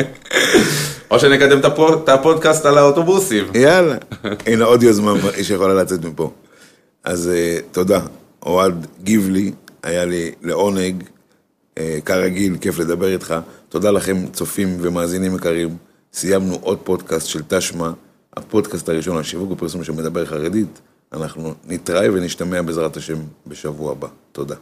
או 1.10 1.18
שנקדם 1.18 1.58
את 1.58 2.08
הפודקאסט 2.08 2.66
על 2.66 2.78
האוטובוסים. 2.78 3.44
יאללה. 3.54 3.96
הנה 4.46 4.64
עוד 4.64 4.82
יוזמה 4.82 5.12
שיכולה 5.42 5.74
לצאת 5.74 6.04
מפה. 6.04 6.30
אז 7.04 7.30
uh, 7.32 7.62
תודה. 7.72 8.00
אוהד 8.46 8.86
גיבלי, 9.02 9.52
היה 9.82 10.04
לי 10.04 10.32
לעונג, 10.42 11.02
uh, 11.02 11.80
כרגיל, 12.04 12.56
כיף 12.60 12.78
לדבר 12.78 13.12
איתך. 13.12 13.34
תודה 13.68 13.90
לכם, 13.90 14.26
צופים 14.32 14.76
ומאזינים 14.80 15.34
יקרים. 15.34 15.76
סיימנו 16.12 16.58
עוד 16.62 16.78
פודקאסט 16.84 17.26
של 17.26 17.40
תשמע, 17.48 17.90
הפודקאסט 18.36 18.88
הראשון 18.88 19.16
על 19.16 19.22
שיווק 19.22 19.50
ופרסום 19.50 19.84
שמדבר 19.84 20.26
חרדית. 20.26 20.80
אנחנו 21.12 21.54
נתראה 21.64 22.12
ונשתמע 22.12 22.62
בעזרת 22.62 22.96
השם 22.96 23.18
בשבוע 23.46 23.92
הבא. 23.92 24.08
תודה. 24.32 24.56